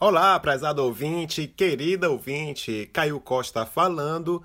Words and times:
Olá, 0.00 0.38
prezado 0.40 0.82
ouvinte, 0.84 1.46
querida 1.46 2.10
ouvinte, 2.10 2.90
Caio 2.92 3.20
Costa 3.20 3.64
falando 3.64 4.42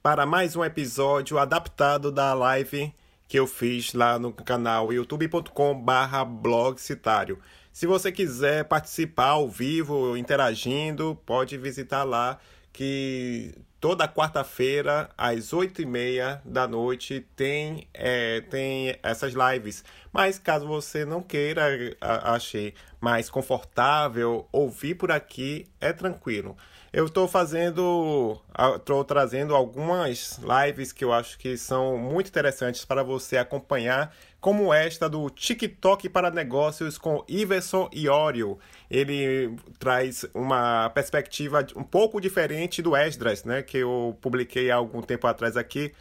para 0.00 0.24
mais 0.24 0.54
um 0.54 0.64
episódio 0.64 1.38
adaptado 1.38 2.12
da 2.12 2.32
live 2.32 2.94
que 3.26 3.36
eu 3.36 3.48
fiz 3.48 3.94
lá 3.94 4.16
no 4.16 4.32
canal 4.32 4.92
youtube.com/blog 4.92 6.80
citário. 6.80 7.40
Se 7.72 7.84
você 7.84 8.12
quiser 8.12 8.64
participar 8.66 9.30
ao 9.30 9.50
vivo, 9.50 10.16
interagindo, 10.16 11.18
pode 11.26 11.58
visitar 11.58 12.04
lá 12.04 12.38
que 12.72 13.52
toda 13.82 14.06
quarta-feira, 14.06 15.10
às 15.18 15.52
oito 15.52 15.82
e 15.82 15.84
meia 15.84 16.40
da 16.44 16.68
noite, 16.68 17.26
tem, 17.34 17.88
é, 17.92 18.40
tem 18.42 18.96
essas 19.02 19.34
lives. 19.34 19.84
Mas 20.12 20.38
caso 20.38 20.68
você 20.68 21.04
não 21.04 21.20
queira, 21.20 21.64
achei 22.00 22.74
mais 23.00 23.28
confortável 23.28 24.46
ouvir 24.52 24.94
por 24.94 25.10
aqui, 25.10 25.66
é 25.80 25.92
tranquilo. 25.92 26.56
Eu 26.92 27.06
estou 27.06 27.26
fazendo, 27.26 28.38
estou 28.76 29.02
trazendo 29.02 29.54
algumas 29.56 30.38
lives 30.38 30.92
que 30.92 31.02
eu 31.02 31.10
acho 31.10 31.38
que 31.38 31.56
são 31.56 31.96
muito 31.96 32.28
interessantes 32.28 32.84
para 32.84 33.02
você 33.02 33.38
acompanhar, 33.38 34.14
como 34.38 34.74
esta 34.74 35.08
do 35.08 35.30
TikTok 35.30 36.10
para 36.10 36.30
negócios 36.30 36.98
com 36.98 37.24
Iverson 37.26 37.88
Iorio. 37.94 38.58
Ele 38.90 39.56
traz 39.78 40.26
uma 40.34 40.90
perspectiva 40.90 41.66
um 41.74 41.82
pouco 41.82 42.20
diferente 42.20 42.82
do 42.82 42.94
Esdras, 42.94 43.42
né, 43.42 43.62
que 43.62 43.78
eu 43.78 44.14
publiquei 44.20 44.70
há 44.70 44.74
algum 44.76 45.00
tempo 45.00 45.26
atrás 45.26 45.56
aqui, 45.56 45.94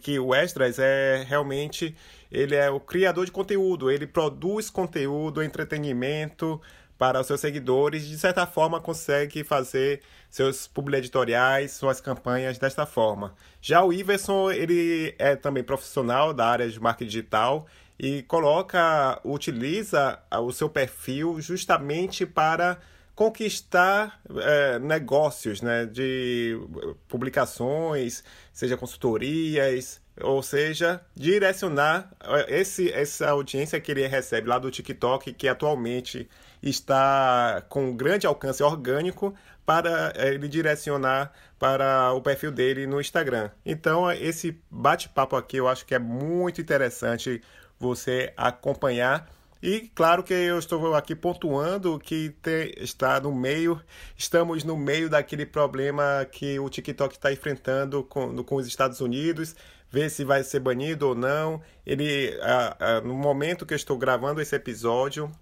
que 0.00 0.18
o 0.18 0.34
Esdras 0.34 0.78
é 0.78 1.22
realmente 1.28 1.94
ele 2.32 2.54
é 2.54 2.70
o 2.70 2.80
criador 2.80 3.26
de 3.26 3.30
conteúdo, 3.30 3.90
ele 3.90 4.06
produz 4.06 4.70
conteúdo, 4.70 5.42
entretenimento, 5.42 6.60
para 6.98 7.20
os 7.20 7.26
seus 7.26 7.40
seguidores, 7.40 8.06
de 8.06 8.18
certa 8.18 8.46
forma 8.46 8.80
consegue 8.80 9.42
fazer 9.42 10.00
seus 10.30 10.66
publi 10.66 10.96
editoriais, 10.96 11.72
suas 11.72 12.00
campanhas 12.00 12.58
desta 12.58 12.86
forma. 12.86 13.34
Já 13.60 13.82
o 13.84 13.92
Iverson, 13.92 14.50
ele 14.50 15.14
é 15.18 15.36
também 15.36 15.62
profissional 15.62 16.32
da 16.32 16.46
área 16.46 16.68
de 16.68 16.80
marketing 16.80 17.08
digital 17.08 17.66
e 17.98 18.22
coloca, 18.22 19.20
utiliza 19.24 20.18
o 20.30 20.52
seu 20.52 20.68
perfil 20.68 21.40
justamente 21.40 22.26
para 22.26 22.78
conquistar 23.14 24.20
é, 24.36 24.78
negócios, 24.80 25.62
né, 25.62 25.86
de 25.86 26.58
publicações, 27.06 28.24
seja 28.52 28.76
consultorias, 28.76 30.00
ou 30.20 30.42
seja, 30.42 31.00
direcionar 31.14 32.10
é, 32.20 32.60
esse, 32.60 32.90
essa 32.92 33.30
audiência 33.30 33.80
que 33.80 33.92
ele 33.92 34.06
recebe 34.06 34.48
lá 34.48 34.58
do 34.58 34.70
TikTok, 34.70 35.32
que 35.32 35.46
atualmente 35.46 36.28
está 36.68 37.62
com 37.68 37.94
grande 37.94 38.26
alcance 38.26 38.62
orgânico 38.62 39.34
para 39.66 40.12
eh, 40.16 40.34
ele 40.34 40.48
direcionar 40.48 41.32
para 41.58 42.12
o 42.12 42.20
perfil 42.20 42.50
dele 42.50 42.86
no 42.86 43.00
Instagram. 43.00 43.50
Então, 43.64 44.10
esse 44.12 44.60
bate-papo 44.70 45.36
aqui 45.36 45.56
eu 45.56 45.68
acho 45.68 45.86
que 45.86 45.94
é 45.94 45.98
muito 45.98 46.60
interessante 46.60 47.42
você 47.78 48.32
acompanhar. 48.36 49.28
E 49.62 49.90
claro 49.94 50.22
que 50.22 50.34
eu 50.34 50.58
estou 50.58 50.94
aqui 50.94 51.14
pontuando 51.14 51.98
que 51.98 52.30
te, 52.42 52.74
está 52.76 53.18
no 53.18 53.34
meio, 53.34 53.80
estamos 54.14 54.62
no 54.62 54.76
meio 54.76 55.08
daquele 55.08 55.46
problema 55.46 56.26
que 56.30 56.58
o 56.58 56.68
TikTok 56.68 57.14
está 57.14 57.32
enfrentando 57.32 58.04
com, 58.04 58.44
com 58.44 58.56
os 58.56 58.66
Estados 58.66 59.00
Unidos, 59.00 59.56
ver 59.90 60.10
se 60.10 60.22
vai 60.22 60.44
ser 60.44 60.60
banido 60.60 61.08
ou 61.08 61.14
não. 61.14 61.62
Ele, 61.86 62.38
a, 62.42 62.96
a, 62.96 63.00
no 63.00 63.14
momento 63.14 63.64
que 63.64 63.72
eu 63.72 63.76
estou 63.76 63.96
gravando 63.96 64.38
esse 64.42 64.54
episódio, 64.54 65.32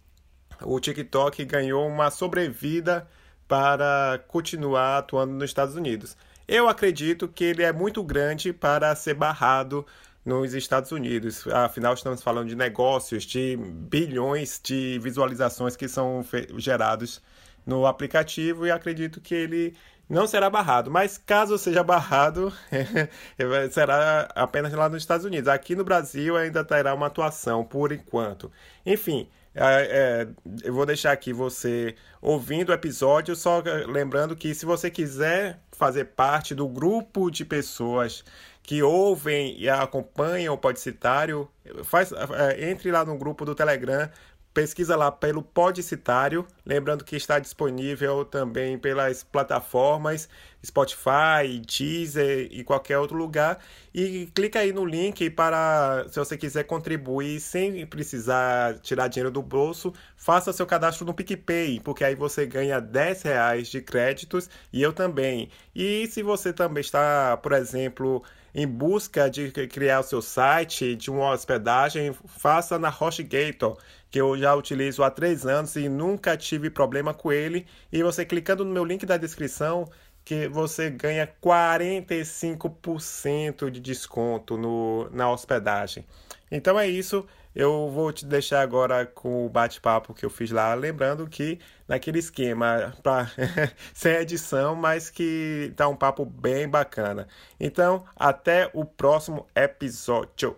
o 0.61 0.78
TikTok 0.78 1.45
ganhou 1.45 1.86
uma 1.86 2.11
sobrevida 2.11 3.08
para 3.48 4.22
continuar 4.28 4.98
atuando 4.98 5.33
nos 5.34 5.44
Estados 5.44 5.75
Unidos. 5.77 6.17
Eu 6.48 6.69
acredito 6.69 7.28
que 7.28 7.44
ele 7.44 7.62
é 7.62 7.72
muito 7.72 8.03
grande 8.03 8.53
para 8.53 8.94
ser 8.94 9.14
barrado 9.14 9.87
nos 10.25 10.54
Estados 10.54 10.93
Unidos. 10.93 11.47
Afinal, 11.49 11.94
estamos 11.94 12.22
falando 12.22 12.49
de 12.49 12.56
negócios, 12.56 13.25
de 13.25 13.56
bilhões 13.56 14.60
de 14.62 14.99
visualizações 15.00 15.77
que 15.77 15.88
são 15.88 16.25
gerados 16.56 17.22
no 17.66 17.87
aplicativo 17.87 18.66
e 18.66 18.71
acredito 18.71 19.21
que 19.21 19.34
ele 19.34 19.77
não 20.09 20.27
será 20.27 20.50
barrado. 20.50 20.91
Mas 20.91 21.16
caso 21.19 21.59
seja 21.59 21.82
barrado, 21.82 22.53
será 23.71 24.28
apenas 24.34 24.72
lá 24.72 24.88
nos 24.88 25.03
Estados 25.03 25.25
Unidos. 25.25 25.48
Aqui 25.48 25.75
no 25.75 25.84
Brasil 25.84 26.37
ainda 26.37 26.65
terá 26.65 26.94
uma 26.94 27.06
atuação 27.06 27.65
por 27.65 27.93
enquanto. 27.93 28.50
Enfim, 28.84 29.28
é, 29.55 29.65
é, 29.65 30.29
eu 30.65 30.73
vou 30.73 30.87
deixar 30.87 31.13
aqui 31.13 31.33
você 31.33 31.95
ouvindo 32.21 32.71
o 32.71 32.73
episódio, 32.73 33.37
só 33.37 33.63
lembrando 33.87 34.35
que 34.35 34.55
se 34.55 34.65
você 34.65 34.91
quiser 34.91 35.61
fazer 35.73 36.07
parte 36.07 36.55
do 36.55 36.67
grupo 36.67 37.31
de 37.31 37.45
pessoas 37.45 38.25
que 38.63 38.83
ouvem 38.83 39.59
e 39.59 39.69
acompanham 39.69 40.55
o 40.55 40.59
Podcitário, 40.59 41.49
faz, 41.85 42.13
é, 42.13 42.71
entre 42.71 42.91
lá 42.91 43.05
no 43.05 43.19
grupo 43.19 43.45
do 43.45 43.55
Telegram 43.55 44.09
pesquisa 44.53 44.97
lá 44.97 45.11
pelo 45.11 45.43
Podcitário, 45.43 46.47
lembrando 46.65 47.05
que 47.05 47.17
está 47.17 47.39
disponível 47.39 48.25
também 48.25 48.79
pelas 48.79 49.23
plataformas 49.23 50.29
Spotify, 50.65 51.61
Deezer 51.67 52.49
e 52.51 52.63
qualquer 52.63 52.99
outro 52.99 53.17
lugar. 53.17 53.59
E 53.93 54.27
clica 54.35 54.61
aí 54.61 54.73
no 54.73 54.85
link 54.85 55.29
para, 55.31 56.07
se 56.09 56.19
você 56.19 56.37
quiser 56.37 56.65
contribuir 56.65 57.41
sem 57.41 57.85
precisar 57.87 58.79
tirar 58.79 59.09
dinheiro 59.09 59.31
do 59.31 59.43
bolso, 59.43 59.93
faça 60.17 60.53
seu 60.53 60.67
cadastro 60.67 61.05
no 61.05 61.13
PicPay, 61.13 61.81
porque 61.81 62.05
aí 62.05 62.15
você 62.15 62.47
ganha 62.47 62.81
10 62.81 63.23
reais 63.23 63.69
de 63.69 63.81
créditos 63.81 64.49
e 64.73 64.81
eu 64.81 64.93
também. 64.93 65.51
E 65.75 66.07
se 66.07 66.23
você 66.23 66.53
também 66.53 66.81
está, 66.81 67.37
por 67.37 67.53
exemplo, 67.53 68.23
em 68.55 68.67
busca 68.67 69.29
de 69.29 69.51
criar 69.51 70.01
o 70.01 70.05
seu 70.05 70.23
site, 70.23 70.95
de 70.95 71.11
uma 71.11 71.31
hospedagem, 71.33 72.15
faça 72.27 72.79
na 72.79 72.89
HostGator 72.89 73.79
que 74.12 74.21
eu 74.21 74.37
já 74.37 74.55
utilizo 74.55 75.03
há 75.03 75.11
três 75.11 75.47
anos 75.47 75.75
e 75.75 75.89
nunca 75.89 76.37
tive 76.37 76.69
problema 76.69 77.15
com 77.15 77.33
ele. 77.33 77.67
E 77.91 78.03
você 78.03 78.27
clicando 78.27 78.62
no 78.62 78.71
meu 78.71 78.84
link 78.84 79.06
da 79.06 79.17
descrição, 79.17 79.89
que 80.23 80.47
você 80.49 80.91
ganha 80.91 81.27
45% 81.43 83.71
de 83.71 83.81
desconto 83.81 84.59
no, 84.59 85.09
na 85.11 85.31
hospedagem. 85.31 86.05
Então 86.51 86.78
é 86.78 86.87
isso. 86.87 87.27
Eu 87.55 87.91
vou 87.91 88.12
te 88.12 88.27
deixar 88.27 88.61
agora 88.61 89.06
com 89.06 89.47
o 89.47 89.49
bate-papo 89.49 90.12
que 90.12 90.27
eu 90.27 90.31
fiz 90.31 90.51
lá, 90.51 90.75
lembrando 90.75 91.27
que 91.27 91.59
naquele 91.89 92.19
esquema 92.19 92.93
sem 93.95 94.17
edição, 94.17 94.75
mas 94.75 95.09
que 95.09 95.72
tá 95.75 95.89
um 95.89 95.97
papo 95.97 96.27
bem 96.27 96.69
bacana. 96.69 97.27
Então, 97.59 98.05
até 98.15 98.69
o 98.75 98.84
próximo 98.84 99.47
episódio. 99.55 100.55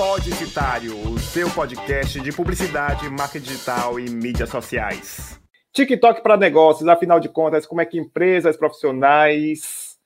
Podicitário, 0.00 0.96
o 1.12 1.18
seu 1.18 1.50
podcast 1.50 2.18
de 2.22 2.32
publicidade, 2.32 3.06
marketing 3.10 3.44
digital 3.44 4.00
e 4.00 4.08
mídias 4.08 4.48
sociais. 4.48 5.38
TikTok 5.74 6.22
para 6.22 6.38
negócios, 6.38 6.88
afinal 6.88 7.20
de 7.20 7.28
contas, 7.28 7.66
como 7.66 7.82
é 7.82 7.84
que 7.84 7.98
empresas 7.98 8.56
profissionais 8.56 9.98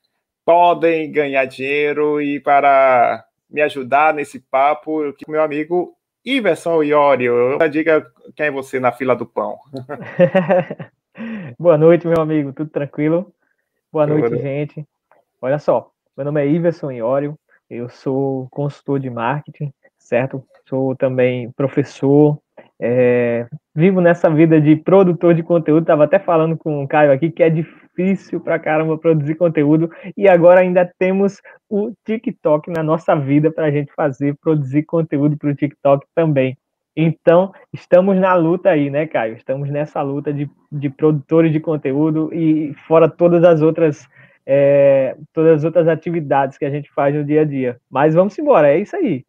podem 0.43 1.09
ganhar 1.09 1.45
dinheiro 1.45 2.21
e 2.21 2.41
para 2.41 3.23
me 3.49 3.61
ajudar 3.61 4.13
nesse 4.13 4.37
papo, 4.37 5.15
meu 5.29 5.41
amigo 5.41 5.95
Iverson 6.25 6.83
Iorio, 6.83 7.57
diga 7.71 8.05
quem 8.35 8.47
é 8.47 8.51
você 8.51 8.81
na 8.81 8.91
fila 8.91 9.15
do 9.15 9.25
pão. 9.25 9.57
Boa 11.57 11.77
noite, 11.77 12.05
meu 12.05 12.19
amigo, 12.19 12.51
tudo 12.51 12.69
tranquilo? 12.69 13.33
Boa 13.93 14.05
noite, 14.05 14.27
Boa 14.27 14.41
gente. 14.41 14.85
Olha 15.41 15.57
só, 15.57 15.89
meu 16.17 16.25
nome 16.25 16.43
é 16.43 16.47
Iverson 16.49 16.91
Iorio, 16.91 17.39
eu 17.69 17.87
sou 17.87 18.49
consultor 18.51 18.99
de 18.99 19.09
marketing, 19.09 19.73
certo? 20.05 20.43
Sou 20.67 20.95
também 20.95 21.51
professor, 21.51 22.39
é, 22.79 23.47
vivo 23.75 23.99
nessa 23.99 24.29
vida 24.29 24.59
de 24.59 24.75
produtor 24.75 25.33
de 25.33 25.43
conteúdo. 25.43 25.81
Estava 25.81 26.05
até 26.05 26.19
falando 26.19 26.57
com 26.57 26.83
o 26.83 26.87
Caio 26.87 27.11
aqui 27.11 27.31
que 27.31 27.43
é 27.43 27.49
difícil 27.49 28.39
pra 28.39 28.59
caramba 28.59 28.97
produzir 28.97 29.35
conteúdo 29.35 29.89
e 30.15 30.27
agora 30.27 30.61
ainda 30.61 30.89
temos 30.99 31.41
o 31.69 31.91
TikTok 32.05 32.69
na 32.69 32.83
nossa 32.83 33.15
vida 33.15 33.51
para 33.51 33.65
a 33.65 33.71
gente 33.71 33.91
fazer, 33.93 34.35
produzir 34.41 34.83
conteúdo 34.83 35.37
para 35.37 35.49
o 35.49 35.55
TikTok 35.55 36.05
também. 36.13 36.57
Então, 36.97 37.51
estamos 37.73 38.17
na 38.17 38.33
luta 38.35 38.69
aí, 38.69 38.89
né, 38.89 39.05
Caio? 39.05 39.35
Estamos 39.35 39.69
nessa 39.69 40.01
luta 40.01 40.31
de, 40.31 40.49
de 40.71 40.89
produtores 40.89 41.51
de 41.51 41.59
conteúdo 41.59 42.33
e 42.33 42.73
fora 42.87 43.09
todas 43.09 43.43
as 43.43 43.61
outras 43.61 44.07
é, 44.47 45.17
todas 45.33 45.57
as 45.57 45.63
outras 45.63 45.87
atividades 45.87 46.57
que 46.57 46.65
a 46.65 46.69
gente 46.69 46.91
faz 46.93 47.15
no 47.15 47.23
dia 47.23 47.41
a 47.41 47.45
dia. 47.45 47.77
Mas 47.89 48.13
vamos 48.13 48.37
embora, 48.37 48.69
é 48.69 48.79
isso 48.79 48.95
aí. 48.95 49.25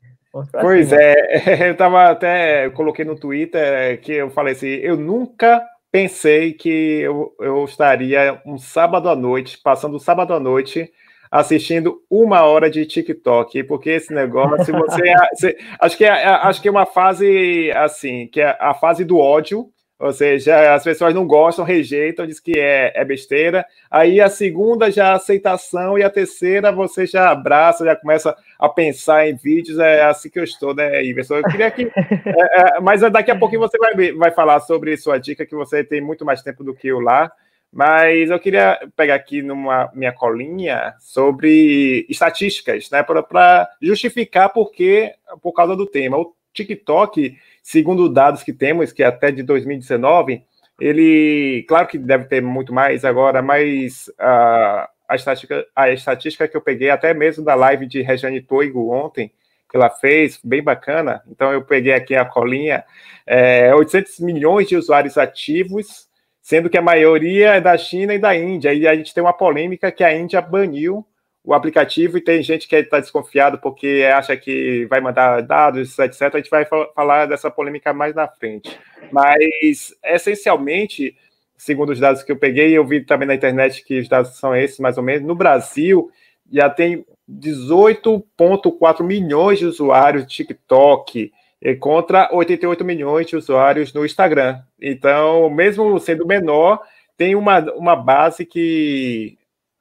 Pois 0.61 0.89
cima. 0.89 1.01
é, 1.01 1.69
eu 1.71 1.77
tava 1.77 2.11
até, 2.11 2.67
eu 2.67 2.73
coloquei 2.73 3.05
no 3.05 3.17
Twitter 3.17 4.01
que 4.01 4.13
eu 4.13 4.31
falei 4.31 4.53
assim, 4.53 4.69
eu 4.69 4.97
nunca 4.97 5.63
pensei 5.91 6.53
que 6.53 7.01
eu, 7.01 7.35
eu 7.41 7.65
estaria 7.65 8.41
um 8.45 8.59
sábado 8.59 9.09
à 9.09 9.17
noite, 9.17 9.59
passando 9.63 9.97
o 9.97 10.01
sábado 10.01 10.35
à 10.35 10.41
noite, 10.41 10.93
assistindo 11.31 12.03
uma 12.11 12.43
hora 12.43 12.71
de 12.71 12.85
TikTok, 12.85 13.65
porque 13.65 13.91
esse 13.91 14.13
negócio, 14.13 14.75
você, 14.75 15.15
você 15.35 15.57
acho 15.81 15.97
que 15.97 16.05
é, 16.05 16.11
acho 16.11 16.61
que 16.61 16.69
é 16.69 16.71
uma 16.71 16.87
fase 16.87 17.71
assim, 17.73 18.27
que 18.27 18.41
é 18.41 18.57
a 18.61 18.75
fase 18.75 19.05
do 19.05 19.19
ódio, 19.19 19.71
Ou 19.99 20.13
seja, 20.13 20.75
as 20.75 20.85
pessoas 20.85 21.15
não 21.15 21.27
gostam, 21.27 21.65
rejeitam, 21.65 22.27
diz 22.27 22.39
que 22.39 22.59
é, 22.59 22.93
é 22.95 23.03
besteira. 23.03 23.65
Aí 23.91 24.21
a 24.21 24.29
segunda 24.29 24.91
já 24.91 25.09
é 25.09 25.13
aceitação 25.13 25.99
e 25.99 26.03
a 26.03 26.11
terceira 26.11 26.71
você 26.71 27.07
já 27.07 27.31
abraça, 27.31 27.85
já 27.85 27.97
começa 27.97 28.37
a 28.59 28.69
pensar 28.69 29.27
em 29.27 29.35
vídeos. 29.35 29.79
É 29.79 30.03
assim 30.05 30.29
que 30.29 30.39
eu 30.39 30.45
estou, 30.45 30.75
né, 30.75 31.03
Iverson? 31.03 31.37
Eu 31.37 31.45
queria 31.45 31.71
que. 31.71 31.85
é, 31.97 32.77
é, 32.77 32.81
mas 32.81 33.01
daqui 33.11 33.31
a 33.31 33.39
pouquinho 33.39 33.63
você 33.63 33.79
vai, 33.79 34.13
vai 34.13 34.31
falar 34.31 34.61
sobre 34.61 34.97
sua 34.99 35.17
dica, 35.17 35.47
que 35.47 35.55
você 35.55 35.83
tem 35.83 36.03
muito 36.03 36.27
mais 36.27 36.43
tempo 36.43 36.63
do 36.63 36.75
que 36.75 36.89
eu 36.89 37.01
lá. 37.01 37.33
Mas 37.73 38.31
eu 38.31 38.39
queria 38.39 38.79
pegar 38.95 39.15
aqui 39.15 39.41
numa 39.41 39.91
minha 39.95 40.13
colinha 40.13 40.95
sobre 41.01 42.07
estatísticas, 42.09 42.91
né, 42.91 43.03
para 43.03 43.69
justificar 43.83 44.51
porque, 44.51 45.13
por 45.43 45.53
causa 45.53 45.75
do 45.75 45.87
tema. 45.87 46.19
O 46.19 46.35
TikTok 46.53 47.37
Segundo 47.69 48.09
dados 48.09 48.45
que 48.45 48.53
temos, 48.53 48.93
que 48.93 49.03
é 49.03 49.07
até 49.07 49.33
de 49.33 49.43
2019, 49.43 50.41
ele, 50.81 51.65
claro 51.69 51.89
que 51.89 51.99
deve 51.99 52.27
ter 52.27 52.41
muito 52.41 52.73
mais 52.73 53.05
agora, 53.05 53.43
mas 53.43 54.09
a, 54.21 54.89
a, 55.09 55.17
estatística, 55.17 55.67
a 55.75 55.91
estatística 55.91 56.47
que 56.47 56.57
eu 56.57 56.61
peguei, 56.61 56.91
até 56.91 57.13
mesmo 57.13 57.45
da 57.45 57.57
live 57.57 57.85
de 57.89 58.03
Regiane 58.03 58.41
Toigo 58.41 58.93
ontem, 58.95 59.33
que 59.69 59.77
ela 59.77 59.91
fez, 59.91 60.39
bem 60.45 60.63
bacana, 60.63 61.25
então 61.29 61.53
eu 61.53 61.61
peguei 61.61 61.93
aqui 61.93 62.15
a 62.15 62.25
colinha, 62.25 62.85
é, 63.27 63.75
800 63.75 64.21
milhões 64.21 64.69
de 64.69 64.77
usuários 64.77 65.19
ativos, 65.19 66.07
sendo 66.41 66.71
que 66.71 66.79
a 66.79 66.83
maioria 66.83 67.57
é 67.57 67.61
da 67.61 67.77
China 67.77 68.15
e 68.15 68.19
da 68.21 68.37
Índia, 68.37 68.73
e 68.73 68.87
a 68.87 68.95
gente 68.95 69.13
tem 69.13 69.25
uma 69.25 69.37
polêmica 69.37 69.91
que 69.91 70.05
a 70.05 70.17
Índia 70.17 70.41
baniu 70.41 71.05
o 71.47 71.55
aplicativo 71.55 72.19
e 72.19 72.21
tem 72.21 72.43
gente 72.43 72.67
que 72.67 72.75
está 72.75 72.99
desconfiado 72.99 73.57
porque 73.59 74.05
acha 74.13 74.37
que 74.37 74.85
vai 74.91 75.01
mandar 75.01 75.43
dados, 75.43 75.97
etc. 75.97 76.23
A 76.23 76.39
gente 76.39 76.51
vai 76.51 76.67
falar 76.93 77.27
dessa 77.27 77.49
polêmica 77.49 77.95
mais 77.95 78.17
na 78.17 78.27
frente. 78.27 78.77
Mas, 79.13 79.95
essencialmente, 80.05 81.17
segundo 81.57 81.91
os 81.91 82.01
dados 82.01 82.25
que 82.25 82.33
eu 82.33 82.37
peguei, 82.37 82.77
eu 82.77 82.85
vi 82.85 83.01
também 83.01 83.29
na 83.29 83.35
internet 83.37 83.85
que 83.85 84.01
os 84.01 84.09
dados 84.09 84.37
são 84.37 84.57
esses, 84.57 84.81
mais 84.81 84.99
ou 84.99 85.05
menos, 85.05 85.23
no 85.23 85.37
Brasil 85.37 86.11
já 86.51 86.69
tem 86.69 87.07
18,4 87.31 89.05
milhões 89.05 89.61
de 89.61 89.67
usuários 89.67 90.27
de 90.27 90.35
TikTok 90.35 91.33
contra 91.79 92.29
88 92.33 92.85
milhões 92.85 93.27
de 93.29 93.37
usuários 93.37 93.93
no 93.93 94.05
Instagram. 94.05 94.61
Então, 94.81 95.49
mesmo 95.49 95.97
sendo 96.01 96.27
menor, 96.27 96.81
tem 97.17 97.37
uma, 97.37 97.61
uma 97.75 97.95
base 97.95 98.45
que 98.45 99.39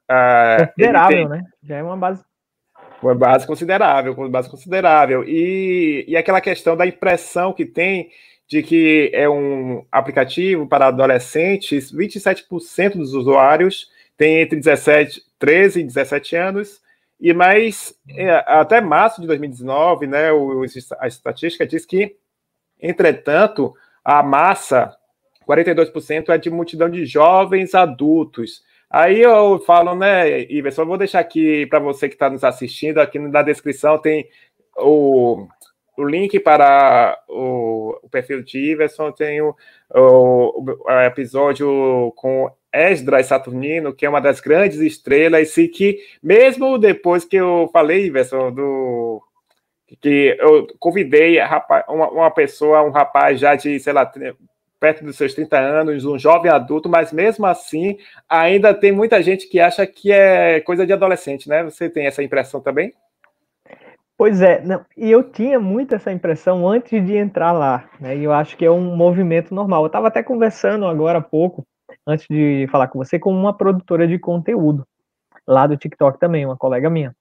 Uh, 0.09 0.67
considerável, 0.67 1.17
tem... 1.17 1.27
né? 1.27 1.43
Já 1.63 1.77
é 1.77 1.83
uma 1.83 1.97
base. 1.97 2.23
Uma 3.01 3.15
base 3.15 3.45
considerável, 3.45 4.13
uma 4.13 4.29
base 4.29 4.49
considerável. 4.49 5.23
E, 5.23 6.05
e 6.07 6.15
aquela 6.15 6.41
questão 6.41 6.75
da 6.75 6.87
impressão 6.87 7.53
que 7.53 7.65
tem 7.65 8.09
de 8.47 8.61
que 8.61 9.09
é 9.13 9.27
um 9.27 9.85
aplicativo 9.91 10.67
para 10.67 10.87
adolescentes, 10.87 11.91
27% 11.91 12.93
dos 12.93 13.13
usuários 13.13 13.89
têm 14.17 14.39
entre 14.39 14.57
17, 14.57 15.21
13 15.39 15.81
e 15.81 15.83
17 15.83 16.35
anos, 16.35 16.81
e 17.19 17.33
mais 17.33 17.93
é, 18.09 18.43
até 18.47 18.79
março 18.81 19.21
de 19.21 19.27
2019, 19.27 20.07
né, 20.07 20.29
a 20.99 21.07
estatística 21.07 21.65
diz 21.65 21.85
que, 21.85 22.15
entretanto, 22.79 23.73
a 24.03 24.21
massa, 24.21 24.95
42% 25.47 26.29
é 26.29 26.37
de 26.37 26.49
multidão 26.49 26.89
de 26.89 27.05
jovens 27.05 27.73
adultos, 27.73 28.63
Aí 28.89 29.21
eu 29.21 29.59
falo, 29.59 29.95
né, 29.95 30.41
Iverson, 30.43 30.83
eu 30.83 30.87
vou 30.87 30.97
deixar 30.97 31.19
aqui 31.19 31.65
para 31.65 31.79
você 31.79 32.07
que 32.07 32.15
está 32.15 32.29
nos 32.29 32.43
assistindo, 32.43 32.99
aqui 32.99 33.19
na 33.19 33.41
descrição 33.41 33.97
tem 33.97 34.29
o, 34.77 35.47
o 35.97 36.03
link 36.03 36.39
para 36.39 37.17
o, 37.27 37.99
o 38.03 38.09
perfil 38.09 38.43
de 38.43 38.71
Iverson, 38.71 39.11
tem 39.11 39.41
o, 39.41 39.55
o, 39.93 40.73
o 40.85 40.91
episódio 41.05 42.13
com 42.15 42.51
Esdras 42.71 43.27
Saturnino, 43.27 43.93
que 43.93 44.05
é 44.05 44.09
uma 44.09 44.21
das 44.21 44.39
grandes 44.39 44.79
estrelas, 44.79 45.57
e 45.57 45.67
que 45.67 45.99
mesmo 46.21 46.77
depois 46.77 47.23
que 47.23 47.37
eu 47.37 47.69
falei, 47.71 48.05
Iverson, 48.05 48.51
do 48.51 49.21
que 50.01 50.35
eu 50.39 50.67
convidei 50.79 51.37
uma, 51.87 52.09
uma 52.09 52.31
pessoa, 52.31 52.83
um 52.83 52.91
rapaz 52.91 53.39
já 53.39 53.55
de, 53.55 53.79
sei 53.79 53.93
lá, 53.93 54.11
perto 54.85 55.03
dos 55.03 55.15
seus 55.15 55.33
30 55.33 55.57
anos, 55.57 56.05
um 56.05 56.15
jovem 56.19 56.51
adulto, 56.51 56.87
mas 56.87 57.11
mesmo 57.11 57.43
assim 57.47 57.97
ainda 58.29 58.71
tem 58.71 58.91
muita 58.91 59.19
gente 59.23 59.49
que 59.49 59.59
acha 59.59 59.83
que 59.87 60.11
é 60.11 60.59
coisa 60.59 60.85
de 60.85 60.93
adolescente, 60.93 61.49
né? 61.49 61.63
Você 61.63 61.89
tem 61.89 62.05
essa 62.05 62.21
impressão 62.21 62.61
também? 62.61 62.93
Pois 64.15 64.43
é, 64.43 64.63
e 64.95 65.09
eu 65.09 65.23
tinha 65.23 65.59
muito 65.59 65.95
essa 65.95 66.11
impressão 66.11 66.69
antes 66.69 67.03
de 67.03 67.17
entrar 67.17 67.51
lá, 67.51 67.89
né? 67.99 68.15
E 68.15 68.23
eu 68.23 68.31
acho 68.31 68.55
que 68.55 68.63
é 68.63 68.69
um 68.69 68.95
movimento 68.95 69.55
normal. 69.55 69.81
Eu 69.81 69.87
estava 69.87 70.07
até 70.07 70.21
conversando 70.21 70.85
agora 70.85 71.17
há 71.17 71.21
pouco, 71.21 71.65
antes 72.05 72.27
de 72.29 72.67
falar 72.71 72.87
com 72.87 72.99
você, 72.99 73.17
com 73.17 73.31
uma 73.31 73.57
produtora 73.57 74.07
de 74.07 74.19
conteúdo 74.19 74.85
lá 75.47 75.65
do 75.65 75.75
TikTok 75.75 76.19
também, 76.19 76.45
uma 76.45 76.55
colega 76.55 76.91
minha. 76.91 77.11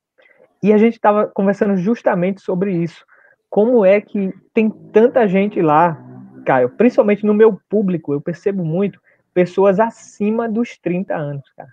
E 0.62 0.70
a 0.70 0.76
gente 0.76 0.96
estava 0.96 1.26
conversando 1.28 1.78
justamente 1.78 2.42
sobre 2.42 2.72
isso. 2.72 3.06
Como 3.48 3.86
é 3.86 4.02
que 4.02 4.34
tem 4.52 4.68
tanta 4.68 5.26
gente 5.26 5.62
lá 5.62 6.13
Caio, 6.44 6.70
principalmente 6.70 7.24
no 7.24 7.34
meu 7.34 7.58
público, 7.68 8.12
eu 8.12 8.20
percebo 8.20 8.64
muito 8.64 9.00
pessoas 9.32 9.80
acima 9.80 10.48
dos 10.48 10.78
30 10.78 11.14
anos, 11.14 11.50
cara. 11.56 11.70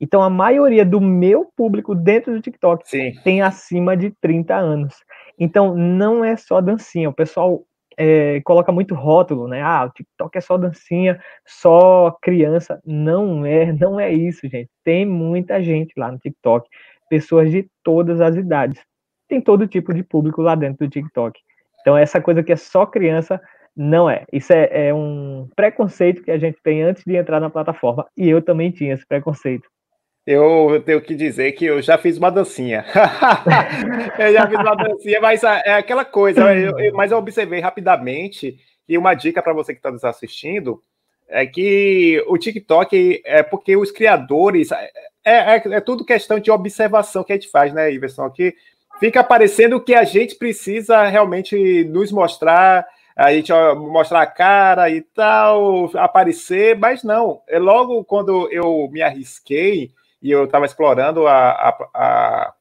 Então 0.00 0.20
a 0.20 0.30
maioria 0.30 0.84
do 0.84 1.00
meu 1.00 1.44
público 1.56 1.94
dentro 1.94 2.32
do 2.32 2.40
TikTok 2.40 2.88
Sim. 2.88 3.12
tem 3.22 3.40
acima 3.40 3.96
de 3.96 4.10
30 4.20 4.56
anos. 4.56 4.94
Então 5.38 5.76
não 5.76 6.24
é 6.24 6.36
só 6.36 6.60
dancinha, 6.60 7.08
o 7.08 7.12
pessoal 7.12 7.62
é, 7.96 8.40
coloca 8.40 8.72
muito 8.72 8.94
rótulo, 8.94 9.46
né? 9.46 9.62
Ah, 9.62 9.84
o 9.84 9.90
TikTok 9.90 10.36
é 10.36 10.40
só 10.40 10.56
dancinha, 10.56 11.20
só 11.46 12.16
criança. 12.20 12.80
Não 12.84 13.46
é, 13.46 13.70
não 13.78 14.00
é 14.00 14.12
isso, 14.12 14.48
gente. 14.48 14.70
Tem 14.82 15.06
muita 15.06 15.62
gente 15.62 15.92
lá 15.96 16.10
no 16.10 16.18
TikTok, 16.18 16.68
pessoas 17.08 17.50
de 17.50 17.68
todas 17.82 18.20
as 18.20 18.34
idades. 18.34 18.82
Tem 19.28 19.40
todo 19.40 19.68
tipo 19.68 19.94
de 19.94 20.02
público 20.02 20.42
lá 20.42 20.54
dentro 20.54 20.86
do 20.86 20.90
TikTok. 20.90 21.38
Então 21.80 21.96
essa 21.96 22.20
coisa 22.20 22.42
que 22.42 22.52
é 22.52 22.56
só 22.56 22.86
criança 22.86 23.40
não 23.76 24.08
é. 24.08 24.24
Isso 24.32 24.52
é, 24.52 24.88
é, 24.88 24.94
um 24.94 25.48
preconceito 25.56 26.22
que 26.22 26.30
a 26.30 26.38
gente 26.38 26.58
tem 26.62 26.82
antes 26.82 27.02
de 27.04 27.16
entrar 27.16 27.40
na 27.40 27.50
plataforma. 27.50 28.06
E 28.16 28.28
eu 28.28 28.42
também 28.42 28.70
tinha 28.70 28.94
esse 28.94 29.06
preconceito. 29.06 29.68
Eu 30.26 30.80
tenho 30.84 31.00
que 31.00 31.14
dizer 31.14 31.52
que 31.52 31.64
eu 31.64 31.82
já 31.82 31.98
fiz 31.98 32.16
uma 32.16 32.30
dancinha. 32.30 32.84
eu 34.18 34.32
já 34.32 34.46
fiz 34.46 34.58
uma 34.58 34.76
dancinha, 34.76 35.20
mas 35.20 35.42
é, 35.42 35.62
é 35.66 35.74
aquela 35.74 36.04
coisa. 36.04 36.54
Eu, 36.54 36.78
eu, 36.78 36.94
mas 36.94 37.10
eu 37.10 37.18
observei 37.18 37.60
rapidamente 37.60 38.56
e 38.88 38.96
uma 38.96 39.14
dica 39.14 39.42
para 39.42 39.52
você 39.52 39.72
que 39.72 39.78
está 39.78 39.90
nos 39.90 40.04
assistindo 40.04 40.82
é 41.28 41.46
que 41.46 42.22
o 42.28 42.36
TikTok 42.36 43.22
é 43.24 43.42
porque 43.42 43.74
os 43.74 43.90
criadores 43.90 44.70
é, 44.70 44.90
é, 45.24 45.56
é, 45.56 45.80
tudo 45.80 46.04
questão 46.04 46.38
de 46.38 46.50
observação 46.50 47.24
que 47.24 47.32
a 47.32 47.36
gente 47.36 47.48
faz, 47.48 47.72
né, 47.72 47.90
Iverson? 47.92 48.30
Que 48.30 48.54
fica 49.00 49.24
parecendo 49.24 49.82
que 49.82 49.94
a 49.94 50.04
gente 50.04 50.34
precisa 50.36 51.04
realmente 51.06 51.84
nos 51.84 52.12
mostrar 52.12 52.86
a 53.16 53.32
gente 53.32 53.52
mostrar 53.76 54.22
a 54.22 54.26
cara 54.26 54.90
e 54.90 55.02
tal, 55.02 55.90
aparecer, 55.96 56.78
mas 56.78 57.02
não. 57.02 57.42
É 57.48 57.58
logo 57.58 58.04
quando 58.04 58.50
eu 58.50 58.88
me 58.90 59.02
arrisquei 59.02 59.90
e 60.22 60.30
eu 60.30 60.44
estava 60.44 60.66
explorando 60.66 61.26
a, 61.26 61.50
a, 61.50 61.88
a, 61.94 62.54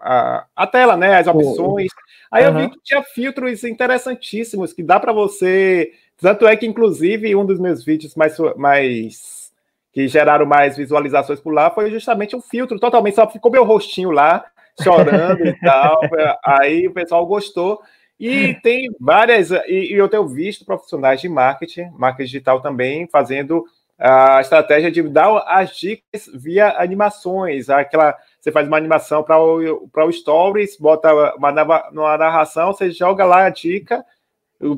a, 0.00 0.46
a, 0.54 0.66
tela, 0.66 0.96
né, 0.96 1.16
as 1.16 1.26
opções, 1.26 1.90
aí 2.30 2.46
uhum. 2.46 2.60
eu 2.60 2.68
vi 2.68 2.70
que 2.70 2.82
tinha 2.82 3.02
filtros 3.02 3.64
interessantíssimos 3.64 4.72
que 4.72 4.82
dá 4.82 4.98
para 5.00 5.12
você. 5.12 5.92
Tanto 6.20 6.46
é 6.46 6.56
que, 6.56 6.66
inclusive, 6.66 7.36
um 7.36 7.44
dos 7.44 7.60
meus 7.60 7.84
vídeos 7.84 8.14
mais, 8.14 8.36
mais 8.56 9.52
que 9.92 10.08
geraram 10.08 10.46
mais 10.46 10.76
visualizações 10.76 11.40
por 11.40 11.54
lá 11.54 11.70
foi 11.70 11.90
justamente 11.90 12.36
um 12.36 12.40
filtro 12.40 12.78
totalmente, 12.78 13.14
só 13.14 13.28
ficou 13.28 13.50
meu 13.50 13.64
rostinho 13.64 14.10
lá, 14.10 14.44
chorando 14.82 15.46
e 15.46 15.52
tal. 15.60 16.00
Aí 16.44 16.86
o 16.86 16.92
pessoal 16.92 17.24
gostou. 17.26 17.80
E 18.18 18.54
tem 18.62 18.88
várias, 18.98 19.50
e, 19.50 19.92
eu 19.92 20.08
tenho 20.08 20.26
visto 20.26 20.64
profissionais 20.64 21.20
de 21.20 21.28
marketing, 21.28 21.90
marketing 21.98 22.24
digital 22.24 22.60
também, 22.62 23.06
fazendo 23.06 23.64
a 23.98 24.40
estratégia 24.40 24.90
de 24.90 25.02
dar 25.02 25.38
as 25.46 25.76
dicas 25.76 26.28
via 26.34 26.78
animações. 26.78 27.68
Aquela, 27.68 28.16
você 28.40 28.50
faz 28.50 28.66
uma 28.66 28.76
animação 28.76 29.22
para 29.22 29.38
o, 29.38 29.88
o 29.92 30.12
Stories, 30.12 30.76
bota 30.78 31.12
uma, 31.36 31.88
uma 31.90 32.18
narração, 32.18 32.72
você 32.72 32.90
joga 32.90 33.24
lá 33.24 33.44
a 33.44 33.50
dica, 33.50 34.04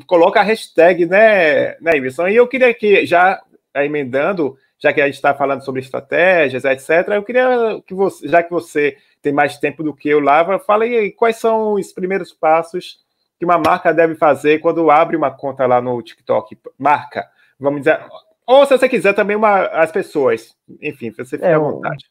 coloca 0.05 0.39
a 0.39 0.43
hashtag, 0.43 1.05
né, 1.05 1.77
né, 1.79 1.95
Iverson? 1.95 2.27
E 2.27 2.35
eu 2.35 2.47
queria 2.47 2.73
que, 2.73 3.05
já 3.05 3.41
emendando, 3.75 4.57
já 4.77 4.91
que 4.91 5.01
a 5.01 5.05
gente 5.05 5.15
está 5.15 5.33
falando 5.33 5.63
sobre 5.63 5.81
estratégias, 5.81 6.65
etc., 6.65 7.09
eu 7.09 7.23
queria 7.23 7.81
que 7.85 7.93
você, 7.93 8.27
já 8.27 8.43
que 8.43 8.51
você 8.51 8.97
tem 9.21 9.31
mais 9.31 9.57
tempo 9.57 9.83
do 9.83 9.93
que 9.93 10.09
eu, 10.09 10.19
Lava, 10.19 10.59
fale 10.59 10.97
aí 10.97 11.11
quais 11.11 11.37
são 11.37 11.73
os 11.73 11.91
primeiros 11.93 12.33
passos 12.33 12.99
que 13.39 13.45
uma 13.45 13.57
marca 13.57 13.93
deve 13.93 14.15
fazer 14.15 14.59
quando 14.59 14.91
abre 14.91 15.15
uma 15.15 15.31
conta 15.31 15.65
lá 15.65 15.81
no 15.81 16.01
TikTok? 16.01 16.59
Marca, 16.77 17.25
vamos 17.59 17.81
dizer. 17.81 17.99
Ou 18.45 18.65
se 18.65 18.77
você 18.77 18.89
quiser 18.89 19.13
também 19.13 19.37
uma, 19.37 19.61
as 19.67 19.91
pessoas. 19.91 20.55
Enfim, 20.81 21.11
você 21.11 21.37
fica 21.37 21.47
é, 21.47 21.53
à 21.53 21.59
vontade. 21.59 22.05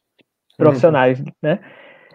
Profissionais, 0.57 1.23
né? 1.41 1.59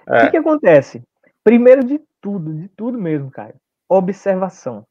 É. 0.07 0.19
O 0.19 0.21
que, 0.25 0.31
que 0.33 0.37
acontece? 0.37 1.03
Primeiro 1.43 1.85
de 1.85 2.01
tudo, 2.21 2.53
de 2.55 2.69
tudo 2.69 2.99
mesmo, 2.99 3.31
cara, 3.31 3.55
observação. 3.89 4.85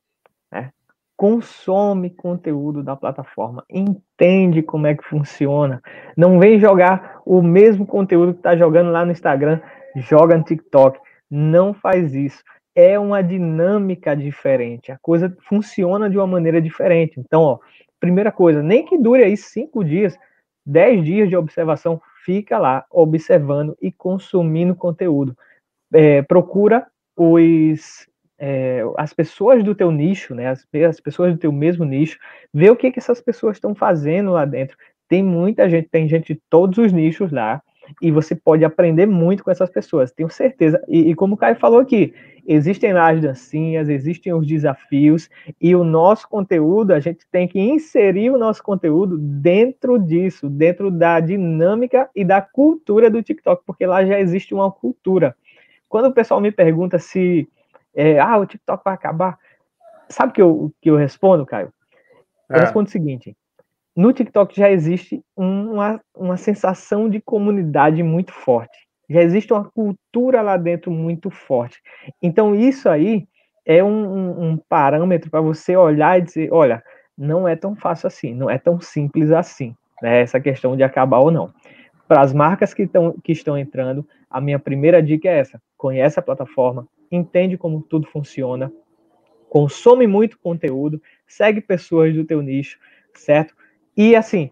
Né? 0.51 0.71
consome 1.15 2.09
conteúdo 2.09 2.83
da 2.83 2.95
plataforma, 2.95 3.63
entende 3.69 4.61
como 4.61 4.87
é 4.87 4.95
que 4.95 5.05
funciona. 5.05 5.81
Não 6.17 6.39
vem 6.39 6.59
jogar 6.59 7.21
o 7.25 7.41
mesmo 7.41 7.85
conteúdo 7.85 8.33
que 8.33 8.39
está 8.39 8.57
jogando 8.57 8.91
lá 8.91 9.05
no 9.05 9.11
Instagram, 9.11 9.59
joga 9.95 10.37
no 10.37 10.43
TikTok. 10.43 10.99
Não 11.29 11.73
faz 11.73 12.13
isso. 12.13 12.43
É 12.75 12.97
uma 12.97 13.21
dinâmica 13.21 14.15
diferente. 14.15 14.91
A 14.91 14.97
coisa 14.97 15.35
funciona 15.47 16.09
de 16.09 16.17
uma 16.17 16.27
maneira 16.27 16.61
diferente. 16.61 17.19
Então, 17.19 17.41
ó, 17.41 17.59
primeira 17.99 18.31
coisa, 18.31 18.61
nem 18.61 18.85
que 18.85 18.97
dure 18.97 19.23
aí 19.23 19.37
cinco 19.37 19.83
dias, 19.83 20.17
dez 20.65 21.03
dias 21.03 21.29
de 21.29 21.35
observação, 21.35 22.01
fica 22.25 22.57
lá 22.57 22.85
observando 22.89 23.77
e 23.81 23.91
consumindo 23.91 24.75
conteúdo. 24.75 25.37
É, 25.93 26.21
procura 26.21 26.87
os 27.15 28.07
é, 28.45 28.81
as 28.97 29.13
pessoas 29.13 29.63
do 29.63 29.73
teu 29.73 29.89
nicho, 29.89 30.35
né, 30.35 30.49
as, 30.49 30.67
as, 30.89 30.99
pessoas 30.99 31.31
do 31.31 31.39
teu 31.39 31.51
mesmo 31.51 31.85
nicho, 31.85 32.19
vê 32.53 32.69
o 32.69 32.75
que, 32.75 32.91
que 32.91 32.99
essas 32.99 33.21
pessoas 33.21 33.55
estão 33.55 33.73
fazendo 33.73 34.31
lá 34.31 34.43
dentro. 34.43 34.75
Tem 35.07 35.23
muita 35.23 35.69
gente, 35.69 35.87
tem 35.89 36.09
gente 36.09 36.33
de 36.33 36.41
todos 36.49 36.77
os 36.77 36.91
nichos 36.91 37.31
lá, 37.31 37.61
e 38.01 38.11
você 38.11 38.35
pode 38.35 38.63
aprender 38.63 39.05
muito 39.05 39.43
com 39.43 39.51
essas 39.51 39.69
pessoas, 39.69 40.11
tenho 40.11 40.29
certeza. 40.29 40.83
E, 40.87 41.11
e 41.11 41.15
como 41.15 41.35
o 41.35 41.37
Caio 41.37 41.55
falou 41.55 41.79
aqui, 41.79 42.13
existem 42.47 42.93
lá 42.93 43.11
as 43.11 43.21
dancinhas, 43.21 43.89
existem 43.89 44.33
os 44.33 44.45
desafios, 44.45 45.29
e 45.59 45.75
o 45.75 45.83
nosso 45.83 46.27
conteúdo, 46.27 46.91
a 46.91 46.99
gente 46.99 47.25
tem 47.31 47.47
que 47.47 47.59
inserir 47.59 48.29
o 48.29 48.37
nosso 48.37 48.63
conteúdo 48.63 49.17
dentro 49.17 49.97
disso, 49.97 50.49
dentro 50.49 50.89
da 50.89 51.19
dinâmica 51.19 52.09
e 52.15 52.23
da 52.23 52.41
cultura 52.41 53.09
do 53.09 53.23
TikTok, 53.23 53.63
porque 53.65 53.85
lá 53.85 54.05
já 54.05 54.19
existe 54.19 54.53
uma 54.53 54.71
cultura. 54.71 55.35
Quando 55.87 56.07
o 56.07 56.13
pessoal 56.13 56.41
me 56.41 56.51
pergunta 56.51 56.97
se 56.97 57.47
é, 57.93 58.19
ah, 58.19 58.37
o 58.37 58.45
TikTok 58.45 58.83
vai 58.83 58.93
acabar. 58.93 59.37
Sabe 60.09 60.31
o 60.31 60.33
que 60.33 60.41
eu, 60.41 60.73
que 60.81 60.89
eu 60.89 60.95
respondo, 60.95 61.45
Caio? 61.45 61.71
Eu 62.49 62.57
é. 62.57 62.59
respondo 62.61 62.87
o 62.87 62.91
seguinte: 62.91 63.35
no 63.95 64.11
TikTok 64.11 64.55
já 64.55 64.71
existe 64.71 65.23
uma, 65.35 66.01
uma 66.15 66.37
sensação 66.37 67.09
de 67.09 67.21
comunidade 67.21 68.01
muito 68.01 68.31
forte. 68.31 68.77
Já 69.09 69.21
existe 69.21 69.53
uma 69.53 69.65
cultura 69.65 70.41
lá 70.41 70.57
dentro 70.57 70.91
muito 70.91 71.29
forte. 71.29 71.79
Então, 72.21 72.55
isso 72.55 72.89
aí 72.89 73.27
é 73.65 73.83
um, 73.83 74.51
um, 74.51 74.57
parâmetro 74.57 75.29
para 75.29 75.41
você 75.41 75.75
olhar 75.75 76.17
e 76.17 76.23
dizer: 76.23 76.51
olha, 76.51 76.83
não 77.17 77.47
é 77.47 77.55
tão 77.55 77.75
fácil 77.75 78.07
assim, 78.07 78.33
não 78.33 78.49
é 78.49 78.57
tão 78.57 78.79
simples 78.79 79.31
assim, 79.31 79.75
né, 80.01 80.21
essa 80.21 80.39
questão 80.39 80.75
de 80.75 80.83
acabar 80.83 81.19
ou 81.19 81.31
não. 81.31 81.53
Para 82.07 82.21
as 82.21 82.33
marcas 82.33 82.73
que, 82.73 82.87
tão, 82.87 83.13
que 83.23 83.31
estão 83.31 83.57
entrando, 83.57 84.07
a 84.29 84.41
minha 84.41 84.59
primeira 84.59 85.01
dica 85.01 85.29
é 85.29 85.39
essa: 85.39 85.61
conhece 85.77 86.19
a 86.19 86.23
plataforma, 86.23 86.87
entende 87.11 87.57
como 87.57 87.81
tudo 87.81 88.07
funciona, 88.07 88.71
consome 89.49 90.07
muito 90.07 90.39
conteúdo, 90.39 91.01
segue 91.27 91.61
pessoas 91.61 92.13
do 92.15 92.25
teu 92.25 92.41
nicho, 92.41 92.79
certo? 93.13 93.53
E 93.95 94.15
assim, 94.15 94.51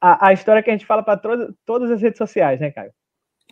a, 0.00 0.28
a 0.28 0.32
história 0.32 0.62
que 0.62 0.70
a 0.70 0.72
gente 0.72 0.86
fala 0.86 1.02
para 1.02 1.18
todas 1.64 1.90
as 1.90 2.02
redes 2.02 2.18
sociais, 2.18 2.60
né, 2.60 2.70
Caio? 2.70 2.92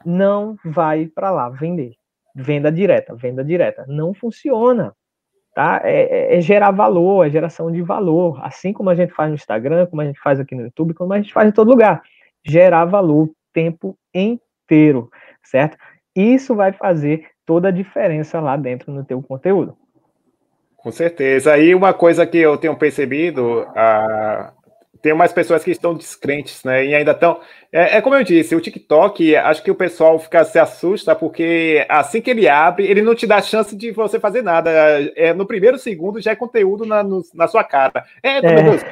Não 0.05 0.57
vai 0.64 1.07
para 1.07 1.31
lá 1.31 1.49
vender. 1.49 1.93
Venda 2.35 2.71
direta, 2.71 3.14
venda 3.14 3.45
direta. 3.45 3.85
Não 3.88 4.12
funciona. 4.12 4.95
Tá? 5.55 5.83
É, 5.85 6.02
é, 6.02 6.38
é, 6.38 6.41
gerar 6.41 6.71
valor, 6.71 7.26
é 7.26 7.31
geração 7.31 7.71
de 7.71 7.83
valor. 7.83 8.38
Assim 8.43 8.73
como 8.73 8.91
a 8.91 8.95
gente 8.95 9.12
faz 9.12 9.29
no 9.29 9.35
Instagram, 9.35 9.87
como 9.87 10.02
a 10.02 10.05
gente 10.07 10.21
faz 10.21 10.41
aqui 10.41 10.55
no 10.55 10.62
YouTube, 10.62 10.95
como 10.95 11.12
a 11.12 11.21
gente 11.21 11.33
faz 11.33 11.49
em 11.49 11.52
todo 11.52 11.71
lugar. 11.71 12.02
Gerar 12.45 12.87
valor 12.87 13.25
o 13.25 13.35
tempo 13.52 13.97
inteiro, 14.14 15.11
certo? 15.43 15.76
Isso 16.14 16.55
vai 16.55 16.73
fazer 16.73 17.26
toda 17.47 17.69
a 17.69 17.73
diferença 17.73 18.41
lá 18.41 18.57
dentro 18.57 18.93
no 18.93 19.05
teu 19.05 19.23
conteúdo. 19.23 19.76
Com 20.76 20.91
certeza. 20.91 21.52
Aí 21.52 21.75
uma 21.75 21.95
coisa 21.95 22.26
que 22.26 22.38
eu 22.38 22.57
tenho 22.59 22.76
percebido, 22.76 23.67
ah, 23.76 24.52
tem 25.02 25.12
umas 25.12 25.32
pessoas 25.32 25.64
que 25.64 25.73
estão 25.73 25.94
descrentes, 25.94 26.62
né? 26.62 26.87
E 26.87 26.94
ainda 26.94 27.11
estão. 27.11 27.40
É, 27.73 27.97
é, 27.97 28.00
como 28.00 28.14
eu 28.14 28.23
disse, 28.23 28.54
o 28.54 28.61
TikTok, 28.61 29.35
acho 29.35 29.62
que 29.62 29.71
o 29.71 29.75
pessoal 29.75 30.16
fica 30.21 30.44
se 30.44 30.61
assusta, 30.61 31.14
porque 31.14 31.85
assim 31.88 32.21
que 32.21 32.30
ele 32.30 32.49
abre, 32.49 32.87
ele 32.87 33.02
não 33.02 33.14
te 33.14 33.26
dá 33.26 33.42
chance 33.42 33.75
de 33.75 33.90
você 33.90 34.21
fazer 34.21 34.42
nada. 34.42 34.71
É, 35.16 35.35
no 35.35 35.44
primeiro 35.44 35.76
segundo 35.76 36.21
já 36.21 36.30
é 36.30 36.37
conteúdo 36.37 36.87
na, 36.87 37.02
no, 37.02 37.21
na 37.35 37.49
sua 37.49 37.64
cara. 37.64 38.04
É, 38.23 38.40
meu 38.40 38.50
é. 38.50 38.62
Deus, 38.62 38.82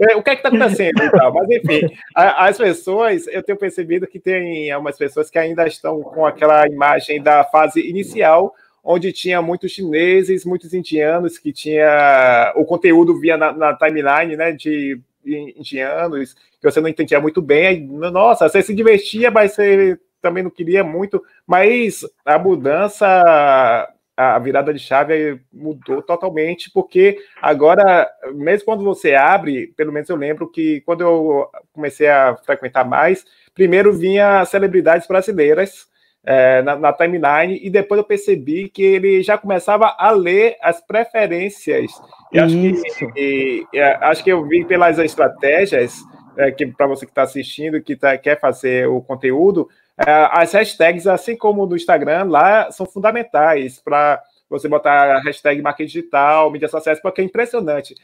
é, 0.00 0.16
o 0.16 0.22
que 0.22 0.30
é 0.30 0.36
que 0.36 0.46
está 0.46 0.48
acontecendo 0.48 1.02
e 1.02 1.10
tal? 1.10 1.34
Mas 1.34 1.50
enfim, 1.50 1.88
a, 2.14 2.46
as 2.46 2.56
pessoas, 2.56 3.26
eu 3.26 3.42
tenho 3.42 3.58
percebido 3.58 4.06
que 4.06 4.20
tem 4.20 4.70
algumas 4.70 4.96
pessoas 4.96 5.28
que 5.28 5.38
ainda 5.38 5.66
estão 5.66 6.02
com 6.02 6.24
aquela 6.24 6.66
imagem 6.68 7.20
da 7.20 7.42
fase 7.44 7.80
inicial, 7.80 8.54
onde 8.84 9.12
tinha 9.12 9.40
muitos 9.40 9.72
chineses, 9.72 10.44
muitos 10.44 10.74
indianos, 10.74 11.38
que 11.38 11.52
tinha 11.52 12.52
o 12.54 12.64
conteúdo 12.64 13.18
via 13.18 13.36
na, 13.36 13.52
na 13.52 13.74
timeline, 13.74 14.36
né, 14.36 14.52
de 14.52 15.00
indianos, 15.24 16.34
que 16.34 16.70
você 16.70 16.80
não 16.80 16.88
entendia 16.88 17.18
muito 17.18 17.40
bem. 17.40 17.66
Aí, 17.66 17.80
nossa, 17.80 18.46
você 18.46 18.62
se 18.62 18.74
divertia, 18.74 19.30
mas 19.30 19.54
você 19.54 19.98
também 20.20 20.42
não 20.42 20.50
queria 20.50 20.84
muito. 20.84 21.22
Mas 21.46 22.04
a 22.24 22.38
mudança 22.38 23.88
a 24.16 24.38
virada 24.38 24.72
de 24.72 24.78
chave 24.78 25.40
mudou 25.52 26.00
totalmente, 26.00 26.70
porque 26.70 27.18
agora, 27.42 28.08
mesmo 28.32 28.64
quando 28.64 28.84
você 28.84 29.14
abre, 29.14 29.68
pelo 29.76 29.92
menos 29.92 30.08
eu 30.08 30.14
lembro 30.14 30.48
que 30.48 30.82
quando 30.82 31.00
eu 31.00 31.48
comecei 31.72 32.08
a 32.08 32.36
frequentar 32.36 32.84
mais, 32.84 33.24
primeiro 33.52 33.92
vinha 33.92 34.44
celebridades 34.44 35.08
brasileiras 35.08 35.88
é, 36.26 36.62
na, 36.62 36.76
na, 36.76 36.92
timeline, 36.92 37.58
e 37.62 37.68
depois 37.68 37.98
eu 37.98 38.04
percebi 38.04 38.68
que 38.68 38.82
ele 38.82 39.22
já 39.22 39.36
começava 39.36 39.94
a 39.98 40.10
ler 40.10 40.56
as 40.62 40.80
preferências. 40.80 41.90
E 42.32 42.38
acho 42.38 42.56
que, 42.56 43.12
e, 43.16 43.66
e, 43.72 43.80
acho 43.80 44.24
que 44.24 44.30
eu 44.30 44.44
vi 44.46 44.64
pelas 44.64 44.98
estratégias, 44.98 45.96
é, 46.36 46.50
que 46.50 46.66
para 46.66 46.86
você 46.86 47.04
que 47.04 47.12
está 47.12 47.22
assistindo, 47.22 47.80
que 47.82 47.94
tá, 47.94 48.16
quer 48.16 48.40
fazer 48.40 48.88
o 48.88 49.00
conteúdo, 49.00 49.68
é, 49.98 50.10
as 50.32 50.52
hashtags, 50.52 51.06
assim 51.06 51.36
como 51.36 51.66
no 51.66 51.76
Instagram, 51.76 52.24
lá 52.24 52.70
são 52.70 52.86
fundamentais 52.86 53.80
para 53.80 54.22
você 54.48 54.68
botar 54.68 55.16
a 55.16 55.20
hashtag 55.20 55.60
marketing 55.62 55.86
digital, 55.86 56.50
mídias 56.50 56.70
sociais, 56.70 57.00
porque 57.00 57.20
é 57.20 57.24
impressionante. 57.24 57.94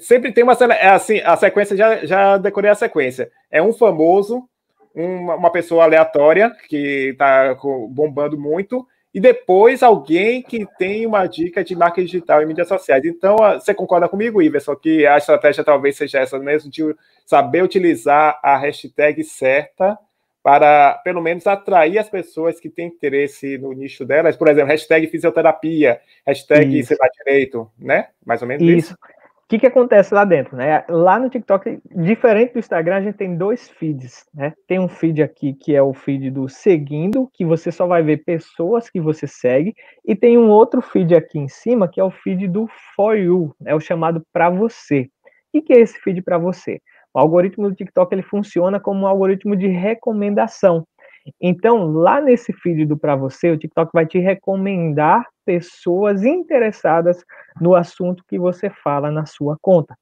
Sempre 0.00 0.32
tem 0.32 0.42
uma 0.42 0.54
é 0.74 0.88
assim, 0.88 1.20
a 1.20 1.36
sequência 1.36 1.76
já, 1.76 2.04
já 2.04 2.36
decorei 2.38 2.70
a 2.70 2.74
sequência. 2.74 3.30
É 3.50 3.62
um 3.62 3.72
famoso, 3.72 4.48
uma, 4.96 5.34
uma 5.34 5.52
pessoa 5.52 5.84
aleatória 5.84 6.50
que 6.68 7.10
está 7.10 7.54
bombando 7.90 8.38
muito, 8.38 8.86
e 9.12 9.20
depois 9.20 9.82
alguém 9.82 10.42
que 10.42 10.66
tem 10.78 11.06
uma 11.06 11.26
dica 11.26 11.64
de 11.64 11.74
marketing 11.74 12.06
digital 12.06 12.42
e 12.42 12.46
mídias 12.46 12.68
sociais. 12.68 13.02
Então, 13.04 13.36
você 13.54 13.72
concorda 13.72 14.08
comigo, 14.08 14.42
Iverson, 14.42 14.76
que 14.76 15.06
a 15.06 15.16
estratégia 15.16 15.64
talvez 15.64 15.96
seja 15.96 16.20
essa 16.20 16.38
mesmo, 16.38 16.70
de 16.70 16.82
saber 17.24 17.62
utilizar 17.62 18.38
a 18.42 18.58
hashtag 18.58 19.24
certa 19.24 19.98
para, 20.42 21.00
pelo 21.02 21.22
menos, 21.22 21.46
atrair 21.46 21.98
as 21.98 22.10
pessoas 22.10 22.60
que 22.60 22.68
têm 22.68 22.88
interesse 22.88 23.58
no 23.58 23.72
nicho 23.72 24.04
delas. 24.04 24.36
Por 24.36 24.48
exemplo, 24.48 24.68
hashtag 24.68 25.06
fisioterapia, 25.06 25.98
hashtag 26.26 26.84
sei 26.84 26.96
lá 27.00 27.08
direito, 27.08 27.70
né? 27.78 28.08
Mais 28.24 28.42
ou 28.42 28.48
menos 28.48 28.62
isso. 28.68 28.92
isso. 28.92 28.96
O 29.46 29.48
que, 29.48 29.60
que 29.60 29.66
acontece 29.66 30.12
lá 30.12 30.24
dentro, 30.24 30.56
né? 30.56 30.84
Lá 30.88 31.20
no 31.20 31.30
TikTok, 31.30 31.78
diferente 31.94 32.54
do 32.54 32.58
Instagram, 32.58 32.96
a 32.96 33.00
gente 33.00 33.14
tem 33.14 33.36
dois 33.36 33.68
feeds, 33.68 34.26
né? 34.34 34.52
Tem 34.66 34.80
um 34.80 34.88
feed 34.88 35.22
aqui 35.22 35.54
que 35.54 35.72
é 35.72 35.80
o 35.80 35.94
feed 35.94 36.32
do 36.32 36.48
seguindo, 36.48 37.30
que 37.32 37.44
você 37.44 37.70
só 37.70 37.86
vai 37.86 38.02
ver 38.02 38.24
pessoas 38.24 38.90
que 38.90 39.00
você 39.00 39.24
segue, 39.28 39.72
e 40.04 40.16
tem 40.16 40.36
um 40.36 40.50
outro 40.50 40.82
feed 40.82 41.14
aqui 41.14 41.38
em 41.38 41.46
cima, 41.46 41.86
que 41.86 42.00
é 42.00 42.04
o 42.04 42.10
feed 42.10 42.48
do 42.48 42.66
For 42.96 43.16
You, 43.16 43.54
é 43.64 43.72
o 43.72 43.78
chamado 43.78 44.20
para 44.32 44.50
você. 44.50 45.08
O 45.54 45.62
que 45.62 45.72
é 45.72 45.78
esse 45.78 45.96
feed 46.00 46.22
para 46.22 46.38
você? 46.38 46.80
O 47.14 47.20
algoritmo 47.20 47.70
do 47.70 47.76
TikTok 47.76 48.12
ele 48.12 48.22
funciona 48.22 48.80
como 48.80 49.02
um 49.02 49.06
algoritmo 49.06 49.54
de 49.54 49.68
recomendação. 49.68 50.84
Então, 51.40 51.90
lá 51.92 52.20
nesse 52.20 52.52
feed 52.52 52.84
do 52.84 52.96
para 52.96 53.16
você, 53.16 53.50
o 53.50 53.58
TikTok 53.58 53.90
vai 53.92 54.06
te 54.06 54.18
recomendar 54.18 55.26
pessoas 55.44 56.24
interessadas 56.24 57.24
no 57.60 57.74
assunto 57.74 58.24
que 58.28 58.38
você 58.38 58.70
fala 58.70 59.10
na 59.10 59.26
sua 59.26 59.56
conta. 59.60 59.96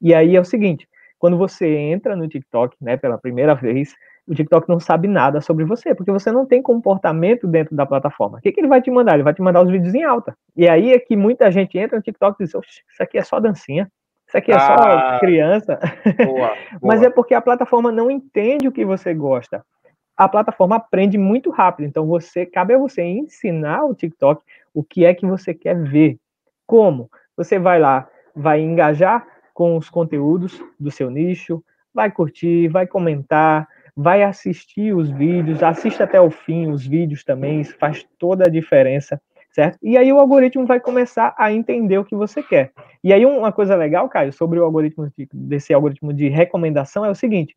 E 0.00 0.14
aí 0.14 0.36
é 0.36 0.40
o 0.40 0.44
seguinte, 0.44 0.88
quando 1.18 1.36
você 1.36 1.66
entra 1.66 2.14
no 2.14 2.28
TikTok, 2.28 2.76
né, 2.80 2.96
pela 2.96 3.18
primeira 3.18 3.54
vez, 3.54 3.94
o 4.26 4.34
TikTok 4.34 4.68
não 4.68 4.78
sabe 4.78 5.08
nada 5.08 5.40
sobre 5.40 5.64
você, 5.64 5.94
porque 5.94 6.12
você 6.12 6.30
não 6.30 6.44
tem 6.44 6.60
comportamento 6.60 7.46
dentro 7.46 7.74
da 7.74 7.86
plataforma. 7.86 8.38
O 8.38 8.40
que, 8.40 8.52
que 8.52 8.60
ele 8.60 8.68
vai 8.68 8.82
te 8.82 8.90
mandar? 8.90 9.14
Ele 9.14 9.22
vai 9.22 9.34
te 9.34 9.40
mandar 9.40 9.62
os 9.62 9.70
vídeos 9.70 9.94
em 9.94 10.04
alta. 10.04 10.34
E 10.54 10.68
aí 10.68 10.92
é 10.92 10.98
que 10.98 11.16
muita 11.16 11.50
gente 11.50 11.78
entra 11.78 11.96
no 11.96 12.02
TikTok 12.02 12.36
e 12.40 12.44
diz, 12.44 12.54
isso 12.54 13.02
aqui 13.02 13.16
é 13.16 13.22
só 13.22 13.40
dancinha, 13.40 13.90
isso 14.28 14.36
aqui 14.36 14.52
é 14.52 14.56
ah, 14.56 14.60
só 14.60 15.18
criança. 15.20 15.78
Boa, 16.18 16.52
boa. 16.78 16.82
Mas 16.82 17.02
é 17.02 17.08
porque 17.08 17.32
a 17.34 17.40
plataforma 17.40 17.90
não 17.90 18.10
entende 18.10 18.68
o 18.68 18.72
que 18.72 18.84
você 18.84 19.14
gosta. 19.14 19.64
A 20.18 20.28
plataforma 20.28 20.74
aprende 20.74 21.16
muito 21.16 21.48
rápido. 21.48 21.86
Então, 21.86 22.04
você 22.04 22.44
cabe 22.44 22.74
a 22.74 22.78
você 22.78 23.04
ensinar 23.04 23.84
o 23.84 23.94
TikTok 23.94 24.42
o 24.74 24.82
que 24.82 25.04
é 25.04 25.14
que 25.14 25.24
você 25.24 25.54
quer 25.54 25.80
ver. 25.80 26.18
Como? 26.66 27.08
Você 27.36 27.56
vai 27.56 27.78
lá, 27.78 28.08
vai 28.34 28.60
engajar 28.60 29.24
com 29.54 29.76
os 29.76 29.88
conteúdos 29.88 30.60
do 30.78 30.90
seu 30.90 31.08
nicho, 31.08 31.62
vai 31.94 32.10
curtir, 32.10 32.66
vai 32.66 32.84
comentar, 32.84 33.68
vai 33.96 34.24
assistir 34.24 34.92
os 34.92 35.08
vídeos, 35.08 35.62
assista 35.62 36.04
até 36.04 36.20
o 36.20 36.30
fim 36.30 36.70
os 36.70 36.86
vídeos 36.86 37.24
também, 37.24 37.60
isso 37.60 37.76
faz 37.78 38.04
toda 38.18 38.46
a 38.46 38.50
diferença, 38.50 39.20
certo? 39.50 39.78
E 39.82 39.96
aí 39.96 40.12
o 40.12 40.18
algoritmo 40.18 40.66
vai 40.66 40.78
começar 40.78 41.34
a 41.38 41.52
entender 41.52 41.98
o 41.98 42.04
que 42.04 42.14
você 42.14 42.42
quer. 42.42 42.72
E 43.02 43.12
aí 43.12 43.24
uma 43.24 43.50
coisa 43.52 43.74
legal, 43.74 44.08
Caio, 44.08 44.32
sobre 44.32 44.58
o 44.58 44.64
algoritmo 44.64 45.10
de, 45.16 45.28
desse 45.32 45.72
algoritmo 45.72 46.12
de 46.12 46.28
recomendação 46.28 47.04
é 47.04 47.10
o 47.10 47.14
seguinte: 47.14 47.54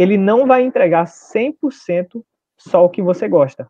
ele 0.00 0.16
não 0.16 0.46
vai 0.46 0.62
entregar 0.62 1.04
100% 1.04 2.22
só 2.56 2.86
o 2.86 2.88
que 2.88 3.02
você 3.02 3.28
gosta. 3.28 3.68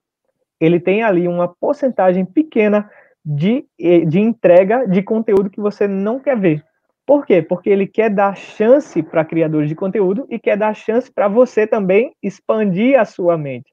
Ele 0.60 0.78
tem 0.78 1.02
ali 1.02 1.26
uma 1.26 1.48
porcentagem 1.48 2.24
pequena 2.24 2.88
de, 3.24 3.66
de 4.06 4.20
entrega 4.20 4.86
de 4.86 5.02
conteúdo 5.02 5.50
que 5.50 5.60
você 5.60 5.88
não 5.88 6.20
quer 6.20 6.38
ver. 6.38 6.64
Por 7.04 7.26
quê? 7.26 7.42
Porque 7.42 7.68
ele 7.68 7.84
quer 7.84 8.10
dar 8.10 8.36
chance 8.36 9.02
para 9.02 9.24
criadores 9.24 9.68
de 9.68 9.74
conteúdo 9.74 10.24
e 10.30 10.38
quer 10.38 10.56
dar 10.56 10.72
chance 10.72 11.10
para 11.12 11.26
você 11.26 11.66
também 11.66 12.14
expandir 12.22 12.96
a 13.00 13.04
sua 13.04 13.36
mente, 13.36 13.72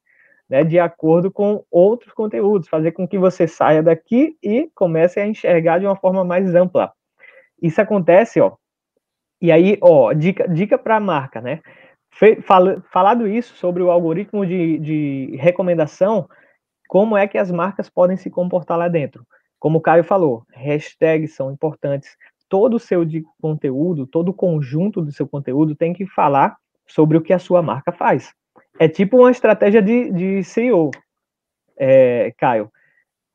né, 0.49 0.63
de 0.63 0.79
acordo 0.79 1.29
com 1.29 1.63
outros 1.69 2.11
conteúdos, 2.11 2.67
fazer 2.67 2.91
com 2.93 3.07
que 3.07 3.19
você 3.19 3.47
saia 3.47 3.83
daqui 3.83 4.35
e 4.41 4.67
comece 4.73 5.19
a 5.19 5.27
enxergar 5.27 5.77
de 5.77 5.85
uma 5.85 5.95
forma 5.95 6.23
mais 6.23 6.55
ampla. 6.55 6.91
Isso 7.61 7.79
acontece, 7.79 8.41
ó. 8.41 8.53
E 9.39 9.51
aí, 9.51 9.77
ó, 9.79 10.11
dica, 10.13 10.47
dica 10.47 10.75
para 10.75 10.95
a 10.95 10.99
marca, 10.99 11.39
né? 11.39 11.59
Falado 12.89 13.27
isso 13.27 13.55
sobre 13.55 13.83
o 13.83 13.91
algoritmo 13.91 14.45
de, 14.45 14.79
de 14.79 15.37
recomendação, 15.37 16.27
como 16.87 17.15
é 17.17 17.27
que 17.27 17.37
as 17.37 17.51
marcas 17.51 17.89
podem 17.89 18.17
se 18.17 18.29
comportar 18.29 18.77
lá 18.77 18.87
dentro? 18.87 19.25
Como 19.59 19.79
o 19.79 19.81
Caio 19.81 20.03
falou, 20.03 20.43
hashtags 20.53 21.35
são 21.35 21.51
importantes, 21.51 22.15
todo 22.47 22.75
o 22.75 22.79
seu 22.79 23.05
conteúdo, 23.41 24.07
todo 24.07 24.29
o 24.29 24.33
conjunto 24.33 25.01
do 25.01 25.11
seu 25.11 25.27
conteúdo 25.27 25.75
tem 25.75 25.93
que 25.93 26.05
falar 26.05 26.55
sobre 26.85 27.17
o 27.17 27.21
que 27.21 27.33
a 27.33 27.39
sua 27.39 27.61
marca 27.61 27.91
faz. 27.91 28.33
É 28.79 28.87
tipo 28.87 29.17
uma 29.17 29.31
estratégia 29.31 29.81
de, 29.81 30.11
de 30.11 30.43
CEO, 30.43 30.91
é, 31.75 32.33
Caio. 32.37 32.71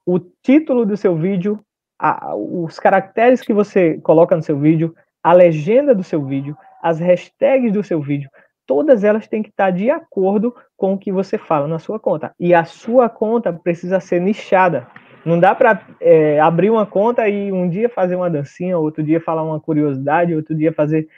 O 0.06 0.18
título 0.18 0.86
do 0.86 0.96
seu 0.96 1.16
vídeo, 1.16 1.60
a, 1.98 2.34
os 2.34 2.78
caracteres 2.78 3.42
que 3.42 3.52
você 3.52 3.98
coloca 3.98 4.34
no 4.34 4.42
seu 4.42 4.58
vídeo, 4.58 4.94
a 5.22 5.32
legenda 5.32 5.94
do 5.94 6.02
seu 6.02 6.24
vídeo, 6.24 6.56
as 6.82 6.98
hashtags 6.98 7.72
do 7.72 7.82
seu 7.82 8.00
vídeo, 8.00 8.30
todas 8.66 9.04
elas 9.04 9.26
têm 9.26 9.42
que 9.42 9.50
estar 9.50 9.70
de 9.70 9.90
acordo 9.90 10.54
com 10.76 10.94
o 10.94 10.98
que 10.98 11.12
você 11.12 11.38
fala 11.38 11.66
na 11.66 11.78
sua 11.78 11.98
conta. 11.98 12.34
E 12.38 12.54
a 12.54 12.64
sua 12.64 13.08
conta 13.08 13.52
precisa 13.52 14.00
ser 14.00 14.20
nichada. 14.20 14.86
Não 15.24 15.38
dá 15.38 15.54
para 15.54 15.80
é, 16.00 16.40
abrir 16.40 16.70
uma 16.70 16.84
conta 16.84 17.28
e 17.28 17.52
um 17.52 17.68
dia 17.68 17.88
fazer 17.88 18.16
uma 18.16 18.28
dancinha, 18.28 18.78
outro 18.78 19.02
dia 19.02 19.20
falar 19.20 19.42
uma 19.42 19.60
curiosidade, 19.60 20.34
outro 20.34 20.54
dia 20.54 20.72
fazer. 20.72 21.08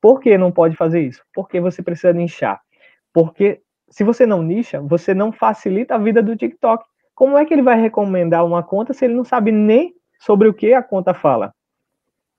Por 0.00 0.20
que 0.20 0.38
não 0.38 0.52
pode 0.52 0.76
fazer 0.76 1.00
isso? 1.00 1.22
Porque 1.34 1.60
você 1.60 1.82
precisa 1.82 2.12
nichar. 2.12 2.60
Porque 3.12 3.60
se 3.88 4.04
você 4.04 4.26
não 4.26 4.42
nicha, 4.42 4.80
você 4.80 5.14
não 5.14 5.32
facilita 5.32 5.94
a 5.94 5.98
vida 5.98 6.22
do 6.22 6.36
TikTok. 6.36 6.84
Como 7.14 7.36
é 7.36 7.44
que 7.44 7.52
ele 7.52 7.62
vai 7.62 7.80
recomendar 7.80 8.44
uma 8.44 8.62
conta 8.62 8.92
se 8.92 9.04
ele 9.04 9.14
não 9.14 9.24
sabe 9.24 9.50
nem 9.50 9.92
sobre 10.20 10.46
o 10.46 10.54
que 10.54 10.72
a 10.72 10.82
conta 10.82 11.12
fala? 11.12 11.52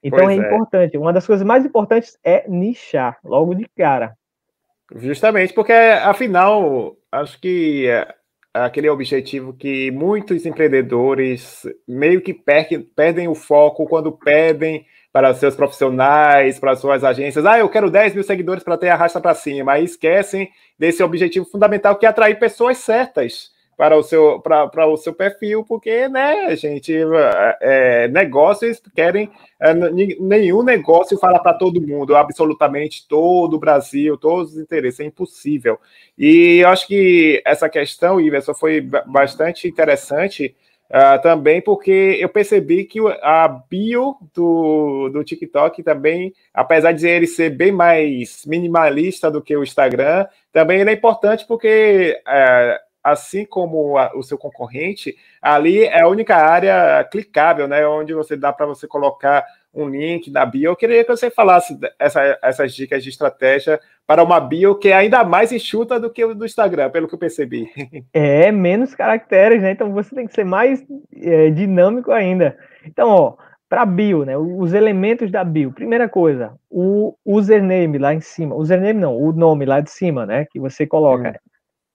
Então 0.02 0.30
é, 0.30 0.34
é 0.34 0.38
importante. 0.38 0.98
Uma 0.98 1.12
das 1.12 1.28
coisas 1.28 1.46
mais 1.46 1.66
importantes 1.66 2.18
é 2.24 2.50
nichar, 2.50 3.18
logo 3.24 3.54
de 3.54 3.68
cara. 3.76 4.16
Justamente 4.96 5.54
porque, 5.54 5.72
afinal, 5.72 6.98
acho 7.12 7.40
que 7.40 7.88
é, 7.88 8.14
aquele 8.54 8.90
objetivo 8.90 9.54
que 9.54 9.92
muitos 9.92 10.46
empreendedores 10.46 11.64
meio 11.88 12.22
que 12.22 12.34
perdem 12.34 13.28
o 13.28 13.36
foco 13.36 13.86
quando 13.86 14.12
pedem 14.12 14.86
para 15.12 15.34
seus 15.34 15.56
profissionais, 15.56 16.60
para 16.60 16.76
suas 16.76 17.04
agências. 17.04 17.46
Ah, 17.46 17.60
eu 17.60 17.70
quero 17.70 17.90
10 17.90 18.14
mil 18.14 18.24
seguidores 18.24 18.64
para 18.64 18.78
ter 18.78 18.90
a 18.90 18.96
raça 18.96 19.20
para 19.20 19.34
cima. 19.34 19.74
Aí 19.74 19.84
esquecem 19.84 20.50
desse 20.78 21.02
objetivo 21.04 21.46
fundamental 21.46 21.96
que 21.96 22.06
é 22.06 22.10
atrair 22.10 22.38
pessoas 22.40 22.78
certas 22.78 23.52
para 23.80 23.96
o 23.96 24.04
seu, 24.04 24.42
para, 24.42 24.68
para 24.68 24.88
o 24.88 24.98
seu 24.98 25.14
perfil, 25.14 25.64
porque, 25.64 26.10
né, 26.10 26.54
gente, 26.58 26.94
é, 26.94 27.58
é 27.62 28.08
negócios 28.10 28.82
querem. 28.94 29.32
É, 29.58 29.74
nenhum 29.74 30.64
negócio 30.64 31.18
fala 31.18 31.40
para 31.40 31.54
todo 31.54 31.80
mundo, 31.80 32.14
absolutamente 32.14 33.08
todo 33.08 33.54
o 33.54 33.60
Brasil, 33.60 34.18
todos 34.18 34.52
os 34.52 34.60
interesses, 34.60 35.00
é 35.00 35.06
impossível. 35.06 35.80
E 36.18 36.58
eu 36.58 36.68
acho 36.68 36.88
que 36.88 37.42
essa 37.46 37.70
questão, 37.70 38.20
Iverson, 38.20 38.54
foi 38.54 38.82
bastante 38.82 39.66
interessante. 39.66 40.54
Uh, 40.90 41.22
também 41.22 41.62
porque 41.62 42.18
eu 42.20 42.28
percebi 42.28 42.84
que 42.84 43.00
a 43.22 43.48
bio 43.48 44.16
do, 44.34 45.08
do 45.14 45.24
TikTok 45.24 45.84
também, 45.84 46.34
apesar 46.52 46.94
de 46.94 47.08
ele 47.08 47.28
ser 47.28 47.52
bem 47.52 47.72
mais 47.72 48.44
minimalista 48.48 49.30
do 49.30 49.40
que 49.40 49.56
o 49.56 49.64
Instagram, 49.64 50.26
também 50.52 50.82
ele 50.82 50.90
é 50.90 50.94
importante 50.94 51.46
porque 51.48 52.20
uh, 52.28 52.89
assim 53.04 53.46
como 53.46 53.98
a, 53.98 54.12
o 54.16 54.24
seu 54.24 54.38
concorrente, 54.38 55.16
ali 55.42 55.84
é 55.84 56.02
a 56.02 56.08
única 56.08 56.36
área 56.36 57.04
clicável, 57.12 57.68
né? 57.68 57.88
Onde 57.88 58.14
você 58.14 58.36
dá 58.36 58.52
para 58.52 58.66
você 58.66 58.88
colocar 58.88 59.46
um 59.74 59.88
link 59.88 60.32
na 60.32 60.46
bio. 60.46 60.72
Eu 60.72 60.76
queria 60.76 61.04
que 61.04 61.12
você 61.12 61.30
falasse 61.30 61.78
essa, 61.98 62.40
essas 62.42 62.74
dicas 62.74 63.04
de 63.04 63.10
estratégia 63.10 63.80
para 64.06 64.24
uma 64.24 64.40
bio 64.40 64.76
que 64.76 64.90
é 64.90 64.94
ainda 64.94 65.24
mais 65.24 65.52
enxuta 65.52 66.00
do 66.00 66.10
que 66.10 66.26
o 66.26 66.34
do 66.34 66.46
Instagram, 66.46 66.90
pelo 66.90 67.08
que 67.08 67.14
eu 67.14 67.20
percebi. 67.20 67.70
É, 68.14 68.52
menos 68.52 68.96
caracteres, 68.96 69.62
né? 69.62 69.72
Então 69.72 69.92
você 69.94 70.16
tem 70.16 70.26
que 70.26 70.34
ser 70.34 70.44
mais 70.44 70.84
é, 71.16 71.50
dinâmico 71.52 72.12
ainda. 72.12 72.58
Então, 72.86 73.10
ó, 73.10 73.38
para 73.70 73.86
bio, 73.86 74.26
né? 74.26 74.36
Os 74.36 74.74
elementos 74.74 75.32
da 75.32 75.44
bio. 75.44 75.72
Primeira 75.72 76.10
coisa, 76.10 76.54
o 76.70 77.16
username 77.24 78.00
lá 78.00 78.14
em 78.14 78.20
cima. 78.20 78.56
Username 78.56 79.00
não, 79.00 79.16
o 79.16 79.32
nome 79.32 79.66
lá 79.66 79.80
de 79.80 79.92
cima, 79.92 80.26
né? 80.26 80.46
Que 80.50 80.60
você 80.60 80.88
coloca. 80.88 81.40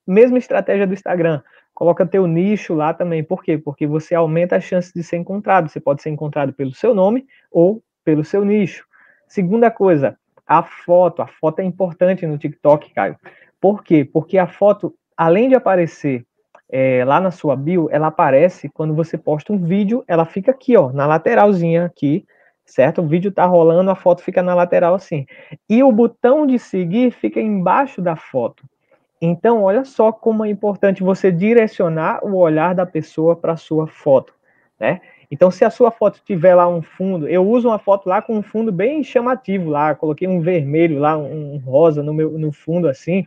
Mesma 0.06 0.38
estratégia 0.38 0.86
do 0.86 0.94
Instagram. 0.94 1.42
Coloca 1.74 2.06
teu 2.06 2.26
nicho 2.26 2.74
lá 2.74 2.94
também. 2.94 3.24
Por 3.24 3.42
quê? 3.42 3.58
Porque 3.58 3.86
você 3.86 4.14
aumenta 4.14 4.56
a 4.56 4.60
chance 4.60 4.92
de 4.94 5.02
ser 5.02 5.16
encontrado. 5.16 5.68
Você 5.68 5.80
pode 5.80 6.02
ser 6.02 6.10
encontrado 6.10 6.52
pelo 6.52 6.72
seu 6.72 6.94
nome 6.94 7.26
ou 7.50 7.82
pelo 8.04 8.24
seu 8.24 8.44
nicho. 8.44 8.86
Segunda 9.26 9.70
coisa, 9.70 10.16
a 10.46 10.62
foto. 10.62 11.22
A 11.22 11.26
foto 11.26 11.60
é 11.60 11.64
importante 11.64 12.26
no 12.26 12.38
TikTok, 12.38 12.92
Caio. 12.92 13.16
Por 13.60 13.82
quê? 13.82 14.04
Porque 14.04 14.38
a 14.38 14.46
foto, 14.46 14.94
além 15.16 15.48
de 15.48 15.54
aparecer 15.54 16.24
é, 16.70 17.04
lá 17.04 17.20
na 17.20 17.30
sua 17.30 17.56
bio, 17.56 17.88
ela 17.90 18.08
aparece 18.08 18.68
quando 18.68 18.94
você 18.94 19.16
posta 19.18 19.52
um 19.52 19.58
vídeo, 19.58 20.04
ela 20.06 20.24
fica 20.24 20.50
aqui, 20.50 20.76
ó, 20.76 20.92
na 20.92 21.06
lateralzinha 21.06 21.86
aqui, 21.86 22.26
certo? 22.64 23.02
O 23.02 23.06
vídeo 23.06 23.32
tá 23.32 23.44
rolando, 23.46 23.90
a 23.90 23.94
foto 23.94 24.22
fica 24.22 24.42
na 24.42 24.54
lateral 24.54 24.94
assim. 24.94 25.26
E 25.68 25.82
o 25.82 25.92
botão 25.92 26.46
de 26.46 26.58
seguir 26.58 27.10
fica 27.10 27.40
embaixo 27.40 28.00
da 28.00 28.16
foto. 28.16 28.64
Então, 29.20 29.62
olha 29.62 29.84
só 29.84 30.12
como 30.12 30.44
é 30.44 30.50
importante 30.50 31.02
você 31.02 31.30
direcionar 31.30 32.24
o 32.24 32.36
olhar 32.36 32.74
da 32.74 32.84
pessoa 32.84 33.34
para 33.36 33.52
a 33.52 33.56
sua 33.56 33.86
foto, 33.86 34.34
né? 34.78 35.00
Então, 35.30 35.50
se 35.50 35.64
a 35.64 35.70
sua 35.70 35.90
foto 35.90 36.20
tiver 36.24 36.54
lá 36.54 36.68
um 36.68 36.82
fundo, 36.82 37.26
eu 37.26 37.46
uso 37.48 37.68
uma 37.68 37.78
foto 37.78 38.08
lá 38.08 38.20
com 38.20 38.36
um 38.36 38.42
fundo 38.42 38.70
bem 38.70 39.02
chamativo 39.02 39.70
lá, 39.70 39.94
coloquei 39.94 40.28
um 40.28 40.40
vermelho 40.40 40.98
lá, 40.98 41.16
um 41.16 41.56
rosa 41.58 42.02
no 42.02 42.12
meu 42.12 42.38
no 42.38 42.52
fundo 42.52 42.88
assim, 42.88 43.24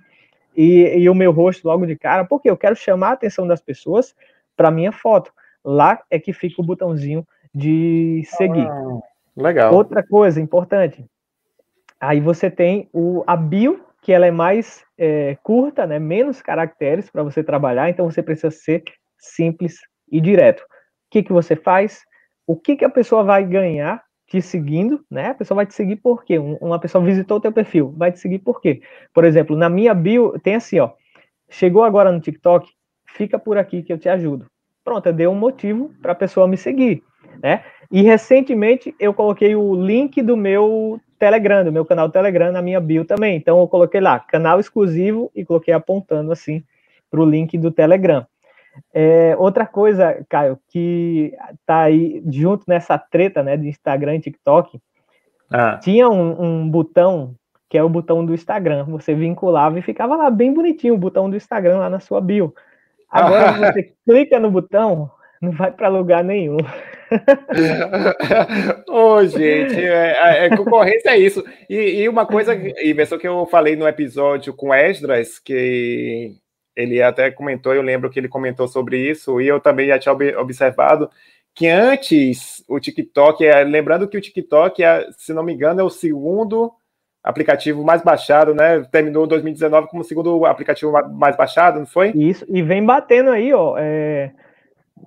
e, 0.55 0.99
e 0.99 1.09
o 1.09 1.15
meu 1.15 1.31
rosto 1.31 1.67
logo 1.67 1.85
de 1.85 1.95
cara, 1.95 2.25
porque 2.25 2.49
eu 2.49 2.57
quero 2.57 2.75
chamar 2.75 3.09
a 3.09 3.13
atenção 3.13 3.47
das 3.47 3.61
pessoas 3.61 4.15
para 4.55 4.71
minha 4.71 4.91
foto. 4.91 5.31
Lá 5.63 5.99
é 6.09 6.19
que 6.19 6.31
fica 6.31 6.61
o 6.61 6.65
botãozinho 6.65 7.27
de 7.53 8.23
seguir. 8.25 8.67
Ah, 8.67 8.99
legal. 9.35 9.73
Outra 9.73 10.01
coisa 10.01 10.39
importante, 10.39 11.05
aí 11.99 12.19
você 12.19 12.49
tem 12.49 12.89
o 12.93 13.23
a 13.27 13.35
bio 13.35 13.86
que 14.01 14.13
ela 14.13 14.25
é 14.25 14.31
mais 14.31 14.83
é, 14.97 15.37
curta, 15.43 15.85
né, 15.85 15.99
menos 15.99 16.41
caracteres 16.41 17.09
para 17.09 17.23
você 17.23 17.43
trabalhar, 17.43 17.89
então 17.89 18.09
você 18.09 18.21
precisa 18.21 18.51
ser 18.51 18.83
simples 19.17 19.79
e 20.11 20.21
direto. 20.21 20.61
O 20.61 20.65
que, 21.11 21.23
que 21.23 21.33
você 21.33 21.55
faz? 21.55 22.03
O 22.45 22.55
que, 22.55 22.75
que 22.75 22.85
a 22.85 22.89
pessoa 22.89 23.23
vai 23.23 23.43
ganhar 23.43 24.03
te 24.27 24.41
seguindo, 24.41 25.03
né? 25.09 25.29
A 25.29 25.33
pessoa 25.33 25.55
vai 25.55 25.65
te 25.65 25.73
seguir 25.73 25.95
por 25.95 26.23
quê? 26.23 26.37
Uma 26.37 26.79
pessoa 26.79 27.03
visitou 27.03 27.37
o 27.37 27.41
teu 27.41 27.51
perfil, 27.51 27.93
vai 27.97 28.11
te 28.11 28.19
seguir 28.19 28.39
por 28.39 28.61
quê? 28.61 28.81
Por 29.13 29.23
exemplo, 29.23 29.55
na 29.55 29.69
minha 29.69 29.93
bio 29.93 30.37
tem 30.39 30.55
assim, 30.55 30.79
ó, 30.79 30.91
chegou 31.49 31.83
agora 31.83 32.11
no 32.11 32.19
TikTok, 32.19 32.69
fica 33.07 33.39
por 33.39 33.57
aqui 33.57 33.81
que 33.81 33.91
eu 33.91 33.97
te 33.97 34.09
ajudo. 34.09 34.45
Pronto, 34.83 35.07
eu 35.07 35.13
dei 35.13 35.27
um 35.27 35.35
motivo 35.35 35.91
para 36.01 36.11
a 36.11 36.15
pessoa 36.15 36.47
me 36.47 36.57
seguir, 36.57 37.01
né? 37.41 37.63
E 37.89 38.01
recentemente 38.01 38.93
eu 38.99 39.13
coloquei 39.13 39.55
o 39.55 39.75
link 39.75 40.21
do 40.21 40.35
meu 40.35 40.99
Telegram, 41.17 41.63
do 41.63 41.71
meu 41.71 41.85
canal 41.85 42.09
Telegram 42.09 42.51
na 42.51 42.61
minha 42.61 42.79
bio 42.79 43.05
também. 43.05 43.35
Então 43.35 43.59
eu 43.59 43.67
coloquei 43.67 43.99
lá, 43.99 44.19
canal 44.19 44.59
exclusivo 44.59 45.31
e 45.35 45.43
coloquei 45.45 45.73
apontando 45.73 46.31
assim 46.31 46.63
para 47.09 47.19
o 47.19 47.25
link 47.25 47.57
do 47.57 47.71
Telegram. 47.71 48.25
É, 48.93 49.35
outra 49.37 49.65
coisa, 49.65 50.23
Caio, 50.29 50.59
que 50.69 51.33
tá 51.65 51.81
aí 51.81 52.23
junto 52.29 52.63
nessa 52.67 52.97
treta 52.97 53.41
né, 53.43 53.57
de 53.57 53.67
Instagram 53.67 54.15
e 54.15 54.21
TikTok, 54.21 54.79
ah. 55.51 55.77
tinha 55.77 56.09
um, 56.09 56.41
um, 56.41 56.69
botão 56.69 57.35
que 57.69 57.77
é 57.77 57.83
o 57.83 57.89
botão 57.89 58.25
do 58.25 58.33
Instagram. 58.33 58.85
Você 58.85 59.13
vinculava 59.13 59.77
e 59.77 59.81
ficava 59.81 60.15
lá 60.15 60.29
bem 60.29 60.53
bonitinho 60.53 60.93
o 60.93 60.97
botão 60.97 61.29
do 61.29 61.35
Instagram 61.35 61.77
lá 61.77 61.89
na 61.89 61.99
sua 61.99 62.21
bio. 62.21 62.53
Agora 63.09 63.51
você 63.73 63.93
clica 64.05 64.39
no 64.39 64.51
botão, 64.51 65.09
não 65.41 65.51
vai 65.51 65.71
para 65.71 65.87
lugar 65.87 66.23
nenhum. 66.23 66.57
Ô, 68.89 69.15
oh, 69.15 69.25
gente, 69.25 69.75
é, 69.75 70.11
é, 70.11 70.45
é, 70.45 70.57
concorrência 70.57 71.09
é 71.09 71.19
isso. 71.19 71.43
E, 71.69 72.01
e 72.01 72.09
uma 72.09 72.25
coisa, 72.25 72.53
Iverson, 72.55 73.17
que 73.17 73.27
eu 73.27 73.45
falei 73.45 73.75
no 73.75 73.87
episódio 73.87 74.53
com 74.53 74.73
Esdras, 74.73 75.39
que 75.39 76.35
ele 76.75 77.01
até 77.01 77.31
comentou, 77.31 77.73
eu 77.73 77.81
lembro 77.81 78.09
que 78.09 78.19
ele 78.19 78.27
comentou 78.27 78.67
sobre 78.67 79.09
isso, 79.09 79.41
e 79.41 79.47
eu 79.47 79.59
também 79.59 79.87
já 79.87 79.97
tinha 79.97 80.13
observado 80.39 81.09
que 81.55 81.67
antes 81.67 82.63
o 82.67 82.79
TikTok, 82.79 83.43
é, 83.43 83.63
lembrando 83.63 84.07
que 84.07 84.17
o 84.17 84.21
TikTok, 84.21 84.83
é, 84.83 85.07
se 85.17 85.33
não 85.33 85.41
me 85.41 85.53
engano, 85.53 85.81
é 85.81 85.83
o 85.83 85.89
segundo 85.89 86.71
aplicativo 87.23 87.83
mais 87.83 88.03
baixado, 88.03 88.53
né? 88.53 88.81
Terminou 88.91 89.25
2019 89.25 89.87
como 89.87 90.03
o 90.03 90.05
segundo 90.05 90.45
aplicativo 90.45 90.91
mais 91.13 91.35
baixado, 91.35 91.79
não 91.79 91.85
foi? 91.87 92.11
Isso, 92.11 92.45
e 92.47 92.61
vem 92.61 92.85
batendo 92.85 93.31
aí, 93.31 93.51
ó, 93.53 93.75
é, 93.77 94.31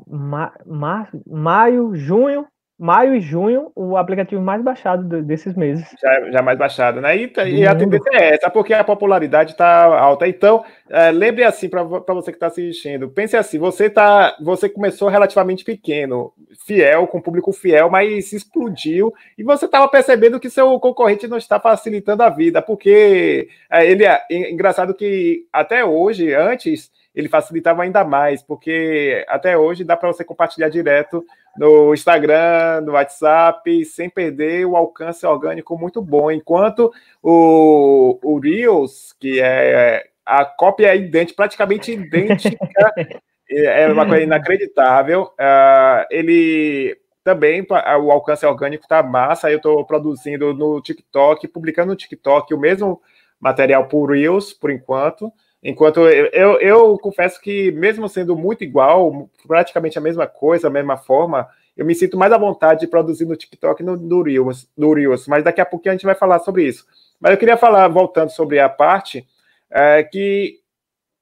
ma, 0.07 0.53
ma, 0.66 1.09
maio, 1.26 1.94
junho, 1.94 2.46
maio 2.81 3.14
e 3.14 3.20
junho, 3.20 3.70
o 3.76 3.94
aplicativo 3.94 4.40
mais 4.40 4.62
baixado 4.62 5.22
desses 5.22 5.55
meses. 5.55 5.87
Já, 6.00 6.31
já 6.31 6.42
mais 6.42 6.59
baixado, 6.59 6.98
né? 6.98 7.14
E, 7.14 7.31
e 7.46 7.66
a 7.66 7.74
tendência 7.74 8.09
é 8.14 8.35
essa, 8.35 8.48
porque 8.48 8.72
a 8.72 8.83
popularidade 8.83 9.50
está 9.53 9.85
alta. 9.85 10.26
Então, 10.26 10.64
é, 10.88 11.11
lembre 11.11 11.44
assim, 11.44 11.68
para 11.68 11.83
você 11.83 12.33
que 12.33 12.37
está 12.37 12.46
assistindo, 12.46 13.11
pense 13.11 13.37
assim, 13.37 13.59
você 13.59 13.90
tá, 13.90 14.35
você 14.40 14.66
começou 14.66 15.11
relativamente 15.11 15.62
pequeno, 15.62 16.33
fiel, 16.64 17.07
com 17.07 17.20
público 17.20 17.53
fiel, 17.53 17.90
mas 17.90 18.33
explodiu, 18.33 19.12
e 19.37 19.42
você 19.42 19.66
estava 19.66 19.87
percebendo 19.87 20.40
que 20.40 20.48
seu 20.48 20.81
concorrente 20.81 21.29
não 21.29 21.37
está 21.37 21.61
facilitando 21.61 22.22
a 22.22 22.31
vida, 22.31 22.62
porque 22.62 23.46
é, 23.70 23.87
ele 23.87 24.07
é, 24.07 24.22
é 24.31 24.50
engraçado 24.50 24.94
que 24.94 25.44
até 25.53 25.85
hoje, 25.85 26.33
antes 26.33 26.90
ele 27.14 27.28
facilitava 27.28 27.82
ainda 27.82 28.04
mais, 28.04 28.42
porque 28.42 29.24
até 29.28 29.56
hoje 29.56 29.84
dá 29.84 29.96
para 29.96 30.12
você 30.12 30.24
compartilhar 30.24 30.68
direto 30.68 31.24
no 31.56 31.92
Instagram, 31.92 32.82
no 32.82 32.92
WhatsApp, 32.92 33.84
sem 33.84 34.08
perder 34.08 34.64
o 34.64 34.76
alcance 34.76 35.26
orgânico 35.26 35.76
muito 35.76 36.00
bom. 36.00 36.30
Enquanto 36.30 36.92
o, 37.22 38.18
o 38.22 38.38
Reels, 38.38 39.12
que 39.18 39.40
é 39.40 40.06
a 40.24 40.44
cópia 40.44 40.94
é 40.94 40.96
idêntica, 40.96 41.36
praticamente 41.36 41.92
idêntica, 41.92 42.58
é 43.50 43.88
uma 43.88 44.06
coisa 44.06 44.22
inacreditável. 44.22 45.22
Uh, 45.22 46.06
ele 46.10 46.96
também, 47.24 47.66
o 47.68 48.12
alcance 48.12 48.46
orgânico 48.46 48.84
está 48.84 49.02
massa. 49.02 49.50
Eu 49.50 49.56
estou 49.56 49.84
produzindo 49.84 50.54
no 50.54 50.80
TikTok, 50.80 51.48
publicando 51.48 51.90
no 51.90 51.96
TikTok 51.96 52.54
o 52.54 52.58
mesmo 52.58 53.02
material 53.40 53.88
por 53.88 54.12
Reels, 54.12 54.52
por 54.52 54.70
enquanto. 54.70 55.32
Enquanto 55.62 56.00
eu, 56.00 56.26
eu, 56.32 56.60
eu, 56.60 56.98
confesso 56.98 57.40
que, 57.40 57.70
mesmo 57.72 58.08
sendo 58.08 58.34
muito 58.34 58.64
igual, 58.64 59.28
praticamente 59.46 59.98
a 59.98 60.00
mesma 60.00 60.26
coisa, 60.26 60.68
a 60.68 60.70
mesma 60.70 60.96
forma, 60.96 61.46
eu 61.76 61.84
me 61.84 61.94
sinto 61.94 62.16
mais 62.16 62.32
à 62.32 62.38
vontade 62.38 62.80
de 62.80 62.86
produzir 62.86 63.26
no 63.26 63.36
TikTok 63.36 63.82
no, 63.82 63.96
no, 63.96 64.22
Reels, 64.22 64.68
no 64.76 64.92
Reels, 64.94 65.26
mas 65.26 65.44
daqui 65.44 65.60
a 65.60 65.66
pouquinho 65.66 65.92
a 65.92 65.96
gente 65.96 66.06
vai 66.06 66.14
falar 66.14 66.38
sobre 66.38 66.66
isso. 66.66 66.86
Mas 67.20 67.32
eu 67.32 67.38
queria 67.38 67.58
falar, 67.58 67.86
voltando 67.88 68.30
sobre 68.30 68.58
a 68.58 68.70
parte, 68.70 69.26
é, 69.70 70.02
que 70.02 70.60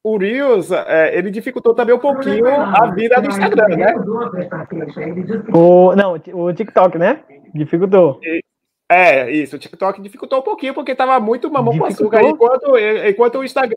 o 0.04 0.16
Reels, 0.16 0.70
é, 0.70 1.18
ele 1.18 1.30
dificultou 1.30 1.74
também 1.74 1.94
um 1.94 1.98
pouquinho 1.98 2.46
a 2.48 2.90
vida 2.92 3.20
do 3.20 3.28
Instagram, 3.28 3.76
né? 3.76 3.94
O, 5.52 5.96
não, 5.96 6.14
o 6.32 6.52
TikTok, 6.52 6.96
né? 6.96 7.24
Dificultou. 7.52 8.20
E, 8.22 8.40
é, 8.88 9.30
isso. 9.30 9.56
O 9.56 9.58
TikTok 9.58 10.00
dificultou 10.00 10.38
um 10.38 10.42
pouquinho 10.42 10.72
porque 10.72 10.92
estava 10.92 11.20
muito 11.20 11.50
mamão 11.50 11.76
com 11.76 11.84
açúcar, 11.84 12.22
enquanto, 12.22 12.78
enquanto 13.06 13.38
o 13.38 13.44
Instagram 13.44 13.74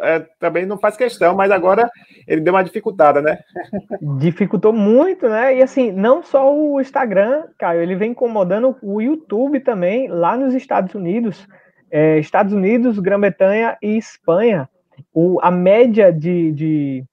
é, 0.00 0.20
também 0.38 0.64
não 0.64 0.78
faz 0.78 0.96
questão, 0.96 1.34
mas 1.34 1.50
agora 1.50 1.90
ele 2.26 2.40
deu 2.40 2.54
uma 2.54 2.62
dificultada, 2.62 3.20
né? 3.20 3.38
Dificultou 4.18 4.72
muito, 4.72 5.28
né? 5.28 5.56
E 5.56 5.62
assim, 5.62 5.90
não 5.90 6.22
só 6.22 6.54
o 6.54 6.80
Instagram, 6.80 7.48
Caio, 7.58 7.82
ele 7.82 7.96
vem 7.96 8.12
incomodando 8.12 8.76
o 8.80 9.00
YouTube 9.00 9.58
também, 9.58 10.06
lá 10.06 10.36
nos 10.36 10.54
Estados 10.54 10.94
Unidos. 10.94 11.48
É, 11.90 12.18
Estados 12.18 12.52
Unidos, 12.52 12.98
Grã-Bretanha 13.00 13.76
e 13.82 13.96
Espanha. 13.96 14.68
O, 15.12 15.38
a 15.42 15.50
média 15.50 16.12
de, 16.12 16.52
de 16.52 17.04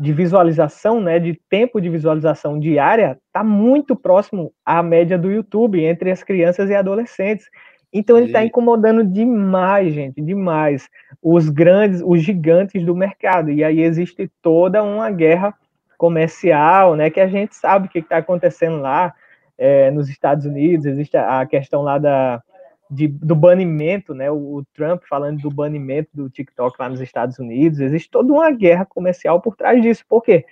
de 0.00 0.12
visualização, 0.14 1.00
né, 1.00 1.18
de 1.18 1.38
tempo 1.48 1.80
de 1.80 1.90
visualização 1.90 2.58
diária, 2.58 3.18
está 3.26 3.44
muito 3.44 3.94
próximo 3.94 4.50
à 4.64 4.82
média 4.82 5.18
do 5.18 5.30
YouTube 5.30 5.84
entre 5.84 6.10
as 6.10 6.22
crianças 6.22 6.70
e 6.70 6.74
adolescentes. 6.74 7.46
Então 7.92 8.16
ele 8.16 8.26
está 8.26 8.42
incomodando 8.42 9.04
demais, 9.04 9.92
gente, 9.92 10.22
demais 10.22 10.88
os 11.22 11.50
grandes, 11.50 12.00
os 12.02 12.22
gigantes 12.22 12.82
do 12.84 12.96
mercado. 12.96 13.50
E 13.50 13.62
aí 13.62 13.80
existe 13.80 14.30
toda 14.40 14.82
uma 14.82 15.10
guerra 15.10 15.54
comercial, 15.98 16.96
né, 16.96 17.10
que 17.10 17.20
a 17.20 17.28
gente 17.28 17.54
sabe 17.54 17.86
o 17.86 17.90
que 17.90 17.98
está 17.98 18.16
acontecendo 18.18 18.80
lá 18.80 19.12
é, 19.58 19.90
nos 19.90 20.08
Estados 20.08 20.46
Unidos. 20.46 20.86
Existe 20.86 21.16
a 21.16 21.44
questão 21.44 21.82
lá 21.82 21.98
da 21.98 22.42
de, 22.90 23.06
do 23.06 23.36
banimento, 23.36 24.14
né? 24.14 24.30
O, 24.30 24.56
o, 24.56 24.64
Trump 24.74 25.02
falando 25.08 25.40
do 25.40 25.50
banimento 25.50 26.10
do 26.12 26.28
TikTok 26.28 26.76
lá 26.78 26.88
nos 26.88 27.00
Estados 27.00 27.38
Unidos, 27.38 27.78
existe 27.78 28.10
toda 28.10 28.32
uma 28.32 28.50
guerra 28.50 28.84
comercial 28.84 29.40
por 29.40 29.54
trás 29.54 29.80
disso. 29.80 30.04
Por 30.08 30.22
quê? 30.22 30.44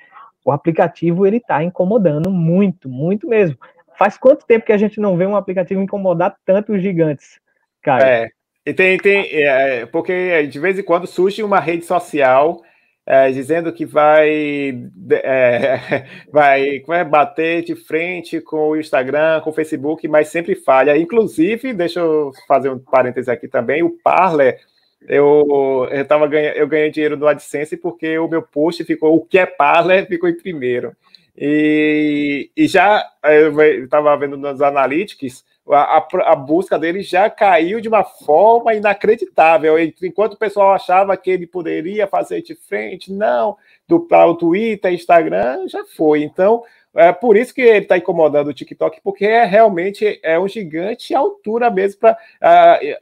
O 0.45 0.53
aplicativo 0.53 1.27
ele 1.27 1.39
está 1.39 1.63
incomodando 1.63 2.31
muito, 2.31 2.89
muito 2.89 3.29
mesmo. 3.29 3.59
Faz 3.99 4.17
quanto 4.17 4.47
tempo 4.47 4.65
que 4.65 4.73
a 4.73 4.79
gente 4.79 5.01
não 5.01 5.17
vê 5.17 5.27
um 5.27 5.35
aplicativo 5.35 5.83
incomodar 5.83 6.37
tanto 6.45 6.73
os 6.73 6.81
gigantes, 6.81 7.41
cara? 7.83 8.09
É, 8.09 8.31
e 8.65 8.73
tem, 8.73 8.97
tem 8.99 9.27
é, 9.33 9.87
porque 9.87 10.47
de 10.47 10.61
vez 10.61 10.79
em 10.79 10.85
quando 10.85 11.07
surge 11.07 11.43
uma 11.43 11.59
rede 11.59 11.85
social 11.85 12.63
é, 13.11 13.31
dizendo 13.31 13.73
que 13.73 13.87
vai, 13.87 14.79
é, 15.11 16.05
vai, 16.31 16.81
vai 16.87 17.03
bater 17.07 17.65
de 17.65 17.75
frente 17.75 18.39
com 18.39 18.69
o 18.69 18.77
Instagram, 18.77 19.41
com 19.41 19.49
o 19.49 19.53
Facebook, 19.53 20.07
mas 20.07 20.29
sempre 20.29 20.55
falha. 20.55 20.95
Inclusive, 20.95 21.73
deixa 21.73 22.01
eu 22.01 22.33
fazer 22.47 22.69
um 22.69 22.79
parêntese 22.79 23.31
aqui 23.31 23.49
também, 23.49 23.83
o 23.83 23.97
Parler, 24.05 24.61
eu, 25.09 25.89
eu, 25.91 26.05
tava 26.05 26.27
ganha, 26.27 26.53
eu 26.53 26.69
ganhei 26.69 26.91
dinheiro 26.91 27.17
no 27.17 27.27
AdSense 27.27 27.79
porque 27.79 28.19
o 28.19 28.29
meu 28.29 28.43
post 28.43 28.85
ficou, 28.85 29.17
o 29.17 29.25
que 29.25 29.39
é 29.39 29.47
Parler, 29.47 30.07
ficou 30.07 30.29
em 30.29 30.37
primeiro. 30.37 30.95
E, 31.35 32.51
e 32.55 32.67
já 32.67 33.03
eu 33.25 33.59
estava 33.85 34.15
vendo 34.19 34.37
nos 34.37 34.61
analytics, 34.61 35.47
a, 35.71 36.07
a, 36.25 36.37
busca 36.37 36.79
dele 36.79 37.03
já 37.03 37.29
caiu 37.29 37.81
de 37.81 37.89
uma 37.89 38.05
forma 38.05 38.75
inacreditável. 38.75 39.79
Enquanto 39.79 40.35
o 40.35 40.39
pessoal 40.39 40.73
achava 40.73 41.17
que 41.17 41.31
ele 41.31 41.47
poderia 41.47 42.07
fazer 42.07 42.43
de 42.43 42.55
frente, 42.55 43.13
não, 43.13 43.57
do 43.87 44.01
para 44.01 44.27
o 44.27 44.35
Twitter, 44.35 44.93
Instagram, 44.93 45.69
já 45.69 45.85
foi. 45.85 46.23
Então, 46.23 46.63
é 46.95 47.13
por 47.13 47.37
isso 47.37 47.55
que 47.55 47.61
ele 47.61 47.85
está 47.85 47.97
incomodando 47.97 48.49
o 48.49 48.55
TikTok, 48.55 49.01
porque 49.03 49.25
é 49.27 49.45
realmente 49.45 50.19
é 50.23 50.39
um 50.39 50.49
gigante 50.49 51.15
altura 51.15 51.71
mesmo 51.71 52.01
para 52.01 52.19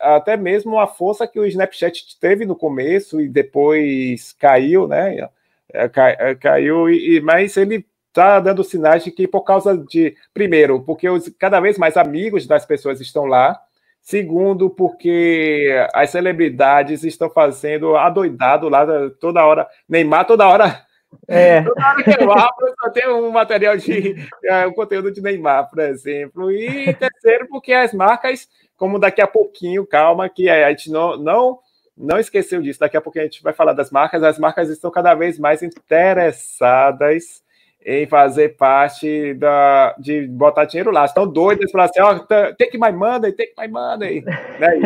até 0.01 0.37
mesmo 0.37 0.79
a 0.79 0.87
força 0.87 1.27
que 1.27 1.39
o 1.39 1.47
Snapchat 1.47 2.19
teve 2.21 2.45
no 2.45 2.57
começo 2.57 3.21
e 3.21 3.29
depois 3.29 4.33
caiu, 4.33 4.87
né? 4.89 5.29
É, 5.73 5.91
é, 6.31 6.35
caiu, 6.35 6.89
e, 6.89 7.21
mas 7.21 7.57
ele 7.57 7.85
está 8.17 8.41
dando 8.41 8.65
sinais 8.65 9.05
de 9.05 9.11
que 9.11 9.29
por 9.29 9.43
causa 9.43 9.77
de, 9.77 10.17
primeiro, 10.33 10.83
porque 10.83 11.09
os, 11.09 11.29
cada 11.39 11.61
vez 11.61 11.77
mais 11.77 11.99
amigos 11.99 12.47
das 12.47 12.65
pessoas 12.65 12.99
estão 12.99 13.27
lá, 13.27 13.61
segundo, 14.01 14.71
porque 14.71 15.69
as 15.93 16.11
celebridades 16.11 17.05
estão 17.05 17.29
fazendo 17.29 17.95
adoidado 17.95 18.71
lá 18.71 18.87
toda 19.21 19.45
hora, 19.45 19.69
Neymar 19.87 20.27
toda 20.27 20.49
hora. 20.49 20.83
É. 21.29 21.63
Toda 21.65 21.89
hora 21.89 22.03
que 22.03 22.23
eu 22.23 22.33
abro, 22.33 22.75
só 22.83 22.91
tem 22.91 23.09
um 23.09 23.31
material 23.31 23.77
de 23.77 24.17
é, 24.45 24.67
um 24.67 24.73
conteúdo 24.73 25.11
de 25.11 25.23
Neymar, 25.23 25.71
por 25.71 25.79
exemplo. 25.79 26.51
E 26.51 26.93
terceiro, 26.95 27.47
porque 27.49 27.73
as 27.73 27.95
marcas, 27.95 28.49
como 28.77 28.99
daqui 28.99 29.23
a 29.23 29.27
pouquinho, 29.27 29.87
calma, 29.87 30.29
que 30.29 30.49
a 30.51 30.69
gente 30.69 30.91
não, 30.91 31.17
não, 31.17 31.59
não 31.97 32.19
esqueceu 32.19 32.61
disso, 32.61 32.81
daqui 32.81 32.97
a 32.97 33.01
pouquinho 33.01 33.25
a 33.25 33.29
gente 33.29 33.43
vai 33.43 33.53
falar 33.53 33.73
das 33.73 33.91
marcas, 33.91 34.23
as 34.23 34.39
marcas 34.39 34.69
estão 34.69 34.91
cada 34.91 35.15
vez 35.15 35.39
mais 35.39 35.63
interessadas 35.63 37.43
em 37.89 38.05
fazer 38.05 38.57
parte 38.57 39.33
da, 39.35 39.95
de 39.97 40.27
botar 40.27 40.65
dinheiro 40.65 40.91
lá. 40.91 41.05
Estão 41.05 41.25
doidas 41.25 41.71
para 41.71 41.85
assim, 41.85 42.01
ó, 42.01 42.19
tem 42.59 42.69
que 42.69 42.77
mais 42.77 42.93
manda, 42.93 43.33
tem 43.33 43.47
que 43.47 43.55
mais 43.57 43.71
manda 43.71 44.05
aí. 44.07 44.25
É 44.61 44.77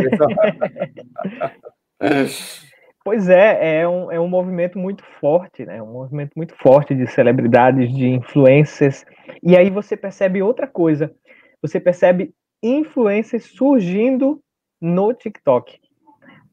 pois 3.03 3.31
é, 3.31 3.81
é 3.81 3.89
um, 3.89 4.13
é 4.13 4.21
um 4.21 4.29
movimento 4.29 4.79
muito 4.79 5.03
forte, 5.19 5.65
né? 5.65 5.81
Um 5.83 5.93
movimento 5.93 6.33
muito 6.37 6.55
forte 6.57 6.95
de 6.95 7.07
celebridades, 7.07 7.91
de 7.91 8.07
influências. 8.07 9.07
E 9.43 9.57
aí 9.57 9.71
você 9.71 9.97
percebe 9.97 10.43
outra 10.43 10.67
coisa. 10.67 11.11
Você 11.63 11.81
percebe 11.81 12.35
influências 12.63 13.45
surgindo 13.45 14.43
no 14.79 15.15
TikTok. 15.15 15.81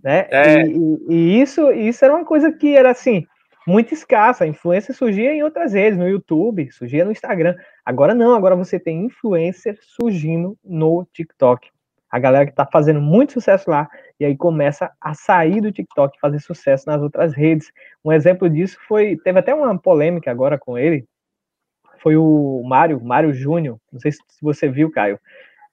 Né? 0.01 0.27
É. 0.31 0.61
E, 0.61 0.77
e, 1.09 1.13
e, 1.13 1.41
isso, 1.41 1.69
isso 1.73 2.05
era 2.05 2.15
uma 2.15 2.23
coisa 2.23 2.53
que 2.53 2.73
era 2.73 2.91
assim, 2.91 3.25
muito 3.67 3.93
escassa. 3.93 4.45
A 4.45 4.47
influência 4.47 4.93
surgia 4.93 5.33
em 5.33 5.43
outras 5.43 5.73
redes, 5.73 5.99
no 5.99 6.07
YouTube, 6.07 6.71
surgia 6.71 7.03
no 7.03 7.11
Instagram. 7.11 7.55
Agora 7.85 8.15
não, 8.15 8.33
agora 8.33 8.55
você 8.55 8.79
tem 8.79 9.05
influencer 9.05 9.77
surgindo 9.81 10.57
no 10.63 11.05
TikTok. 11.11 11.69
A 12.09 12.17
galera 12.19 12.45
que 12.45 12.51
está 12.51 12.65
fazendo 12.65 13.01
muito 13.01 13.33
sucesso 13.33 13.69
lá 13.69 13.89
e 14.17 14.23
aí 14.23 14.35
começa 14.35 14.89
a 15.01 15.13
sair 15.13 15.59
do 15.59 15.71
TikTok 15.71 16.15
e 16.15 16.19
fazer 16.21 16.39
sucesso 16.39 16.85
nas 16.87 17.01
outras 17.01 17.33
redes. 17.33 17.69
Um 18.03 18.13
exemplo 18.13 18.49
disso 18.49 18.77
foi, 18.87 19.17
teve 19.17 19.37
até 19.39 19.53
uma 19.53 19.77
polêmica 19.77 20.31
agora 20.31 20.57
com 20.57 20.77
ele, 20.77 21.05
foi 22.01 22.15
o 22.15 22.63
Mário, 22.65 23.03
Mário 23.03 23.33
Júnior, 23.33 23.77
não 23.91 23.99
sei 23.99 24.13
se 24.13 24.19
você 24.41 24.69
viu, 24.69 24.89
Caio, 24.89 25.19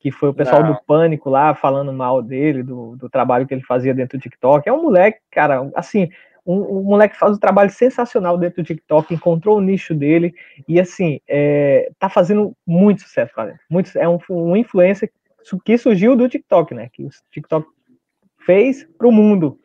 que 0.00 0.10
foi 0.10 0.30
o 0.30 0.34
pessoal 0.34 0.62
não. 0.62 0.72
do 0.72 0.80
Pânico 0.84 1.30
lá 1.30 1.54
falando 1.54 1.92
mal 1.92 2.20
dele, 2.20 2.62
do, 2.62 2.96
do 2.96 3.08
trabalho 3.08 3.46
que 3.46 3.54
ele 3.54 3.62
fazia 3.62 3.94
dentro 3.94 4.18
do 4.18 4.22
TikTok. 4.22 4.68
É 4.68 4.72
um 4.72 4.82
moleque, 4.82 5.20
cara, 5.30 5.70
assim, 5.74 6.10
um, 6.46 6.78
um, 6.78 6.82
moleque 6.82 7.18
faz 7.18 7.36
um 7.36 7.40
trabalho 7.40 7.70
sensacional 7.70 8.36
dentro 8.36 8.62
do 8.62 8.66
TikTok, 8.66 9.14
encontrou 9.14 9.58
o 9.58 9.60
nicho 9.60 9.94
dele 9.94 10.34
e 10.68 10.78
assim 10.78 11.20
é, 11.26 11.90
tá 11.98 12.08
fazendo 12.08 12.54
muito 12.66 13.02
sucesso, 13.02 13.32
cara. 13.34 13.58
Muito, 13.70 13.96
é 13.96 14.08
um, 14.08 14.18
um 14.28 14.56
influencer 14.56 15.10
que 15.64 15.78
surgiu 15.78 16.16
do 16.16 16.28
TikTok, 16.28 16.74
né? 16.74 16.88
Que 16.92 17.04
o 17.04 17.10
TikTok 17.30 17.66
fez 18.44 18.86
para 18.98 19.08
o 19.08 19.12
mundo. 19.12 19.58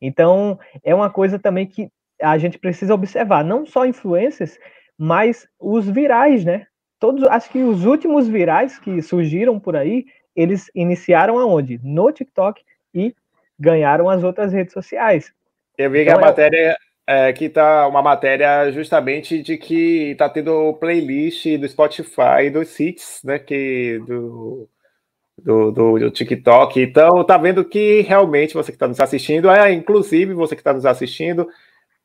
Então 0.00 0.58
é 0.82 0.94
uma 0.94 1.10
coisa 1.10 1.38
também 1.38 1.66
que 1.66 1.90
a 2.20 2.38
gente 2.38 2.58
precisa 2.58 2.94
observar, 2.94 3.44
não 3.44 3.66
só 3.66 3.84
influencers, 3.84 4.58
mas 4.96 5.48
os 5.58 5.88
virais, 5.88 6.44
né? 6.44 6.66
Todos, 6.98 7.24
acho 7.24 7.50
que 7.50 7.58
os 7.58 7.84
últimos 7.84 8.28
virais 8.28 8.78
que 8.78 9.02
surgiram 9.02 9.58
por 9.58 9.74
aí, 9.74 10.06
eles 10.36 10.70
iniciaram 10.74 11.38
aonde? 11.38 11.80
No 11.82 12.12
TikTok 12.12 12.62
e 12.94 13.14
ganharam 13.58 14.08
as 14.08 14.22
outras 14.22 14.52
redes 14.52 14.72
sociais. 14.72 15.32
Eu 15.76 15.90
vi 15.90 16.02
então, 16.02 16.14
que 16.14 16.20
a 16.20 16.22
é... 16.22 16.28
matéria 16.28 16.76
é, 17.06 17.32
que 17.32 17.48
tá 17.48 17.86
uma 17.88 18.02
matéria 18.02 18.70
justamente 18.70 19.42
de 19.42 19.56
que 19.56 20.14
tá 20.16 20.28
tendo 20.28 20.74
playlist 20.74 21.58
do 21.58 21.68
Spotify 21.68 22.48
dos 22.52 22.78
hits, 22.78 23.20
né? 23.24 23.38
Que 23.38 24.00
do, 24.06 24.68
do, 25.38 25.70
do, 25.72 25.98
do, 25.98 26.10
TikTok. 26.10 26.80
Então, 26.80 27.24
tá 27.24 27.36
vendo 27.36 27.64
que 27.64 28.02
realmente 28.02 28.54
você 28.54 28.70
que 28.70 28.76
está 28.76 28.88
nos 28.88 29.00
assistindo, 29.00 29.50
é, 29.50 29.72
inclusive 29.72 30.32
você 30.34 30.54
que 30.54 30.60
está 30.60 30.72
nos 30.72 30.86
assistindo, 30.86 31.48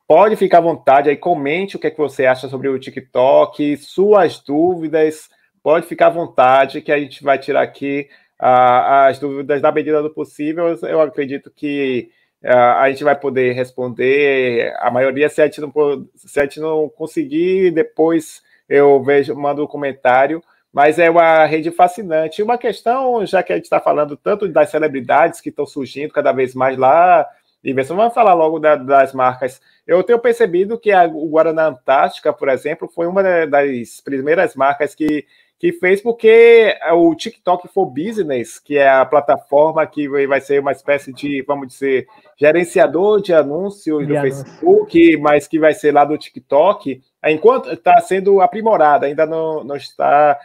pode 0.06 0.36
ficar 0.36 0.58
à 0.58 0.62
vontade 0.62 1.08
aí, 1.08 1.16
comente 1.16 1.76
o 1.76 1.78
que, 1.78 1.86
é 1.86 1.90
que 1.90 1.98
você 1.98 2.26
acha 2.26 2.48
sobre 2.48 2.68
o 2.68 2.78
TikTok, 2.78 3.76
suas 3.76 4.40
dúvidas, 4.40 5.28
pode 5.62 5.86
ficar 5.86 6.08
à 6.08 6.10
vontade 6.10 6.80
que 6.82 6.90
a 6.90 6.98
gente 6.98 7.22
vai 7.22 7.38
tirar 7.38 7.62
aqui 7.62 8.08
uh, 8.40 9.06
as 9.08 9.18
dúvidas 9.18 9.62
da 9.62 9.70
medida 9.70 10.02
do 10.02 10.10
possível. 10.10 10.76
Eu 10.82 11.00
acredito 11.00 11.52
que 11.54 12.10
a 12.42 12.88
gente 12.90 13.02
vai 13.02 13.18
poder 13.18 13.52
responder 13.52 14.74
a 14.78 14.90
maioria. 14.90 15.28
Se 15.28 15.42
a 15.42 15.46
gente 15.46 15.60
não, 15.60 15.72
se 16.14 16.38
a 16.40 16.44
gente 16.44 16.60
não 16.60 16.88
conseguir, 16.88 17.70
depois 17.72 18.42
eu 18.68 19.02
vejo, 19.02 19.34
mando 19.34 19.64
um 19.64 19.66
comentário. 19.66 20.42
Mas 20.72 20.98
é 20.98 21.10
uma 21.10 21.44
rede 21.46 21.70
fascinante. 21.70 22.42
Uma 22.42 22.58
questão, 22.58 23.24
já 23.26 23.42
que 23.42 23.52
a 23.52 23.56
gente 23.56 23.64
está 23.64 23.80
falando 23.80 24.16
tanto 24.16 24.46
das 24.46 24.70
celebridades 24.70 25.40
que 25.40 25.48
estão 25.48 25.66
surgindo 25.66 26.12
cada 26.12 26.30
vez 26.30 26.54
mais 26.54 26.76
lá, 26.78 27.26
e 27.62 27.72
vamos 27.72 28.14
falar 28.14 28.34
logo 28.34 28.58
da, 28.58 28.76
das 28.76 29.12
marcas. 29.12 29.60
Eu 29.86 30.02
tenho 30.04 30.18
percebido 30.18 30.78
que 30.78 30.92
a, 30.92 31.04
o 31.04 31.28
Guaraná 31.28 31.66
Antártica, 31.66 32.32
por 32.32 32.48
exemplo, 32.48 32.88
foi 32.88 33.06
uma 33.06 33.22
das 33.46 34.00
primeiras 34.00 34.54
marcas 34.54 34.94
que 34.94 35.26
que 35.58 35.72
fez 35.72 36.00
porque 36.00 36.76
o 36.92 37.14
TikTok 37.14 37.66
for 37.68 37.86
Business, 37.86 38.60
que 38.60 38.78
é 38.78 38.88
a 38.88 39.04
plataforma 39.04 39.84
que 39.86 40.08
vai 40.26 40.40
ser 40.40 40.60
uma 40.60 40.70
espécie 40.70 41.12
de, 41.12 41.42
vamos 41.42 41.68
dizer, 41.68 42.06
gerenciador 42.36 43.20
de 43.20 43.34
anúncios 43.34 44.06
do 44.06 44.14
Facebook, 44.14 45.16
mas 45.16 45.48
que 45.48 45.58
vai 45.58 45.74
ser 45.74 45.92
lá 45.92 46.04
do 46.04 46.16
TikTok, 46.16 47.02
enquanto 47.26 47.72
está 47.72 48.00
sendo 48.00 48.40
aprimorada, 48.40 49.06
ainda 49.06 49.26
não, 49.26 49.64
não 49.64 49.74
está 49.74 50.38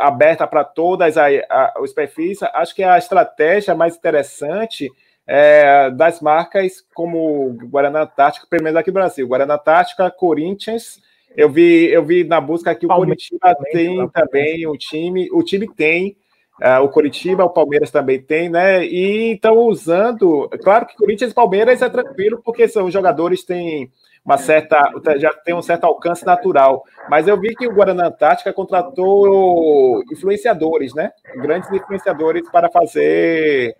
aberta 0.00 0.46
para 0.46 0.64
todas 0.64 1.16
a, 1.16 1.28
a, 1.48 1.74
os 1.80 1.94
perfis. 1.94 2.42
Acho 2.42 2.74
que 2.74 2.82
a 2.82 2.98
estratégia 2.98 3.74
mais 3.74 3.96
interessante 3.96 4.90
é, 5.26 5.90
das 5.90 6.20
marcas 6.20 6.84
como 6.94 7.56
Guaraná 7.70 8.02
Antártica, 8.02 8.46
pelo 8.50 8.64
menos 8.64 8.78
aqui 8.78 8.90
no 8.90 8.94
Brasil, 8.94 9.26
Guaraná 9.26 9.54
Antártica, 9.54 10.10
Corinthians 10.10 11.00
eu 11.36 11.48
vi, 11.48 11.86
eu 11.86 12.04
vi 12.04 12.24
na 12.24 12.40
busca 12.40 12.74
que 12.74 12.86
o 12.86 12.88
Curitiba 12.88 13.54
tem 13.72 14.08
também 14.08 14.66
o 14.66 14.76
time, 14.76 15.28
o 15.32 15.42
time 15.42 15.68
tem, 15.72 16.16
uh, 16.62 16.82
o 16.82 16.88
Curitiba, 16.88 17.44
o 17.44 17.50
Palmeiras 17.50 17.90
também 17.90 18.20
tem, 18.20 18.48
né? 18.48 18.84
E 18.84 19.34
estão 19.34 19.56
usando. 19.58 20.48
Claro 20.62 20.86
que 20.86 20.96
Corinthians 20.96 21.32
e 21.32 21.34
Palmeiras 21.34 21.82
é 21.82 21.88
tranquilo, 21.88 22.40
porque 22.44 22.66
são 22.68 22.90
jogadores 22.90 23.44
têm 23.44 23.90
uma 24.24 24.36
certa. 24.36 24.92
já 25.16 25.32
tem 25.32 25.54
um 25.54 25.62
certo 25.62 25.84
alcance 25.84 26.24
natural. 26.24 26.84
Mas 27.08 27.26
eu 27.28 27.40
vi 27.40 27.54
que 27.54 27.66
o 27.66 27.72
Guaraná 27.72 28.08
Antártica 28.08 28.52
contratou 28.52 30.02
influenciadores, 30.12 30.94
né? 30.94 31.12
Grandes 31.36 31.70
influenciadores 31.70 32.48
para 32.50 32.70
fazer. 32.70 33.74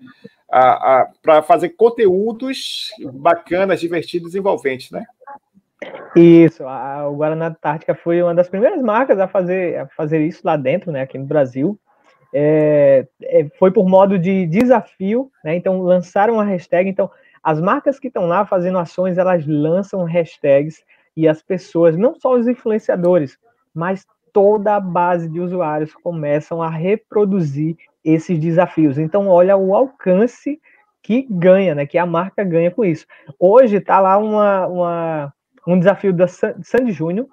para 1.22 1.42
fazer 1.42 1.70
conteúdos 1.70 2.88
bacanas, 3.14 3.80
divertidos, 3.80 4.34
envolventes, 4.34 4.90
né? 4.90 5.04
Isso, 6.16 6.66
a, 6.66 7.08
o 7.08 7.16
Guaraná 7.16 7.48
Antártica 7.48 7.94
foi 7.94 8.22
uma 8.22 8.34
das 8.34 8.48
primeiras 8.48 8.82
marcas 8.82 9.18
a 9.20 9.28
fazer, 9.28 9.78
a 9.78 9.86
fazer 9.88 10.20
isso 10.26 10.40
lá 10.44 10.56
dentro, 10.56 10.90
né, 10.90 11.02
aqui 11.02 11.18
no 11.18 11.26
Brasil. 11.26 11.78
É, 12.32 13.06
é, 13.22 13.46
foi 13.58 13.70
por 13.70 13.88
modo 13.88 14.18
de 14.18 14.46
desafio, 14.46 15.30
né, 15.44 15.54
então 15.54 15.80
lançaram 15.80 16.40
a 16.40 16.44
hashtag, 16.44 16.90
então 16.90 17.10
as 17.42 17.60
marcas 17.60 17.98
que 17.98 18.08
estão 18.08 18.26
lá 18.26 18.44
fazendo 18.44 18.78
ações, 18.78 19.16
elas 19.16 19.46
lançam 19.46 20.04
hashtags 20.04 20.82
e 21.16 21.28
as 21.28 21.42
pessoas, 21.42 21.96
não 21.96 22.14
só 22.14 22.34
os 22.34 22.46
influenciadores, 22.46 23.38
mas 23.74 24.04
toda 24.32 24.76
a 24.76 24.80
base 24.80 25.28
de 25.28 25.40
usuários 25.40 25.94
começam 25.94 26.62
a 26.62 26.68
reproduzir 26.68 27.76
esses 28.04 28.38
desafios. 28.38 28.98
Então, 28.98 29.28
olha 29.28 29.56
o 29.56 29.74
alcance 29.74 30.60
que 31.02 31.26
ganha, 31.30 31.74
né? 31.74 31.86
Que 31.86 31.98
a 31.98 32.06
marca 32.06 32.44
ganha 32.44 32.70
com 32.70 32.84
isso. 32.84 33.06
Hoje 33.38 33.76
está 33.76 33.98
lá 34.00 34.18
uma, 34.18 34.66
uma, 34.66 35.34
um 35.68 35.78
desafio 35.78 36.12
da 36.12 36.26
Sandy 36.26 36.92
Júnior. 36.92 37.26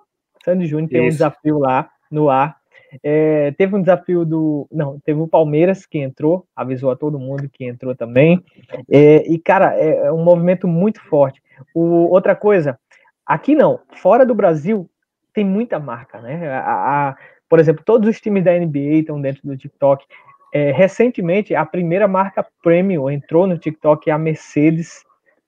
Sandy 0.44 0.66
Júnior 0.66 0.90
tem 0.90 1.08
Isso. 1.08 1.16
um 1.16 1.18
desafio 1.18 1.60
lá 1.60 1.90
no 2.12 2.30
ar. 2.30 2.58
É, 3.04 3.52
teve 3.52 3.76
um 3.76 3.82
desafio 3.82 4.26
do. 4.26 4.68
Não, 4.72 5.00
teve 5.00 5.20
o 5.20 5.28
Palmeiras 5.28 5.86
que 5.86 6.00
entrou, 6.00 6.46
avisou 6.56 6.92
a 6.92 6.96
todo 6.96 7.20
mundo 7.20 7.50
que 7.52 7.66
entrou 7.66 7.96
também. 7.96 8.44
É, 8.90 9.28
e, 9.30 9.40
cara, 9.40 9.76
é, 9.76 10.08
é, 10.08 10.12
um 10.12 10.24
movimento 10.24 10.68
muito 10.68 11.02
forte. 11.02 11.42
O, 11.74 12.10
outra 12.12 12.36
coisa, 12.36 12.78
aqui 13.26 13.56
não, 13.56 13.80
fora 13.96 14.26
do 14.26 14.36
Brasil, 14.36 14.90
tem 15.34 15.44
muita 15.44 15.80
marca, 15.80 16.22
né? 16.22 16.50
A, 16.50 17.10
a, 17.10 17.16
por 17.50 17.60
exemplo, 17.60 17.84
todos 17.86 18.08
os 18.10 18.20
times 18.20 18.44
da 18.44 18.58
NBA 18.58 19.00
estão 19.00 19.20
dentro 19.20 19.42
do 19.44 19.58
TikTok. 19.58 20.06
É, 20.54 20.72
recentemente, 20.72 21.56
a 21.56 21.66
primeira 21.66 22.08
marca 22.08 22.46
premium 22.64 23.10
entrou 23.10 23.48
no 23.48 23.58
TikTok, 23.58 24.10
é 24.10 24.14
a 24.14 24.18
Mercedes. 24.18 25.04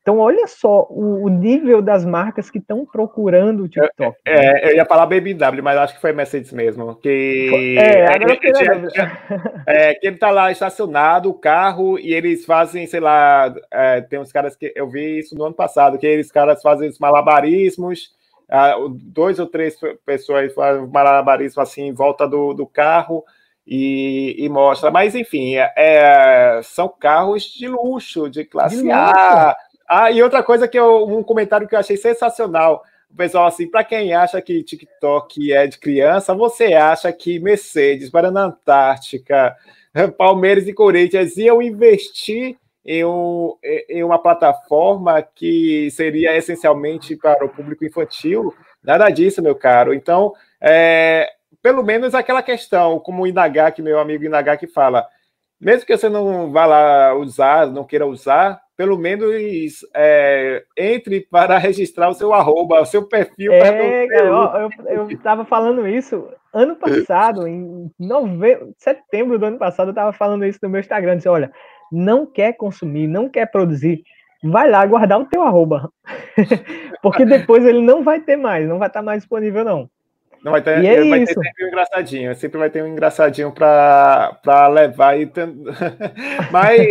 Então, 0.07 0.19
olha 0.19 0.47
só 0.47 0.87
o, 0.89 1.25
o 1.25 1.27
nível 1.27 1.81
das 1.81 2.05
marcas 2.05 2.49
que 2.49 2.59
estão 2.59 2.85
procurando 2.85 3.63
o 3.63 3.67
TikTok. 3.67 4.17
É, 4.25 4.69
é, 4.69 4.71
eu 4.71 4.77
ia 4.77 4.85
falar 4.85 5.05
BMW, 5.05 5.61
mas 5.61 5.77
acho 5.77 5.95
que 5.95 5.99
foi 5.99 6.13
Mercedes 6.13 6.53
mesmo. 6.53 6.95
Que, 6.95 7.75
é, 7.77 8.05
agora 8.05 8.39
eu 8.41 8.51
é, 9.67 9.95
que 9.95 10.07
ele 10.07 10.15
está 10.15 10.31
lá 10.31 10.49
estacionado, 10.49 11.29
o 11.29 11.33
carro, 11.33 11.99
e 11.99 12.13
eles 12.13 12.45
fazem, 12.45 12.87
sei 12.87 13.01
lá, 13.01 13.53
é, 13.69 13.99
tem 13.99 14.17
uns 14.17 14.31
caras 14.31 14.55
que 14.55 14.71
eu 14.77 14.89
vi 14.89 15.19
isso 15.19 15.35
no 15.35 15.43
ano 15.43 15.55
passado, 15.55 15.97
que 15.97 16.07
eles 16.07 16.31
caras 16.31 16.61
fazem 16.61 16.87
os 16.87 16.99
malabarismos, 16.99 18.11
uh, 18.49 18.87
dois 18.87 19.39
ou 19.39 19.45
três 19.45 19.77
pessoas 20.05 20.53
fazem 20.53 20.87
malabarismo 20.87 21.61
assim 21.61 21.81
em 21.81 21.93
volta 21.93 22.25
do, 22.25 22.53
do 22.53 22.65
carro. 22.65 23.25
E, 23.69 24.33
e, 24.39 24.47
mostra, 24.47 24.89
mas 24.89 25.13
enfim, 25.13 25.55
é, 25.55 25.73
é, 25.75 26.61
são 26.63 26.87
carros 26.87 27.43
de 27.43 27.67
luxo, 27.67 28.29
de 28.29 28.45
classe 28.45 28.81
de 28.81 28.89
A, 28.89 29.53
ah, 29.87 30.11
e 30.11 30.21
outra 30.21 30.43
coisa 30.43 30.67
que 30.67 30.77
eu, 30.77 31.05
um 31.05 31.23
comentário 31.23 31.67
que 31.67 31.75
eu 31.75 31.79
achei 31.79 31.95
sensacional. 31.97 32.83
Pessoal, 33.15 33.47
assim, 33.47 33.67
para 33.69 33.83
quem 33.83 34.13
acha 34.13 34.41
que 34.41 34.63
TikTok 34.63 35.53
é 35.53 35.65
de 35.65 35.77
criança, 35.79 36.35
você 36.35 36.73
acha 36.73 37.11
que 37.13 37.39
Mercedes, 37.39 38.09
Guarana 38.09 38.45
Antártica, 38.45 39.55
Palmeiras 40.17 40.67
e 40.67 40.73
Corinthians 40.73 41.37
iam 41.37 41.61
investir 41.61 42.57
em, 42.85 43.05
um, 43.05 43.55
em 43.89 44.03
uma 44.03 44.19
plataforma 44.19 45.21
que 45.21 45.89
seria 45.91 46.35
essencialmente 46.35 47.15
para 47.15 47.45
o 47.45 47.49
público 47.49 47.85
infantil? 47.85 48.53
Nada 48.83 49.09
disso, 49.09 49.41
meu 49.41 49.55
caro. 49.55 49.93
Então, 49.93 50.33
é, 50.59 51.29
pelo 51.61 51.83
menos 51.83 52.13
aquela 52.13 52.43
questão, 52.43 52.99
como 52.99 53.23
o 53.23 53.27
Inagaki, 53.27 53.81
meu 53.81 53.99
amigo 53.99 54.25
Inagaki 54.25 54.67
fala, 54.67 55.07
mesmo 55.59 55.85
que 55.85 55.97
você 55.97 56.09
não 56.09 56.51
vá 56.51 56.65
lá 56.65 57.15
usar, 57.15 57.67
não 57.67 57.83
queira 57.83 58.05
usar, 58.05 58.61
pelo 58.77 58.97
menos 58.97 59.33
é, 59.93 60.63
entre 60.77 61.21
para 61.21 61.57
registrar 61.57 62.09
o 62.09 62.13
seu 62.13 62.31
arroba, 62.31 62.79
o 62.79 62.85
seu 62.85 63.07
perfil. 63.07 63.51
É, 63.51 64.05
eu 64.87 65.09
estava 65.09 65.43
falando 65.43 65.87
isso 65.87 66.29
ano 66.53 66.75
passado, 66.75 67.47
em 67.47 67.91
novembro, 67.99 68.73
setembro 68.77 69.37
do 69.37 69.45
ano 69.47 69.57
passado, 69.57 69.87
eu 69.87 69.91
estava 69.91 70.13
falando 70.13 70.45
isso 70.45 70.59
no 70.61 70.69
meu 70.69 70.79
Instagram. 70.79 71.17
Disse, 71.17 71.27
olha, 71.27 71.51
não 71.91 72.25
quer 72.25 72.53
consumir, 72.53 73.07
não 73.07 73.27
quer 73.27 73.47
produzir, 73.47 74.03
vai 74.43 74.69
lá 74.69 74.85
guardar 74.85 75.19
o 75.19 75.25
teu 75.25 75.41
arroba. 75.41 75.91
Porque 77.01 77.25
depois 77.25 77.65
ele 77.65 77.81
não 77.81 78.03
vai 78.03 78.21
ter 78.21 78.35
mais, 78.35 78.67
não 78.67 78.79
vai 78.79 78.87
estar 78.87 79.01
mais 79.01 79.19
disponível, 79.19 79.63
não. 79.63 79.89
Não 80.43 80.51
vai 80.51 80.61
ter, 80.61 80.83
e 80.83 80.87
é 80.87 81.09
vai 81.09 81.23
isso. 81.23 81.33
ter 81.33 81.45
sempre 81.45 81.65
um 81.65 81.67
engraçadinho, 81.67 82.35
sempre 82.35 82.59
vai 82.59 82.69
ter 82.69 82.83
um 82.83 82.87
engraçadinho 82.87 83.51
para 83.51 84.67
levar. 84.71 85.19
E 85.19 85.29
mas, 86.51 86.87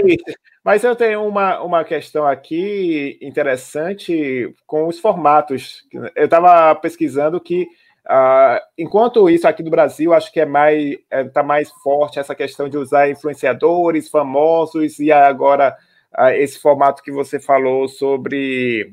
mas 0.66 0.82
eu 0.82 0.96
tenho 0.96 1.24
uma, 1.24 1.62
uma 1.62 1.84
questão 1.84 2.26
aqui 2.26 3.16
interessante 3.22 4.52
com 4.66 4.88
os 4.88 4.98
formatos. 4.98 5.84
Eu 6.16 6.24
estava 6.24 6.74
pesquisando 6.74 7.40
que, 7.40 7.68
uh, 8.04 8.58
enquanto 8.76 9.30
isso 9.30 9.46
aqui 9.46 9.62
no 9.62 9.70
Brasil, 9.70 10.12
acho 10.12 10.32
que 10.32 10.40
é 10.40 10.44
mais 10.44 10.94
está 10.94 11.04
é, 11.18 11.24
tá 11.24 11.42
mais 11.44 11.70
forte 11.84 12.18
essa 12.18 12.34
questão 12.34 12.68
de 12.68 12.76
usar 12.76 13.08
influenciadores 13.08 14.08
famosos, 14.08 14.98
e 14.98 15.12
agora 15.12 15.76
uh, 16.18 16.30
esse 16.30 16.60
formato 16.60 17.00
que 17.00 17.12
você 17.12 17.38
falou 17.38 17.86
sobre 17.86 18.92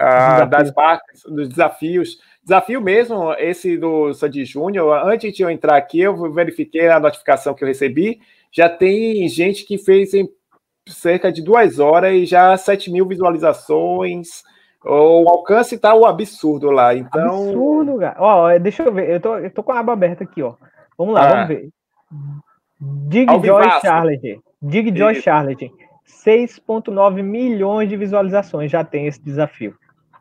uh, 0.00 0.46
das 0.48 0.72
marcas, 0.72 1.22
dos 1.24 1.48
desafios. 1.48 2.16
Desafio 2.44 2.80
mesmo, 2.80 3.32
esse 3.40 3.76
do 3.76 4.14
Sandy 4.14 4.44
Júnior, 4.44 5.04
antes 5.04 5.34
de 5.34 5.42
eu 5.42 5.50
entrar 5.50 5.76
aqui, 5.76 5.98
eu 5.98 6.32
verifiquei 6.32 6.88
a 6.88 7.00
notificação 7.00 7.54
que 7.54 7.64
eu 7.64 7.68
recebi. 7.68 8.20
Já 8.52 8.68
tem 8.68 9.28
gente 9.28 9.64
que 9.64 9.78
fez 9.78 10.14
em 10.14 10.28
cerca 10.88 11.32
de 11.32 11.42
duas 11.42 11.78
horas 11.78 12.14
e 12.14 12.26
já 12.26 12.56
7 12.56 12.90
mil 12.90 13.06
visualizações. 13.06 14.42
O 14.84 15.28
alcance 15.28 15.74
está 15.74 15.94
o 15.94 16.06
absurdo 16.06 16.70
lá. 16.70 16.94
Então... 16.94 17.48
Absurdo, 17.48 17.98
cara. 17.98 18.16
Ó, 18.18 18.58
deixa 18.58 18.84
eu 18.84 18.92
ver. 18.92 19.10
Eu 19.10 19.20
tô, 19.20 19.36
eu 19.38 19.50
tô 19.50 19.62
com 19.62 19.72
a 19.72 19.80
aba 19.80 19.92
aberta 19.92 20.24
aqui, 20.24 20.42
ó. 20.42 20.54
Vamos 20.96 21.14
lá, 21.14 21.24
ah. 21.24 21.34
vamos 21.34 21.48
ver. 21.48 21.68
Dig 22.80 23.28
Joy 23.44 23.64
Charlotte. 23.80 24.40
Dig 24.62 24.96
Joy 24.96 25.14
Charlotte. 25.16 25.72
6,9 26.24 27.22
milhões 27.22 27.88
de 27.88 27.96
visualizações 27.96 28.70
já 28.70 28.84
tem 28.84 29.06
esse 29.06 29.22
desafio. 29.22 29.74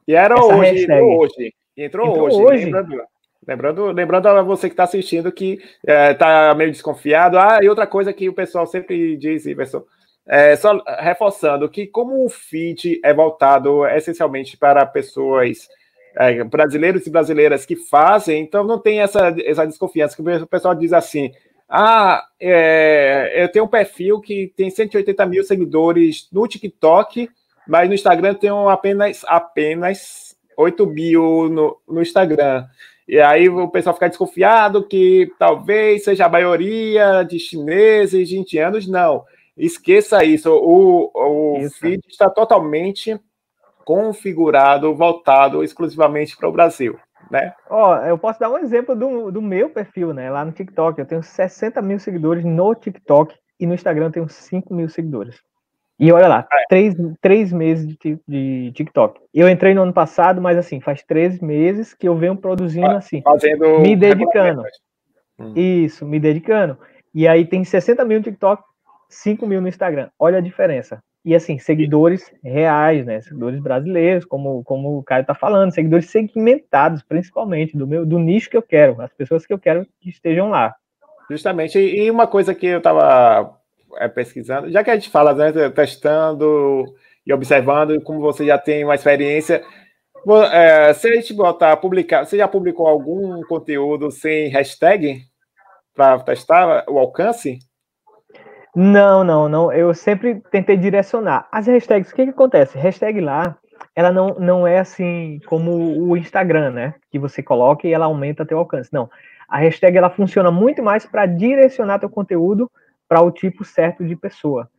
E 0.08 0.15
era 0.15 0.36
Essa 0.36 0.56
hoje, 0.56 0.84
entrou 0.84 1.19
hoje. 1.19 1.54
Entrou, 1.78 2.08
entrou 2.10 2.25
hoje. 2.25 2.41
hoje. 2.41 2.65
Lembrando, 2.65 3.04
lembrando, 3.47 3.91
lembrando 3.91 4.28
a 4.28 4.41
você 4.41 4.67
que 4.67 4.73
está 4.73 4.84
assistindo 4.84 5.32
que 5.32 5.60
está 5.84 6.51
é, 6.51 6.56
meio 6.56 6.71
desconfiado. 6.71 7.38
Ah, 7.38 7.60
e 7.62 7.69
outra 7.69 7.86
coisa 7.86 8.12
que 8.13 8.28
o 8.28 8.34
pessoal 8.34 8.65
sempre 8.65 9.15
diz, 9.17 9.45
Iverson, 9.45 9.84
é, 10.27 10.55
só 10.55 10.81
reforçando 10.99 11.69
que 11.69 11.85
como 11.85 12.25
o 12.25 12.29
feed 12.29 12.99
é 13.03 13.13
voltado 13.13 13.85
essencialmente 13.85 14.57
para 14.57 14.85
pessoas 14.85 15.69
é, 16.17 16.43
brasileiros 16.43 17.05
e 17.05 17.09
brasileiras 17.09 17.65
que 17.65 17.75
fazem, 17.75 18.41
então 18.41 18.63
não 18.63 18.79
tem 18.79 19.01
essa, 19.01 19.35
essa 19.43 19.65
desconfiança, 19.65 20.15
que 20.15 20.21
o 20.21 20.47
pessoal 20.47 20.73
diz 20.73 20.93
assim, 20.93 21.31
ah, 21.67 22.25
é, 22.39 23.43
eu 23.43 23.51
tenho 23.51 23.65
um 23.65 23.69
perfil 23.69 24.19
que 24.21 24.51
tem 24.55 24.69
180 24.69 25.25
mil 25.25 25.43
seguidores 25.43 26.27
no 26.31 26.47
TikTok, 26.47 27.29
mas 27.67 27.88
no 27.88 27.95
Instagram 27.95 28.35
tem 28.35 28.49
apenas, 28.69 29.23
apenas 29.25 30.35
8 30.57 30.85
mil 30.85 31.49
no, 31.49 31.77
no 31.88 32.01
Instagram. 32.01 32.65
E 33.07 33.19
aí 33.19 33.49
o 33.49 33.67
pessoal 33.67 33.93
fica 33.93 34.09
desconfiado 34.09 34.88
que 34.88 35.31
talvez 35.38 36.03
seja 36.03 36.25
a 36.25 36.29
maioria 36.29 37.23
de 37.23 37.39
chineses, 37.39 38.29
de 38.29 38.38
indianos. 38.38 38.88
Não, 38.88 39.23
esqueça 39.58 40.24
isso. 40.24 40.52
O, 40.52 41.12
o 41.13 41.58
isso. 41.60 41.80
feed 41.80 42.02
está 42.08 42.30
totalmente 42.30 43.20
configurado, 43.84 44.96
voltado 44.96 45.63
exclusivamente 45.63 46.36
para 46.36 46.50
o 46.50 46.52
Brasil 46.52 47.00
né? 47.30 47.54
Ó, 47.70 47.98
eu 47.98 48.18
posso 48.18 48.39
dar 48.39 48.50
um 48.50 48.58
exemplo 48.58 48.96
do, 48.96 49.32
do 49.32 49.41
meu 49.41 49.70
perfil, 49.70 50.13
né? 50.13 50.30
Lá 50.30 50.44
no 50.44 50.52
TikTok. 50.52 51.00
Eu 51.00 51.06
tenho 51.06 51.24
60 51.24 51.82
mil 51.82 52.00
seguidores 52.00 52.44
no 52.44 52.74
TikTok 52.76 53.36
e 53.60 53.65
no 53.65 53.74
Instagram 53.74 54.06
eu 54.06 54.12
tenho 54.12 54.30
5 54.30 54.74
mil 54.74 54.89
seguidores. 54.89 55.39
E 55.98 56.12
olha 56.12 56.28
lá, 56.28 56.48
é. 56.52 56.65
três, 56.68 56.94
três 57.22 57.54
meses 57.54 57.88
de, 57.88 58.20
de 58.28 58.72
TikTok. 58.74 59.22
Eu 59.34 59.48
entrei 59.48 59.74
no 59.74 59.84
ano 59.84 59.94
passado, 59.94 60.41
mas 60.41 60.58
assim, 60.58 60.82
faz 60.82 61.02
três 61.04 61.39
meses 61.39 61.94
que 61.94 62.08
eu 62.08 62.15
venho 62.15 62.36
produzindo 62.36 62.91
assim, 62.91 63.22
Fazendo 63.22 63.80
me 63.80 63.96
dedicando. 63.96 64.63
Hum. 65.39 65.54
Isso, 65.56 66.06
me 66.06 66.20
dedicando. 66.20 66.78
E 67.13 67.26
aí 67.26 67.46
tem 67.46 67.63
60 67.63 68.04
mil 68.04 68.18
no 68.18 68.24
TikTok, 68.26 68.62
5 69.15 69.45
mil 69.47 69.62
no 69.62 69.67
Instagram. 69.67 70.10
Olha 70.19 70.38
a 70.38 70.41
diferença. 70.41 70.99
E 71.23 71.34
assim, 71.34 71.58
seguidores 71.58 72.32
reais, 72.43 73.06
né? 73.06 73.19
Seguidores 73.19 73.60
brasileiros, 73.60 74.25
como, 74.25 74.63
como 74.63 74.99
o 74.99 75.04
cara 75.04 75.21
está 75.21 75.34
falando, 75.34 75.73
seguidores 75.73 76.10
segmentados, 76.10 77.01
principalmente, 77.01 77.75
do 77.75 77.88
meu 77.88 78.06
do 78.06 78.19
nicho 78.19 78.49
que 78.49 78.58
eu 78.58 78.62
quero, 78.62 79.01
as 79.01 79.12
pessoas 79.12 79.45
que 79.45 79.51
eu 79.51 79.58
quero 79.58 79.88
que 79.99 80.10
estejam 80.10 80.49
lá. 80.49 80.75
Justamente, 81.30 81.80
e 81.80 82.12
uma 82.12 82.28
coisa 82.28 82.54
que 82.54 82.67
eu 82.67 82.78
estava 82.78 83.58
é, 83.97 84.08
pesquisando, 84.08 84.69
já 84.69 84.84
que 84.84 84.91
a 84.91 84.95
gente 84.95 85.10
fala, 85.10 85.34
né, 85.34 85.69
testando 85.71 86.86
e 87.25 87.34
observando, 87.34 87.99
como 88.01 88.19
você 88.19 88.45
já 88.45 88.60
tem 88.60 88.84
uma 88.84 88.93
experiência, 88.93 89.63
é, 90.51 90.93
se 90.93 91.08
a 91.08 91.15
gente 91.15 91.34
botar 91.34 91.78
publicar, 91.78 92.23
você 92.23 92.38
já 92.38 92.47
publicou 92.47 92.86
algum 92.86 93.41
conteúdo 93.43 94.12
sem 94.12 94.49
hashtag 94.49 95.21
para 95.95 96.19
testar 96.19 96.86
o 96.88 96.99
alcance? 96.99 97.58
Não, 98.75 99.23
não, 99.23 99.47
não. 99.47 99.71
Eu 99.71 99.93
sempre 99.93 100.41
tentei 100.51 100.75
direcionar. 100.75 101.47
As 101.51 101.65
hashtags, 101.67 102.11
o 102.11 102.15
que, 102.15 102.25
que 102.25 102.31
acontece? 102.31 102.77
Hashtag 102.77 103.21
lá, 103.21 103.57
ela 103.95 104.11
não, 104.11 104.35
não 104.38 104.67
é 104.67 104.79
assim 104.79 105.39
como 105.45 105.71
o 105.71 106.17
Instagram, 106.17 106.71
né? 106.71 106.95
Que 107.09 107.17
você 107.17 107.41
coloca 107.41 107.88
e 107.88 107.93
ela 107.93 108.05
aumenta 108.05 108.45
teu 108.45 108.57
alcance. 108.57 108.89
Não. 108.91 109.09
A 109.47 109.59
hashtag 109.59 109.97
ela 109.97 110.09
funciona 110.09 110.51
muito 110.51 110.83
mais 110.83 111.05
para 111.05 111.25
direcionar 111.25 111.99
teu 111.99 112.09
conteúdo 112.09 112.69
para 113.07 113.21
o 113.21 113.31
tipo 113.31 113.63
certo 113.63 114.03
de 114.03 114.15
pessoa. 114.15 114.69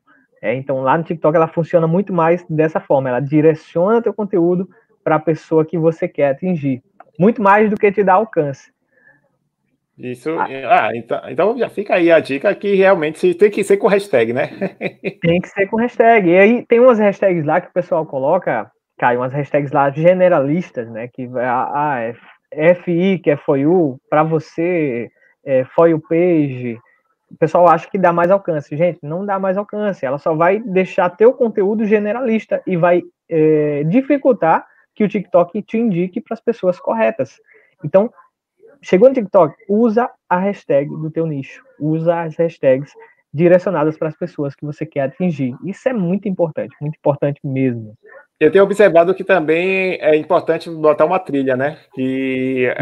É, 0.42 0.54
então 0.54 0.82
lá 0.82 0.98
no 0.98 1.04
TikTok 1.04 1.34
ela 1.34 1.48
funciona 1.48 1.86
muito 1.86 2.12
mais 2.12 2.44
dessa 2.50 2.78
forma. 2.78 3.08
Ela 3.08 3.20
direciona 3.20 4.02
teu 4.02 4.12
conteúdo 4.12 4.68
para 5.02 5.16
a 5.16 5.20
pessoa 5.20 5.64
que 5.64 5.78
você 5.78 6.06
quer 6.06 6.30
atingir. 6.30 6.82
Muito 7.18 7.40
mais 7.40 7.70
do 7.70 7.76
que 7.76 7.90
te 7.90 8.04
dar 8.04 8.14
alcance. 8.14 8.70
Isso, 9.98 10.38
ah. 10.38 10.46
ah, 10.68 10.90
então, 10.94 11.20
então 11.28 11.58
já 11.58 11.70
fica 11.70 11.94
aí 11.94 12.12
a 12.12 12.20
dica 12.20 12.54
que 12.54 12.74
realmente 12.74 13.34
tem 13.34 13.50
que 13.50 13.64
ser 13.64 13.78
com 13.78 13.88
hashtag, 13.88 14.32
né? 14.32 14.48
tem 15.22 15.40
que 15.40 15.48
ser 15.48 15.66
com 15.68 15.76
hashtag. 15.76 16.28
E 16.28 16.36
aí 16.36 16.66
tem 16.66 16.80
umas 16.80 16.98
hashtags 16.98 17.44
lá 17.44 17.60
que 17.60 17.68
o 17.68 17.72
pessoal 17.72 18.04
coloca, 18.04 18.70
cai 18.98 19.16
umas 19.16 19.32
hashtags 19.32 19.72
lá 19.72 19.90
generalistas, 19.90 20.90
né? 20.90 21.08
Que 21.08 21.28
ah, 21.36 22.12
é 22.52 22.74
FI, 22.74 23.20
que 23.20 23.30
é 23.30 23.36
for 23.36 23.56
you, 23.56 23.98
para 24.10 24.22
você, 24.22 25.10
é, 25.44 25.64
for 25.64 25.88
you 25.88 26.00
page. 26.00 26.78
O 27.30 27.36
pessoal 27.38 27.66
acha 27.66 27.88
que 27.88 27.98
dá 27.98 28.12
mais 28.12 28.30
alcance. 28.30 28.76
Gente, 28.76 28.98
não 29.02 29.24
dá 29.24 29.38
mais 29.38 29.56
alcance. 29.56 30.04
Ela 30.04 30.18
só 30.18 30.34
vai 30.34 30.60
deixar 30.60 31.10
teu 31.10 31.32
conteúdo 31.32 31.84
generalista 31.84 32.62
e 32.66 32.76
vai 32.76 33.02
é, 33.28 33.82
dificultar 33.84 34.66
que 34.94 35.04
o 35.04 35.08
TikTok 35.08 35.62
te 35.62 35.76
indique 35.76 36.20
para 36.20 36.34
as 36.34 36.40
pessoas 36.40 36.78
corretas. 36.78 37.38
Então, 37.84 38.10
chegou 38.82 39.08
no 39.08 39.14
TikTok, 39.14 39.54
usa 39.68 40.10
a 40.28 40.38
hashtag 40.38 40.88
do 40.88 41.10
teu 41.10 41.26
nicho, 41.26 41.62
usa 41.78 42.22
as 42.22 42.36
hashtags 42.36 42.92
direcionadas 43.32 43.98
para 43.98 44.08
as 44.08 44.16
pessoas 44.16 44.54
que 44.54 44.64
você 44.64 44.86
quer 44.86 45.02
atingir. 45.02 45.54
Isso 45.64 45.88
é 45.88 45.92
muito 45.92 46.28
importante, 46.28 46.74
muito 46.80 46.96
importante 46.96 47.40
mesmo. 47.44 47.94
Eu 48.38 48.50
tenho 48.50 48.64
observado 48.64 49.14
que 49.14 49.24
também 49.24 49.98
é 50.00 50.14
importante 50.16 50.70
botar 50.70 51.04
uma 51.04 51.18
trilha, 51.18 51.56
né? 51.56 51.78
Que 51.94 52.72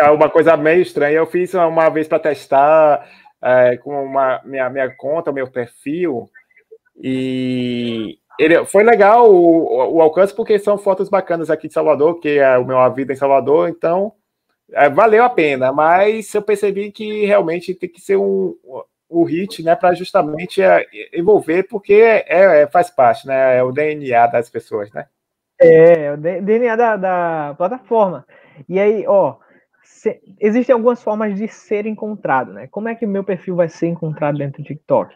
é 0.00 0.10
uma 0.10 0.28
coisa 0.28 0.56
meio 0.56 0.82
estranha. 0.82 1.16
Eu 1.16 1.26
fiz 1.26 1.54
uma 1.54 1.88
vez 1.88 2.08
para 2.08 2.18
testar 2.18 3.06
é, 3.42 3.76
com 3.76 4.04
uma 4.04 4.40
minha, 4.44 4.68
minha 4.68 4.96
conta, 4.96 5.32
meu 5.32 5.50
perfil, 5.50 6.28
e 7.00 8.18
ele, 8.38 8.64
foi 8.64 8.82
legal 8.82 9.30
o, 9.30 9.96
o, 9.96 10.00
alcance 10.00 10.34
porque 10.34 10.58
são 10.58 10.78
fotos 10.78 11.08
bacanas 11.08 11.50
aqui 11.50 11.68
de 11.68 11.74
Salvador, 11.74 12.20
que 12.20 12.38
é 12.38 12.56
o 12.58 12.64
meu 12.64 12.78
vida 12.92 13.12
em 13.12 13.16
Salvador, 13.16 13.68
então 13.68 14.12
é, 14.12 14.25
valeu 14.94 15.24
a 15.24 15.28
pena, 15.28 15.72
mas 15.72 16.32
eu 16.34 16.42
percebi 16.42 16.90
que 16.90 17.24
realmente 17.24 17.74
tem 17.74 17.88
que 17.88 18.00
ser 18.00 18.16
um, 18.16 18.56
um 19.10 19.22
hit, 19.24 19.62
né, 19.62 19.74
para 19.74 19.94
justamente 19.94 20.62
é, 20.62 20.84
envolver, 21.12 21.64
porque 21.64 21.94
é, 21.94 22.62
é, 22.62 22.66
faz 22.66 22.90
parte, 22.90 23.26
né, 23.26 23.58
é 23.58 23.62
o 23.62 23.72
DNA 23.72 24.26
das 24.26 24.50
pessoas, 24.50 24.90
né? 24.92 25.06
É, 25.60 26.04
é 26.04 26.12
o 26.12 26.16
DNA 26.16 26.76
da, 26.76 26.96
da 26.96 27.54
plataforma. 27.56 28.26
E 28.68 28.78
aí, 28.78 29.06
ó, 29.06 29.36
se, 29.82 30.20
existem 30.40 30.74
algumas 30.74 31.02
formas 31.02 31.34
de 31.34 31.48
ser 31.48 31.86
encontrado, 31.86 32.52
né? 32.52 32.66
Como 32.66 32.88
é 32.88 32.94
que 32.94 33.06
meu 33.06 33.24
perfil 33.24 33.56
vai 33.56 33.68
ser 33.68 33.86
encontrado 33.86 34.38
dentro 34.38 34.62
do 34.62 34.66
TikTok? 34.66 35.14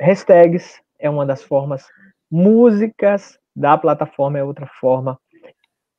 Hashtags 0.00 0.80
é 0.98 1.08
uma 1.08 1.26
das 1.26 1.42
formas, 1.42 1.86
músicas 2.30 3.38
da 3.54 3.76
plataforma 3.76 4.38
é 4.38 4.44
outra 4.44 4.66
forma, 4.80 5.20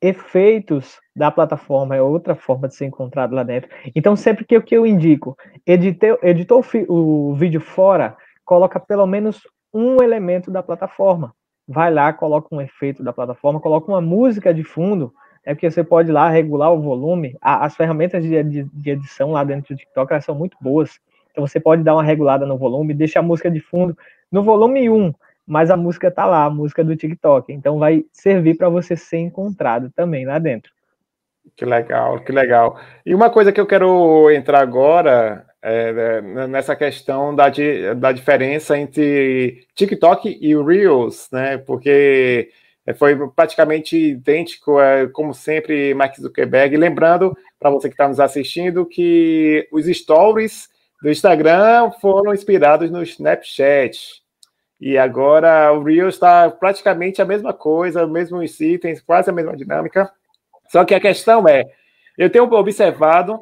efeitos 0.04 1.00
da 1.16 1.30
plataforma 1.30 1.96
é 1.96 2.02
outra 2.02 2.34
forma 2.34 2.68
de 2.68 2.74
ser 2.74 2.84
encontrado 2.84 3.34
lá 3.34 3.42
dentro. 3.42 3.70
Então, 3.94 4.14
sempre 4.14 4.44
que, 4.44 4.60
que 4.60 4.76
eu 4.76 4.86
indico, 4.86 5.36
editei, 5.66 6.16
editou 6.22 6.62
o, 6.88 7.30
o 7.30 7.34
vídeo 7.34 7.60
fora, 7.60 8.14
coloca 8.44 8.78
pelo 8.78 9.06
menos 9.06 9.40
um 9.72 10.02
elemento 10.02 10.50
da 10.50 10.62
plataforma. 10.62 11.34
Vai 11.66 11.90
lá, 11.90 12.12
coloca 12.12 12.54
um 12.54 12.60
efeito 12.60 13.02
da 13.02 13.14
plataforma, 13.14 13.60
coloca 13.60 13.90
uma 13.90 14.00
música 14.00 14.52
de 14.52 14.62
fundo, 14.62 15.10
é 15.42 15.54
porque 15.54 15.70
você 15.70 15.82
pode 15.82 16.12
lá 16.12 16.28
regular 16.28 16.70
o 16.72 16.82
volume. 16.82 17.36
as 17.40 17.74
ferramentas 17.74 18.22
de, 18.22 18.42
de, 18.42 18.64
de, 18.64 18.90
edição 18.90 19.32
lá 19.32 19.42
dentro 19.42 19.74
do 19.74 19.78
TikTok 19.78 20.12
elas 20.12 20.24
são 20.24 20.34
muito 20.34 20.56
boas. 20.60 20.98
Então 21.30 21.46
você 21.46 21.58
pode 21.58 21.82
dar 21.82 21.94
uma 21.94 22.02
regulada 22.02 22.44
no 22.44 22.58
volume, 22.58 22.92
deixar 22.92 23.20
a 23.20 23.22
música 23.22 23.50
de 23.50 23.60
fundo 23.60 23.96
no 24.30 24.42
volume 24.42 24.90
1, 24.90 25.14
mas 25.46 25.70
a 25.70 25.76
música 25.76 26.10
tá 26.10 26.24
lá, 26.24 26.44
a 26.44 26.50
música 26.50 26.82
do 26.82 26.96
TikTok. 26.96 27.52
Então 27.52 27.78
vai 27.78 28.04
servir 28.12 28.56
para 28.56 28.68
você 28.68 28.96
ser 28.96 29.18
encontrado 29.18 29.90
também 29.94 30.24
lá 30.24 30.38
dentro. 30.38 30.72
Que 31.56 31.64
legal, 31.64 32.20
que 32.20 32.32
legal. 32.32 32.80
E 33.04 33.14
uma 33.14 33.30
coisa 33.30 33.52
que 33.52 33.60
eu 33.60 33.66
quero 33.66 34.30
entrar 34.30 34.60
agora 34.60 35.46
é, 35.62 36.20
é 36.38 36.46
nessa 36.46 36.74
questão 36.74 37.34
da, 37.34 37.46
da 37.96 38.12
diferença 38.12 38.78
entre 38.78 39.66
TikTok 39.74 40.38
e 40.40 40.56
Reels, 40.56 41.28
né? 41.30 41.58
Porque 41.58 42.50
foi 42.96 43.16
praticamente 43.30 43.96
idêntico, 43.96 44.80
é, 44.80 45.06
como 45.06 45.32
sempre, 45.32 45.94
Mark 45.94 46.16
Zuckerberg. 46.16 46.76
Lembrando, 46.76 47.36
para 47.58 47.70
você 47.70 47.88
que 47.88 47.94
está 47.94 48.08
nos 48.08 48.20
assistindo, 48.20 48.84
que 48.84 49.66
os 49.70 49.86
stories 49.86 50.68
do 51.02 51.10
Instagram 51.10 51.90
foram 52.00 52.34
inspirados 52.34 52.90
no 52.90 53.02
Snapchat. 53.02 54.23
E 54.80 54.98
agora 54.98 55.72
o 55.72 55.82
Reels 55.82 56.14
está 56.14 56.50
praticamente 56.50 57.22
a 57.22 57.24
mesma 57.24 57.52
coisa, 57.52 58.06
mesmos 58.06 58.60
itens, 58.60 59.00
quase 59.00 59.30
a 59.30 59.32
mesma 59.32 59.56
dinâmica. 59.56 60.10
Só 60.68 60.84
que 60.84 60.94
a 60.94 61.00
questão 61.00 61.48
é, 61.48 61.64
eu 62.18 62.28
tenho 62.30 62.44
observado, 62.52 63.40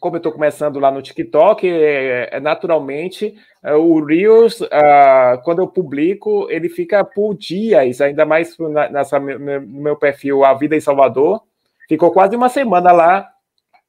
como 0.00 0.16
eu 0.16 0.18
estou 0.18 0.32
começando 0.32 0.78
lá 0.78 0.90
no 0.90 1.00
TikTok, 1.00 1.66
é, 1.68 2.28
é, 2.32 2.40
naturalmente, 2.40 3.34
é, 3.62 3.74
o 3.74 4.04
Reels, 4.04 4.60
ah, 4.70 5.40
quando 5.44 5.60
eu 5.62 5.68
publico, 5.68 6.46
ele 6.50 6.68
fica 6.68 7.04
por 7.04 7.34
dias, 7.34 8.00
ainda 8.00 8.26
mais 8.26 8.56
nessa, 8.90 9.18
no 9.18 9.60
meu 9.82 9.96
perfil 9.96 10.44
A 10.44 10.52
Vida 10.54 10.76
em 10.76 10.80
Salvador. 10.80 11.42
Ficou 11.88 12.10
quase 12.12 12.36
uma 12.36 12.48
semana 12.48 12.92
lá 12.92 13.30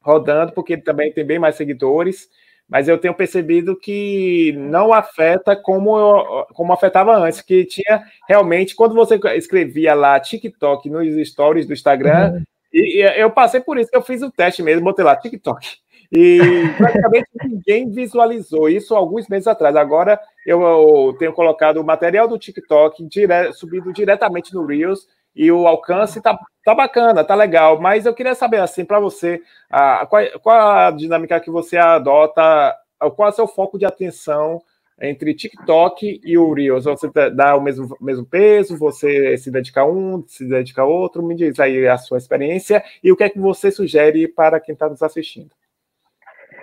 rodando, 0.01 0.53
porque 0.53 0.73
ele 0.73 0.83
também 0.83 1.11
tem 1.11 1.25
bem 1.25 1.39
mais 1.39 1.55
seguidores 1.55 2.29
mas 2.67 2.87
eu 2.87 2.97
tenho 2.97 3.13
percebido 3.13 3.75
que 3.75 4.53
não 4.57 4.91
afeta 4.91 5.55
como, 5.55 5.97
eu, 5.97 6.45
como 6.53 6.73
afetava 6.73 7.15
antes, 7.15 7.41
que 7.41 7.63
tinha 7.65 8.03
realmente, 8.27 8.75
quando 8.75 8.95
você 8.95 9.19
escrevia 9.35 9.93
lá 9.93 10.19
TikTok 10.19 10.89
nos 10.89 11.29
stories 11.29 11.67
do 11.67 11.73
Instagram, 11.73 12.33
uhum. 12.33 12.43
e, 12.73 13.01
e, 13.01 13.21
eu 13.21 13.29
passei 13.29 13.59
por 13.59 13.77
isso, 13.77 13.89
eu 13.93 14.01
fiz 14.01 14.21
o 14.21 14.31
teste 14.31 14.63
mesmo, 14.63 14.83
botei 14.83 15.05
lá 15.05 15.15
TikTok. 15.15 15.77
E 16.11 16.39
praticamente 16.77 17.27
ninguém 17.43 17.89
visualizou 17.89 18.69
isso 18.69 18.95
alguns 18.95 19.27
meses 19.27 19.47
atrás. 19.47 19.75
Agora 19.75 20.19
eu, 20.45 20.61
eu 20.61 21.15
tenho 21.17 21.33
colocado 21.33 21.77
o 21.77 21.83
material 21.83 22.27
do 22.27 22.37
TikTok 22.37 23.03
dire, 23.07 23.51
subido 23.53 23.91
diretamente 23.91 24.53
no 24.53 24.65
Reels 24.65 25.07
e 25.35 25.51
o 25.51 25.67
alcance 25.67 26.21
tá, 26.21 26.39
tá 26.63 26.73
bacana, 26.73 27.23
tá 27.23 27.35
legal. 27.35 27.79
Mas 27.79 28.05
eu 28.05 28.13
queria 28.13 28.33
saber, 28.33 28.61
assim, 28.61 28.85
para 28.85 28.99
você, 28.99 29.41
a, 29.69 30.05
qual, 30.05 30.23
qual 30.41 30.71
a 30.71 30.91
dinâmica 30.91 31.39
que 31.39 31.51
você 31.51 31.77
adota, 31.77 32.75
qual 33.15 33.27
é 33.27 33.31
o 33.31 33.35
seu 33.35 33.47
foco 33.47 33.77
de 33.77 33.85
atenção 33.85 34.61
entre 35.01 35.33
TikTok 35.33 36.21
e 36.23 36.37
o 36.37 36.53
Reels? 36.53 36.85
Você 36.85 37.09
dá 37.33 37.55
o 37.55 37.61
mesmo, 37.61 37.95
mesmo 37.99 38.25
peso? 38.25 38.77
Você 38.77 39.37
se 39.37 39.51
dedica 39.51 39.81
a 39.81 39.85
um, 39.85 40.23
se 40.25 40.47
dedica 40.47 40.83
a 40.83 40.85
outro? 40.85 41.21
Me 41.21 41.35
diz 41.35 41.59
aí 41.59 41.85
a 41.85 41.97
sua 41.97 42.17
experiência 42.17 42.83
e 43.03 43.11
o 43.11 43.17
que 43.17 43.23
é 43.25 43.29
que 43.29 43.39
você 43.39 43.69
sugere 43.69 44.27
para 44.27 44.59
quem 44.59 44.73
está 44.73 44.87
nos 44.87 45.03
assistindo. 45.03 45.51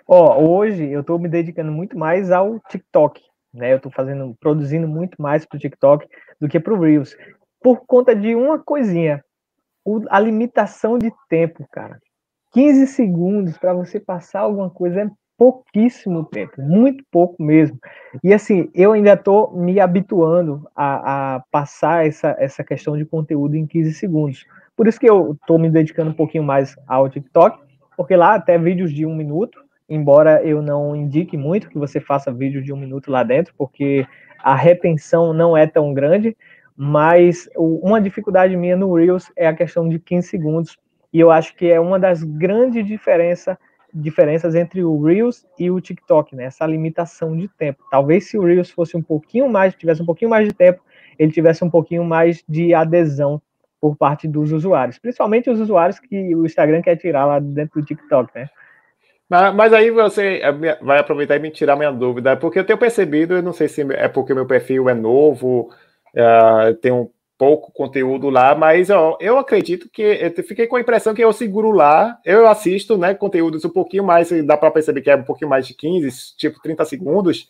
Ó, 0.08 0.38
oh, 0.38 0.56
hoje 0.56 0.90
eu 0.90 1.00
estou 1.02 1.18
me 1.18 1.28
dedicando 1.28 1.70
muito 1.70 1.96
mais 1.96 2.30
ao 2.32 2.58
TikTok, 2.68 3.22
né? 3.52 3.72
Eu 3.72 3.76
estou 3.76 3.92
fazendo, 3.92 4.34
produzindo 4.40 4.88
muito 4.88 5.20
mais 5.20 5.44
para 5.44 5.56
o 5.56 5.60
TikTok 5.60 6.08
do 6.40 6.48
que 6.48 6.58
para 6.58 6.74
o 6.74 6.80
Reels 6.80 7.14
por 7.62 7.86
conta 7.86 8.14
de 8.14 8.34
uma 8.34 8.58
coisinha, 8.58 9.24
a 10.10 10.20
limitação 10.20 10.98
de 10.98 11.12
tempo, 11.28 11.66
cara. 11.70 11.98
15 12.52 12.86
segundos 12.88 13.56
para 13.56 13.72
você 13.72 13.98
passar 13.98 14.40
alguma 14.40 14.68
coisa 14.68 15.02
é 15.02 15.10
pouquíssimo 15.38 16.24
tempo, 16.24 16.60
muito 16.60 17.02
pouco 17.10 17.42
mesmo. 17.42 17.78
E 18.22 18.32
assim, 18.32 18.70
eu 18.74 18.92
ainda 18.92 19.14
estou 19.14 19.56
me 19.56 19.80
habituando 19.80 20.68
a, 20.76 21.36
a, 21.36 21.40
passar 21.50 22.06
essa, 22.06 22.36
essa 22.38 22.62
questão 22.62 22.96
de 22.96 23.04
conteúdo 23.04 23.56
em 23.56 23.66
15 23.66 23.94
segundos. 23.94 24.44
Por 24.76 24.86
isso 24.86 25.00
que 25.00 25.08
eu 25.08 25.32
estou 25.32 25.58
me 25.58 25.70
dedicando 25.70 26.10
um 26.10 26.14
pouquinho 26.14 26.44
mais 26.44 26.76
ao 26.86 27.08
TikTok, 27.08 27.58
porque 27.96 28.14
lá 28.14 28.34
até 28.34 28.58
vídeos 28.58 28.92
de 28.92 29.04
um 29.04 29.16
minuto, 29.16 29.58
embora 29.88 30.42
eu 30.44 30.62
não 30.62 30.94
indique 30.94 31.36
muito 31.36 31.68
que 31.68 31.78
você 31.78 32.00
faça 32.00 32.32
vídeo 32.32 32.62
de 32.62 32.72
um 32.72 32.76
minuto 32.76 33.10
lá 33.10 33.22
dentro, 33.22 33.52
porque 33.56 34.06
a 34.42 34.54
retenção 34.54 35.32
não 35.32 35.56
é 35.56 35.66
tão 35.66 35.92
grande, 35.94 36.36
mas 36.76 37.48
uma 37.56 38.00
dificuldade 38.00 38.56
minha 38.56 38.76
no 38.76 38.94
Reels 38.94 39.30
é 39.36 39.46
a 39.46 39.54
questão 39.54 39.88
de 39.88 39.98
15 39.98 40.28
segundos, 40.28 40.78
e 41.12 41.20
eu 41.20 41.30
acho 41.30 41.54
que 41.54 41.70
é 41.70 41.78
uma 41.78 41.98
das 41.98 42.22
grandes 42.22 42.86
diferença, 42.86 43.58
diferenças 43.92 44.54
entre 44.54 44.82
o 44.82 45.02
Reels 45.02 45.44
e 45.58 45.70
o 45.70 45.80
TikTok, 45.80 46.34
né? 46.34 46.44
Essa 46.44 46.66
limitação 46.66 47.36
de 47.36 47.48
tempo. 47.48 47.84
Talvez 47.90 48.30
se 48.30 48.38
o 48.38 48.44
Reels 48.44 48.70
fosse 48.70 48.96
um 48.96 49.02
pouquinho 49.02 49.48
mais, 49.48 49.74
tivesse 49.74 50.02
um 50.02 50.06
pouquinho 50.06 50.30
mais 50.30 50.48
de 50.48 50.54
tempo, 50.54 50.82
ele 51.18 51.30
tivesse 51.30 51.62
um 51.62 51.70
pouquinho 51.70 52.04
mais 52.04 52.42
de 52.48 52.72
adesão 52.72 53.40
por 53.80 53.96
parte 53.96 54.28
dos 54.28 54.52
usuários, 54.52 54.98
principalmente 54.98 55.50
os 55.50 55.58
usuários 55.58 55.98
que 55.98 56.34
o 56.34 56.46
Instagram 56.46 56.80
quer 56.82 56.96
tirar 56.96 57.26
lá 57.26 57.40
dentro 57.40 57.80
do 57.80 57.84
TikTok, 57.84 58.30
né? 58.34 58.48
Mas 59.54 59.72
aí 59.72 59.90
você 59.90 60.40
é, 60.42 60.52
vai 60.82 60.98
aproveitar 60.98 61.36
e 61.36 61.38
me 61.38 61.50
tirar 61.50 61.74
minha 61.74 61.90
dúvida, 61.90 62.36
porque 62.36 62.58
eu 62.58 62.64
tenho 62.64 62.78
percebido, 62.78 63.34
eu 63.34 63.42
não 63.42 63.52
sei 63.52 63.66
se 63.66 63.80
é 63.94 64.06
porque 64.06 64.34
meu 64.34 64.46
perfil 64.46 64.90
é 64.90 64.94
novo, 64.94 65.70
Uh, 66.14 66.74
tem 66.76 66.92
um 66.92 67.08
pouco 67.42 67.72
conteúdo 67.72 68.30
lá, 68.30 68.54
mas 68.54 68.88
ó, 68.88 69.16
eu 69.18 69.36
acredito 69.36 69.88
que 69.92 70.00
eu 70.00 70.44
fiquei 70.44 70.68
com 70.68 70.76
a 70.76 70.80
impressão 70.80 71.12
que 71.12 71.24
eu 71.24 71.32
seguro 71.32 71.72
lá, 71.72 72.16
eu 72.24 72.46
assisto, 72.46 72.96
né, 72.96 73.14
conteúdos 73.14 73.64
um 73.64 73.68
pouquinho 73.68 74.04
mais, 74.04 74.30
dá 74.46 74.56
para 74.56 74.70
perceber 74.70 75.00
que 75.00 75.10
é 75.10 75.16
um 75.16 75.24
pouquinho 75.24 75.50
mais 75.50 75.66
de 75.66 75.74
15, 75.74 76.36
tipo 76.36 76.62
30 76.62 76.84
segundos, 76.84 77.48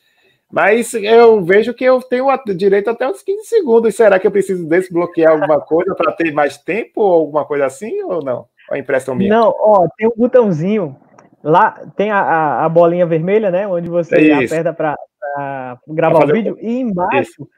mas 0.51 0.95
eu 0.95 1.45
vejo 1.45 1.75
que 1.75 1.85
eu 1.85 2.01
tenho 2.01 2.27
direito 2.57 2.89
até 2.89 3.07
uns 3.07 3.23
15 3.23 3.45
segundos. 3.47 3.95
Será 3.95 4.19
que 4.19 4.27
eu 4.27 4.31
preciso 4.31 4.67
desbloquear 4.67 5.33
alguma 5.33 5.61
coisa 5.61 5.95
para 5.95 6.13
ter 6.13 6.33
mais 6.33 6.57
tempo 6.57 7.01
ou 7.01 7.13
alguma 7.13 7.45
coisa 7.45 7.67
assim 7.67 8.03
ou 8.03 8.23
não? 8.23 8.47
A 8.71 8.79
impressão 8.79 9.15
minha. 9.15 9.35
Não, 9.35 9.55
ó, 9.59 9.87
tem 9.97 10.07
um 10.07 10.17
botãozinho 10.17 10.97
lá, 11.43 11.71
tem 11.97 12.11
a, 12.11 12.21
a, 12.21 12.65
a 12.65 12.69
bolinha 12.69 13.05
vermelha, 13.05 13.51
né, 13.51 13.67
onde 13.69 13.91
você 13.91 14.31
é 14.31 14.45
aperta 14.45 14.73
para 14.73 15.79
gravar 15.87 16.25
o 16.25 16.33
vídeo 16.33 16.57
e 16.61 16.81
embaixo 16.81 17.43
isso 17.43 17.49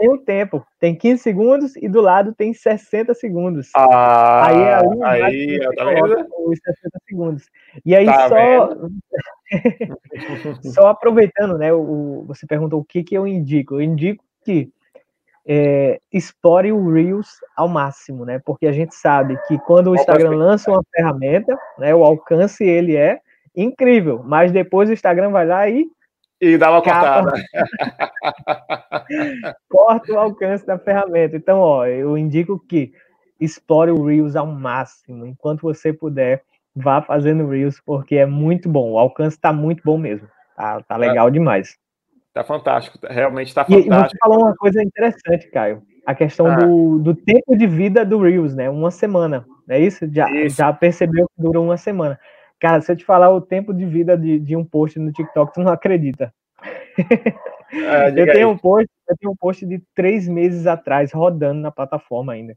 tem 0.00 0.08
o 0.08 0.18
tempo, 0.18 0.66
tem 0.78 0.96
15 0.96 1.22
segundos 1.22 1.76
e 1.76 1.86
do 1.86 2.00
lado 2.00 2.34
tem 2.34 2.54
60 2.54 3.12
segundos. 3.12 3.70
Ah, 3.76 4.46
aí 4.46 4.56
é 4.56 4.74
ali 4.74 5.60
aí, 5.60 5.76
tá 5.76 5.84
vendo? 5.84 6.26
os 6.38 6.58
60 6.58 6.98
segundos. 7.06 7.50
E 7.84 7.94
aí 7.94 8.06
tá 8.06 8.28
só 8.28 8.70
só 10.72 10.86
aproveitando, 10.88 11.58
né, 11.58 11.70
o, 11.70 12.24
você 12.26 12.46
perguntou 12.46 12.80
o 12.80 12.84
que 12.84 13.04
que 13.04 13.14
eu 13.14 13.26
indico. 13.26 13.74
Eu 13.74 13.82
indico 13.82 14.24
que 14.42 14.72
é, 15.46 16.00
explore 16.10 16.72
o 16.72 16.90
Reels 16.90 17.28
ao 17.54 17.68
máximo, 17.68 18.24
né? 18.24 18.40
Porque 18.42 18.66
a 18.66 18.72
gente 18.72 18.94
sabe 18.94 19.38
que 19.46 19.58
quando 19.58 19.90
o 19.90 19.94
Instagram 19.94 20.30
lança 20.30 20.70
uma 20.70 20.82
ferramenta, 20.94 21.58
né, 21.78 21.94
o 21.94 22.04
alcance 22.04 22.64
ele 22.64 22.96
é 22.96 23.20
incrível, 23.54 24.22
mas 24.24 24.50
depois 24.50 24.88
o 24.88 24.94
Instagram 24.94 25.30
vai 25.30 25.44
lá 25.46 25.68
e 25.68 25.86
e 26.40 26.56
dá 26.56 26.70
uma 26.70 26.82
cortada. 26.82 27.32
Corta 29.68 30.12
o 30.12 30.18
alcance 30.18 30.66
da 30.66 30.78
ferramenta. 30.78 31.36
Então, 31.36 31.60
ó, 31.60 31.86
eu 31.86 32.16
indico 32.16 32.58
que 32.58 32.92
explore 33.38 33.90
o 33.90 34.04
Reels 34.04 34.36
ao 34.36 34.46
máximo. 34.46 35.26
Enquanto 35.26 35.62
você 35.62 35.92
puder, 35.92 36.42
vá 36.74 37.02
fazendo 37.02 37.48
Reels, 37.48 37.80
porque 37.84 38.16
é 38.16 38.26
muito 38.26 38.68
bom. 38.68 38.92
O 38.92 38.98
alcance 38.98 39.36
está 39.36 39.52
muito 39.52 39.82
bom 39.84 39.98
mesmo. 39.98 40.28
Tá, 40.56 40.82
tá 40.82 40.96
legal 40.96 41.28
é, 41.28 41.30
demais. 41.30 41.76
Tá 42.32 42.42
fantástico. 42.42 42.98
Realmente 43.08 43.48
está 43.48 43.64
fantástico. 43.64 43.92
E 43.92 43.96
vou 43.96 44.08
te 44.08 44.18
falar 44.18 44.36
uma 44.36 44.56
coisa 44.56 44.82
interessante, 44.82 45.50
Caio. 45.50 45.82
A 46.06 46.14
questão 46.14 46.46
ah. 46.46 46.56
do, 46.56 46.98
do 46.98 47.14
tempo 47.14 47.56
de 47.56 47.66
vida 47.66 48.04
do 48.04 48.22
Reels, 48.22 48.54
né? 48.54 48.70
Uma 48.70 48.90
semana. 48.90 49.44
É 49.68 49.78
isso? 49.78 50.08
Já, 50.12 50.28
isso. 50.30 50.56
já 50.56 50.72
percebeu 50.72 51.26
que 51.26 51.42
durou 51.42 51.64
uma 51.64 51.76
semana. 51.76 52.18
Cara, 52.60 52.82
se 52.82 52.92
eu 52.92 52.96
te 52.96 53.04
falar 53.04 53.30
o 53.30 53.40
tempo 53.40 53.72
de 53.72 53.86
vida 53.86 54.16
de, 54.16 54.38
de 54.38 54.54
um 54.54 54.64
post 54.64 54.98
no 54.98 55.10
TikTok, 55.10 55.54
tu 55.54 55.60
não 55.60 55.72
acredita. 55.72 56.32
Ah, 57.88 58.10
eu, 58.14 58.32
tenho 58.32 58.50
um 58.50 58.58
post, 58.58 58.88
eu 59.08 59.16
tenho 59.18 59.32
um 59.32 59.36
post 59.36 59.64
de 59.64 59.82
três 59.94 60.28
meses 60.28 60.66
atrás 60.66 61.10
rodando 61.12 61.60
na 61.60 61.70
plataforma 61.70 62.34
ainda. 62.34 62.54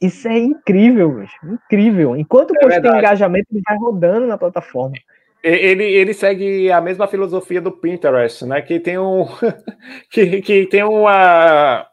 Isso 0.00 0.26
é 0.26 0.38
incrível, 0.38 1.20
bicho. 1.20 1.36
incrível. 1.44 2.16
Enquanto 2.16 2.52
o 2.52 2.56
é 2.56 2.60
post 2.60 2.80
tem 2.80 2.98
engajamento, 2.98 3.46
ele 3.52 3.62
vai 3.66 3.76
rodando 3.76 4.26
na 4.26 4.38
plataforma. 4.38 4.96
Ele, 5.42 5.84
ele 5.84 6.14
segue 6.14 6.72
a 6.72 6.80
mesma 6.80 7.06
filosofia 7.06 7.60
do 7.60 7.70
Pinterest, 7.70 8.46
né? 8.46 8.62
Que 8.62 8.80
tem 8.80 8.98
um 8.98 9.26
que, 10.10 10.40
que 10.40 10.66
tem 10.66 10.82
uma 10.82 11.86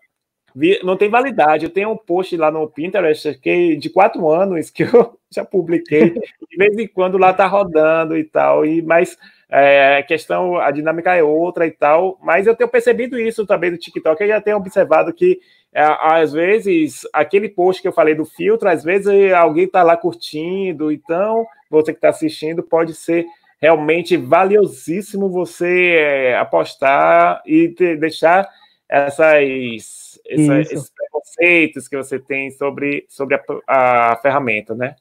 não 0.84 0.98
tem 0.98 1.10
validade. 1.10 1.66
Eu 1.66 1.70
tenho 1.70 1.92
um 1.92 1.98
post 1.98 2.36
lá 2.36 2.52
no 2.52 2.68
Pinterest 2.68 3.38
que 3.40 3.76
de 3.76 3.90
quatro 3.90 4.30
anos 4.30 4.70
que 4.70 4.84
eu 4.84 5.18
já 5.32 5.46
publiquei. 5.46 6.12
De 6.12 6.58
vez 6.58 6.78
em 6.78 6.88
quando 6.88 7.18
lá 7.18 7.34
tá 7.34 7.46
rodando 7.48 8.18
e 8.18 8.24
tal. 8.24 8.66
E 8.66 8.82
mas 8.82 9.18
é, 9.50 10.02
questão, 10.04 10.58
a 10.58 10.72
dinâmica 10.72 11.16
é 11.16 11.24
outra 11.24 11.66
e 11.66 11.72
tal. 11.72 12.20
Mas 12.22 12.48
eu 12.48 12.56
tenho 12.56 12.70
percebido 12.70 13.20
isso 13.20 13.46
também 13.46 13.72
no 13.72 13.78
TikTok. 13.78 14.22
Eu 14.22 14.30
já 14.30 14.42
tenho 14.42 14.58
observado 14.58 15.14
que 15.14 15.40
é, 15.74 15.84
às 15.84 16.34
vezes 16.34 17.02
aquele 17.14 17.48
post 17.48 17.82
que 17.82 17.88
eu 17.88 17.94
falei 17.94 18.14
do 18.14 18.26
filtro, 18.26 18.68
às 18.68 18.84
vezes 18.84 19.32
alguém 19.34 19.68
tá 19.68 19.84
lá 19.84 19.96
curtindo. 19.96 20.92
Então 20.92 21.46
você 21.70 21.94
que 21.94 21.98
está 21.98 22.10
assistindo 22.10 22.62
pode 22.62 22.94
ser 22.94 23.26
realmente 23.62 24.18
valiosíssimo 24.18 25.30
você 25.30 25.96
é, 26.00 26.38
apostar 26.38 27.42
e 27.46 27.70
te, 27.70 27.96
deixar 27.96 28.50
essas 28.90 30.01
essa, 30.28 30.60
esses 30.60 30.90
preconceitos 30.90 31.88
que 31.88 31.98
você 31.98 32.20
tem 32.20 32.52
sobre, 32.52 33.06
sobre 33.10 33.36
a, 33.68 34.12
a 34.12 34.16
ferramenta, 34.18 34.76
né? 34.76 34.96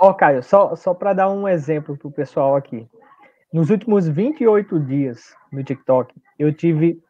Ó, 0.00 0.10
oh, 0.10 0.14
Caio, 0.14 0.42
só, 0.42 0.74
só 0.74 0.92
para 0.92 1.12
dar 1.12 1.30
um 1.30 1.46
exemplo 1.46 1.96
para 1.96 2.08
o 2.08 2.12
pessoal 2.12 2.56
aqui. 2.56 2.86
Nos 3.52 3.70
últimos 3.70 4.08
28 4.08 4.80
dias 4.80 5.34
no 5.52 5.62
TikTok, 5.62 6.12
eu 6.38 6.52
tive 6.52 7.00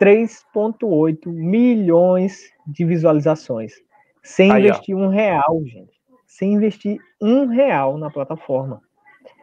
3,8 0.00 1.26
milhões 1.26 2.50
de 2.66 2.84
visualizações. 2.84 3.74
Sem 4.22 4.50
Aí, 4.50 4.62
investir 4.62 4.96
ó. 4.96 4.98
um 4.98 5.08
real, 5.08 5.62
gente. 5.64 5.92
Sem 6.26 6.54
investir 6.54 6.98
um 7.20 7.46
real 7.46 7.98
na 7.98 8.10
plataforma. 8.10 8.80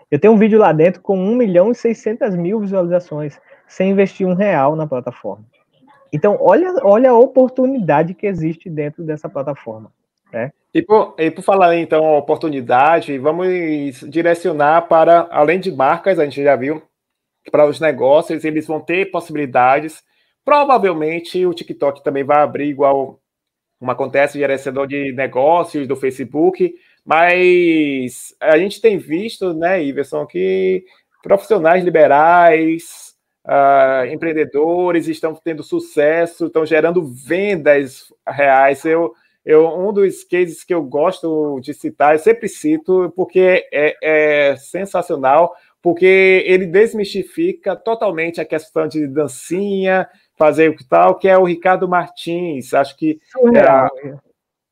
Eu 0.09 0.19
tenho 0.19 0.33
um 0.33 0.37
vídeo 0.37 0.59
lá 0.59 0.71
dentro 0.71 1.01
com 1.01 1.17
1 1.17 1.35
milhão 1.35 1.71
e 1.71 1.75
600 1.75 2.35
mil 2.35 2.59
visualizações, 2.59 3.39
sem 3.67 3.91
investir 3.91 4.25
um 4.25 4.33
real 4.33 4.75
na 4.75 4.87
plataforma. 4.87 5.45
Então, 6.11 6.37
olha, 6.39 6.73
olha 6.83 7.11
a 7.11 7.17
oportunidade 7.17 8.13
que 8.13 8.27
existe 8.27 8.69
dentro 8.69 9.03
dessa 9.03 9.27
plataforma. 9.29 9.91
Né? 10.31 10.51
E, 10.73 10.81
por, 10.81 11.15
e 11.17 11.31
por 11.31 11.41
falar 11.41 11.75
então 11.77 12.17
oportunidade, 12.17 13.17
vamos 13.17 13.47
direcionar 14.09 14.87
para, 14.87 15.27
além 15.31 15.59
de 15.59 15.71
marcas, 15.71 16.19
a 16.19 16.25
gente 16.25 16.43
já 16.43 16.55
viu, 16.55 16.81
para 17.51 17.65
os 17.65 17.79
negócios, 17.79 18.43
eles 18.43 18.67
vão 18.67 18.79
ter 18.79 19.09
possibilidades. 19.09 20.03
Provavelmente 20.43 21.45
o 21.45 21.53
TikTok 21.53 22.03
também 22.03 22.23
vai 22.23 22.41
abrir 22.41 22.67
igual 22.67 23.19
como 23.79 23.91
acontece 23.91 24.39
gerenciador 24.39 24.87
de 24.87 25.13
negócios 25.13 25.87
do 25.87 25.95
Facebook, 25.95 26.73
mas 27.05 28.35
a 28.41 28.57
gente 28.57 28.81
tem 28.81 28.97
visto, 28.97 29.53
né, 29.53 29.83
Iverson, 29.83 30.25
que 30.25 30.83
profissionais 31.21 31.83
liberais, 31.83 33.06
uh, 33.47 34.05
empreendedores 34.11 35.07
estão 35.07 35.33
tendo 35.33 35.63
sucesso, 35.63 36.47
estão 36.47 36.65
gerando 36.65 37.03
vendas 37.03 38.13
reais. 38.27 38.83
Eu, 38.83 39.13
eu, 39.45 39.67
um 39.67 39.93
dos 39.93 40.23
cases 40.25 40.63
que 40.63 40.73
eu 40.73 40.83
gosto 40.83 41.59
de 41.61 41.73
citar, 41.73 42.13
eu 42.13 42.19
sempre 42.19 42.49
cito, 42.49 43.11
porque 43.15 43.65
é, 43.71 43.95
é 44.01 44.55
sensacional, 44.57 45.55
porque 45.81 46.43
ele 46.45 46.65
desmistifica 46.65 47.75
totalmente 47.75 48.41
a 48.41 48.45
questão 48.45 48.87
de 48.87 49.07
dancinha, 49.07 50.07
fazer 50.37 50.69
o 50.69 50.75
que 50.75 50.85
tal, 50.85 51.15
que 51.15 51.29
é 51.29 51.37
o 51.37 51.45
Ricardo 51.45 51.87
Martins. 51.87 52.73
Acho 52.73 52.97
que 52.97 53.19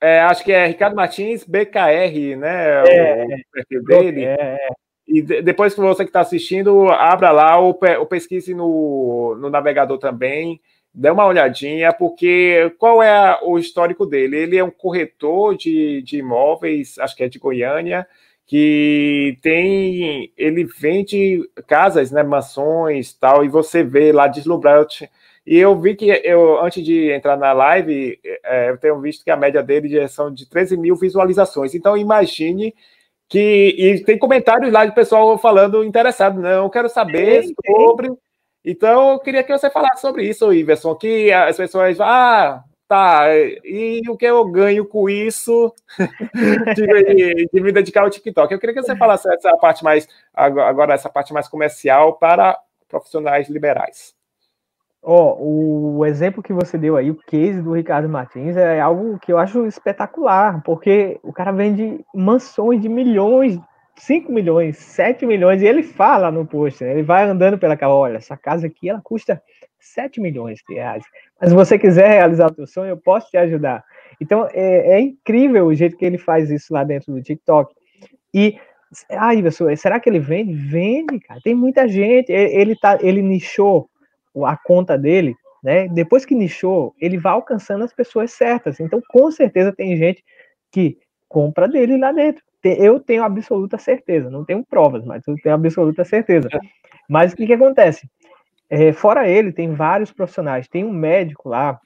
é, 0.02 0.16
é, 0.18 0.20
acho 0.22 0.44
que 0.44 0.52
é 0.52 0.68
Ricardo 0.68 0.96
Martins 0.96 1.46
BKR, 1.46 2.38
né? 2.38 2.84
É, 2.88 3.24
o 3.24 3.52
perfil 3.52 3.84
dele. 3.84 4.26
É, 4.26 4.36
é. 4.40 4.85
E 5.18 5.42
depois 5.42 5.74
que 5.74 5.80
você 5.80 6.04
que 6.04 6.10
está 6.10 6.22
assistindo, 6.22 6.90
abra 6.90 7.32
lá 7.32 7.58
ou, 7.58 7.80
ou 8.00 8.06
pesquise 8.06 8.54
no, 8.54 9.36
no 9.40 9.50
navegador 9.50 9.98
também 9.98 10.60
dê 10.96 11.10
uma 11.10 11.26
olhadinha, 11.26 11.92
porque 11.92 12.74
qual 12.80 13.04
é 13.04 13.38
o 13.44 13.60
histórico 13.60 14.06
dele? 14.06 14.38
Ele 14.38 14.58
é 14.58 14.64
um 14.64 14.72
corretor 14.72 15.56
de, 15.58 16.02
de 16.02 16.20
imóveis, 16.20 16.98
acho 16.98 17.16
que 17.16 17.24
é 17.24 17.28
de 17.28 17.38
Goiânia, 17.38 18.08
que 18.48 19.38
tem. 19.42 20.32
Ele 20.38 20.64
vende 20.64 21.42
casas, 21.68 22.12
né? 22.12 22.24
Mansões 22.24 23.14
tal, 23.14 23.44
e 23.44 23.50
você 23.50 23.84
vê 23.84 24.12
lá 24.14 24.28
deslumbrante. 24.28 25.10
E 25.46 25.58
eu 25.58 25.80
vi 25.80 25.96
que 25.96 26.10
eu, 26.24 26.64
antes 26.64 26.84
de 26.84 27.12
entrar 27.12 27.38
na 27.38 27.54
live, 27.54 28.20
é, 28.44 28.70
eu 28.70 28.78
tenho 28.78 29.00
visto 29.00 29.24
que 29.24 29.30
a 29.30 29.38
média 29.38 29.62
dele 29.62 30.08
são 30.08 30.34
de 30.34 30.50
13 30.50 30.78
mil 30.78 30.96
visualizações. 30.96 31.76
Então 31.76 31.98
imagine 31.98 32.74
que. 33.30 33.76
E 33.78 34.04
tem 34.04 34.18
comentários 34.18 34.72
lá 34.72 34.86
de 34.86 34.94
pessoal 34.94 35.38
falando 35.38 35.84
interessado, 35.84 36.40
não, 36.40 36.70
quero 36.70 36.90
saber 36.90 37.46
sobre. 37.66 38.12
Então, 38.64 39.12
eu 39.14 39.20
queria 39.20 39.44
que 39.44 39.56
você 39.56 39.70
falasse 39.70 40.02
sobre 40.02 40.28
isso, 40.28 40.52
Iverson, 40.52 40.96
que 40.96 41.32
as 41.32 41.56
pessoas, 41.56 42.00
ah, 42.02 42.64
tá, 42.88 43.28
e 43.64 44.02
o 44.10 44.18
que 44.18 44.26
eu 44.26 44.44
ganho 44.46 44.86
com 44.86 45.08
isso 45.08 45.72
de, 46.76 47.48
de, 47.54 47.62
me 47.62 47.72
dedicar 47.72 48.04
ao 48.04 48.10
TikTok? 48.10 48.52
Eu 48.52 48.60
queria 48.60 48.74
que 48.74 48.82
você 48.82 48.96
falasse 48.96 49.32
essa 49.32 49.56
parte 49.58 49.84
mais, 49.84 50.08
agora 50.34 50.96
essa 50.96 51.10
parte 51.10 51.32
mais 51.32 51.48
comercial 51.48 52.14
para 52.14 52.58
profissionais 52.88 53.50
liberais. 53.50 54.16
Ó, 55.08 55.38
o 55.40 56.04
exemplo 56.06 56.42
que 56.42 56.52
você 56.52 56.80
deu 56.80 56.98
aí, 56.98 57.12
o 57.12 57.16
case 57.28 57.62
do 57.62 57.74
Ricardo 57.74 58.10
Martins, 58.10 58.58
é 58.58 58.82
algo 58.82 59.20
que 59.20 59.32
eu 59.32 59.38
acho 59.38 59.68
espetacular, 59.68 60.64
porque 60.64 61.20
o 61.22 61.32
cara 61.32 61.52
vende 61.52 62.04
mansões 62.14 62.82
de 62.82 62.90
milhões 62.90 63.60
5 63.98 64.32
milhões, 64.32 64.78
7 64.78 65.26
milhões, 65.26 65.62
e 65.62 65.66
ele 65.66 65.82
fala 65.82 66.30
no 66.30 66.46
post, 66.46 66.84
né? 66.84 66.92
ele 66.92 67.04
vai 67.04 67.24
andando 67.24 67.58
pela 67.58 67.78
casa, 67.78 67.94
olha, 67.94 68.18
essa 68.18 68.36
casa 68.36 68.68
aqui, 68.68 68.90
ela 68.90 69.02
custa 69.02 69.42
7 69.80 70.20
milhões 70.20 70.60
de 70.68 70.76
reais, 70.76 71.04
mas 71.40 71.50
se 71.50 71.56
você 71.56 71.80
quiser 71.80 72.10
realizar 72.10 72.52
o 72.52 72.56
seu 72.56 72.68
sonho, 72.68 72.90
eu 72.90 72.98
posso 72.98 73.30
te 73.30 73.38
ajudar. 73.38 73.84
Então, 74.20 74.48
é, 74.54 74.98
é 74.98 75.00
incrível 75.00 75.68
o 75.68 75.74
jeito 75.74 75.98
que 75.98 76.06
ele 76.06 76.18
faz 76.18 76.50
isso 76.50 76.74
lá 76.74 76.84
dentro 76.84 77.14
do 77.14 77.22
TikTok. 77.22 77.74
E, 78.34 78.58
ai, 79.12 79.42
pessoal, 79.42 79.76
será 79.78 80.00
que 80.00 80.10
ele 80.10 80.20
vende? 80.20 80.54
Vende, 80.54 81.20
cara, 81.20 81.40
tem 81.42 81.56
muita 81.56 81.88
gente, 81.88 82.32
ele, 82.32 82.76
tá, 82.76 82.98
ele 83.02 83.22
nichou 83.22 83.90
a 84.44 84.58
conta 84.58 84.98
dele, 84.98 85.36
né? 85.64 85.88
Depois 85.88 86.26
que 86.26 86.36
nichou, 86.36 86.94
ele 87.00 87.18
vai 87.18 87.34
alcançando 87.34 87.84
as 87.84 87.94
pessoas 87.94 88.32
certas. 88.32 88.80
Então, 88.80 89.02
com 89.08 89.32
certeza 89.32 89.72
tem 89.72 89.96
gente 89.96 90.24
que 90.72 90.98
compra 91.30 91.68
dele 91.68 91.98
lá 91.98 92.12
dentro 92.12 92.44
eu 92.74 93.00
tenho 93.00 93.24
absoluta 93.24 93.78
certeza, 93.78 94.30
não 94.30 94.44
tenho 94.44 94.66
provas, 94.66 95.06
mas 95.06 95.26
eu 95.28 95.36
tenho 95.36 95.54
absoluta 95.54 96.04
certeza. 96.04 96.50
É. 96.52 96.58
Mas 97.08 97.34
o 97.34 97.36
que, 97.36 97.46
que 97.46 97.54
acontece? 97.54 98.10
É, 98.70 98.92
fora 98.92 99.30
ele, 99.30 99.52
tem 99.52 99.74
vários 99.74 100.12
profissionais. 100.12 100.68
Tem 100.68 100.84
um 100.84 100.92
médico 100.92 101.50
lá, 101.50 101.80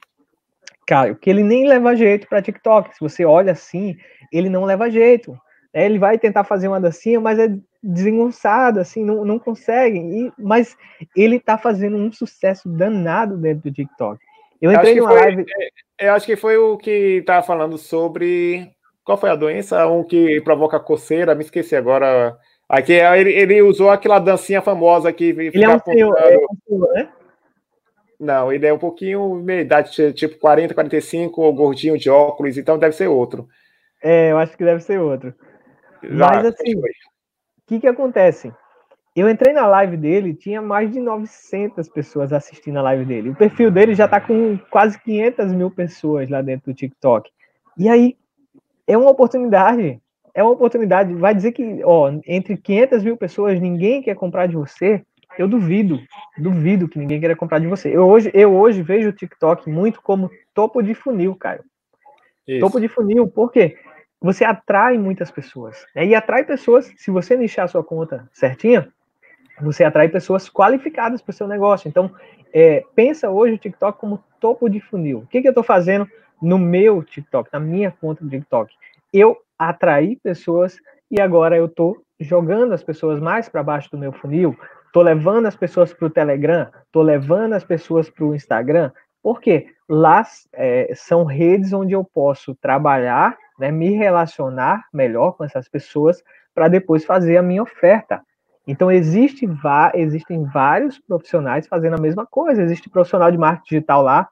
Caio, 0.88 1.18
que 1.18 1.30
ele 1.30 1.44
nem 1.44 1.68
leva 1.68 1.96
jeito 1.96 2.28
para 2.28 2.42
TikTok. 2.42 2.96
Se 2.96 3.02
você 3.02 3.26
olha 3.26 3.52
assim, 3.52 3.98
ele 4.32 4.50
não 4.50 4.64
leva 4.64 4.90
jeito. 4.90 5.38
É, 5.74 5.86
ele 5.86 6.00
vai 6.00 6.18
tentar 6.18 6.44
fazer 6.44 6.68
uma 6.68 6.80
dancinha, 6.80 7.20
mas 7.20 7.38
é 7.38 7.56
desengonçado, 7.82 8.80
assim, 8.80 9.04
não, 9.04 9.24
não 9.24 9.40
consegue. 9.40 9.98
E, 9.98 10.32
mas 10.38 10.76
ele 11.16 11.36
está 11.38 11.58
fazendo 11.58 11.96
um 11.96 12.12
sucesso 12.12 12.68
danado 12.68 13.38
dentro 13.38 13.70
do 13.70 13.74
TikTok. 13.74 14.20
Eu 14.62 14.72
entrei 14.72 14.96
numa 14.96 15.12
foi, 15.12 15.20
live. 15.20 15.46
É, 16.00 16.08
eu 16.08 16.14
acho 16.14 16.26
que 16.26 16.36
foi 16.36 16.58
o 16.58 16.78
que 16.78 17.18
estava 17.20 17.46
falando 17.46 17.78
sobre 17.78 18.70
qual 19.04 19.18
foi 19.18 19.30
a 19.30 19.36
doença? 19.36 19.88
Um 19.88 20.04
que 20.04 20.42
provoca 20.42 20.80
coceira, 20.80 21.36
me 21.36 21.44
esqueci 21.44 21.76
agora. 21.76 22.38
Aqui 22.68 22.94
ele, 22.94 23.32
ele 23.32 23.62
usou 23.62 23.90
aquela 23.90 24.20
dancinha 24.20 24.62
famosa 24.62 25.12
que 25.12 25.26
ele 25.26 25.64
é 25.64 25.70
um 25.70 25.80
senhor, 25.80 26.16
é 26.18 26.38
um 26.38 26.58
senhor, 26.68 26.94
né? 26.94 27.10
Não, 28.20 28.52
ele 28.52 28.68
é 28.68 28.74
um 28.74 28.78
pouquinho 28.78 29.36
meia 29.36 29.62
idade, 29.62 30.14
tipo 30.14 30.38
40, 30.38 30.74
45, 30.74 31.54
gordinho 31.54 31.98
de 31.98 32.10
óculos, 32.10 32.58
então 32.58 32.78
deve 32.78 32.94
ser 32.94 33.08
outro. 33.08 33.48
É, 34.04 34.32
eu 34.32 34.38
acho 34.38 34.58
que 34.58 34.64
deve 34.64 34.82
ser 34.82 35.00
outro. 35.00 35.34
Mas 36.04 36.46
assim, 36.46 36.76
o 36.76 36.82
que 37.68 37.80
que 37.80 37.88
acontece? 37.88 38.54
Eu 39.16 39.30
entrei 39.30 39.54
na 39.54 39.68
live 39.68 39.98
dele, 39.98 40.34
tinha 40.34 40.62
mais 40.62 40.92
de 40.92 41.00
900 41.00 41.90
pessoas 41.90 42.32
assistindo 42.32 42.78
a 42.78 42.82
live 42.84 43.06
dele. 43.06 43.30
O 43.30 43.36
perfil 43.36 43.72
dele 43.72 43.94
já 43.94 44.08
tá 44.08 44.22
com 44.22 44.58
quase 44.70 44.98
500 45.02 45.52
mil 45.54 45.70
pessoas 45.72 46.30
lá 46.30 46.42
dentro 46.42 46.72
do 46.72 46.76
TikTok. 46.76 47.30
E 47.78 47.90
aí, 47.90 48.16
é 48.88 48.98
uma 48.98 49.10
oportunidade. 49.10 50.00
É 50.34 50.44
uma 50.44 50.52
oportunidade. 50.52 51.14
Vai 51.16 51.36
dizer 51.36 51.52
que, 51.52 51.84
ó, 51.84 52.12
entre 52.26 52.56
500 52.56 53.04
mil 53.04 53.18
pessoas, 53.18 53.60
ninguém 53.60 54.02
quer 54.02 54.16
comprar 54.16 54.46
de 54.46 54.56
você. 54.56 55.04
Eu 55.38 55.48
duvido, 55.48 56.00
duvido 56.38 56.88
que 56.88 57.00
ninguém 57.00 57.20
queira 57.20 57.36
comprar 57.36 57.60
de 57.60 57.68
você. 57.68 57.96
Eu 57.96 58.08
hoje, 58.08 58.32
eu 58.34 58.56
hoje 58.56 58.82
vejo 58.82 59.10
o 59.10 59.14
TikTok 59.14 59.70
muito 59.70 60.02
como 60.02 60.30
topo 60.54 60.82
de 60.82 60.94
funil, 60.94 61.36
cara. 61.36 61.64
Isso. 62.48 62.60
Topo 62.60 62.80
de 62.80 62.88
funil, 62.88 63.28
por 63.28 63.52
quê? 63.52 63.78
Você 64.22 64.44
atrai 64.44 64.98
muitas 64.98 65.32
pessoas. 65.32 65.86
Né? 65.96 66.08
E 66.08 66.16
atrai 66.16 66.44
pessoas, 66.44 66.92
se 66.98 67.10
você 67.10 67.36
nichar 67.38 67.66
a 67.66 67.70
sua 67.70 67.84
conta 67.84 68.28
certinha, 68.34 68.88
você 69.62 69.84
atrai 69.84 70.10
pessoas 70.10 70.50
qualificadas 70.50 71.22
para 71.22 71.32
o 71.32 71.36
seu 71.36 71.48
negócio. 71.48 71.88
Então, 71.88 72.12
é, 72.54 72.84
pensa 72.96 73.30
hoje 73.30 73.54
o 73.54 73.58
TikTok 73.58 74.00
como 74.00 74.24
topo 74.40 74.70
de 74.70 74.80
funil. 74.80 75.20
O 75.20 75.28
que, 75.28 75.42
que 75.42 75.48
eu 75.48 75.52
estou 75.52 75.64
fazendo 75.64 76.08
no 76.42 76.58
meu 76.58 77.04
TikTok, 77.04 77.50
na 77.52 77.60
minha 77.60 77.92
conta 77.92 78.24
do 78.24 78.30
TikTok? 78.30 78.74
eu 79.14 79.38
atraí 79.58 80.16
pessoas 80.16 80.78
e 81.10 81.20
agora 81.20 81.58
eu 81.58 81.66
estou 81.66 81.98
jogando 82.20 82.74
as 82.74 82.84
pessoas 82.84 83.20
mais 83.20 83.50
para 83.50 83.64
baixo 83.64 83.90
do 83.92 83.98
meu 83.98 84.12
funil, 84.12 84.58
estou 84.86 85.04
levando 85.04 85.48
as 85.48 85.56
pessoas 85.56 85.94
para 85.94 86.08
o 86.08 86.10
Telegram, 86.10 86.68
estou 86.86 87.02
levando 87.02 87.54
as 87.54 87.64
pessoas 87.64 88.10
para 88.10 88.26
o 88.26 88.36
Instagram, 88.36 88.92
porque 89.22 89.68
lá 89.88 90.26
é, 90.54 90.92
são 90.96 91.24
redes 91.24 91.74
onde 91.74 91.94
eu 91.94 92.04
posso 92.04 92.56
trabalhar, 92.56 93.38
né, 93.60 93.72
me 93.72 93.92
relacionar 93.92 94.86
melhor 94.94 95.34
com 95.34 95.44
essas 95.44 95.68
pessoas 95.68 96.24
para 96.56 96.68
depois 96.68 97.06
fazer 97.06 97.38
a 97.38 97.44
minha 97.44 97.62
oferta. 97.62 98.22
Então 98.66 98.92
existe, 98.92 99.48
existem 99.96 100.44
vários 100.44 101.00
profissionais 101.00 101.68
fazendo 101.68 101.96
a 101.96 102.02
mesma 102.02 102.26
coisa. 102.26 102.62
Existe 102.62 102.90
profissional 102.90 103.32
de 103.32 103.38
marketing 103.38 103.76
digital 103.76 104.02
lá, 104.02 104.30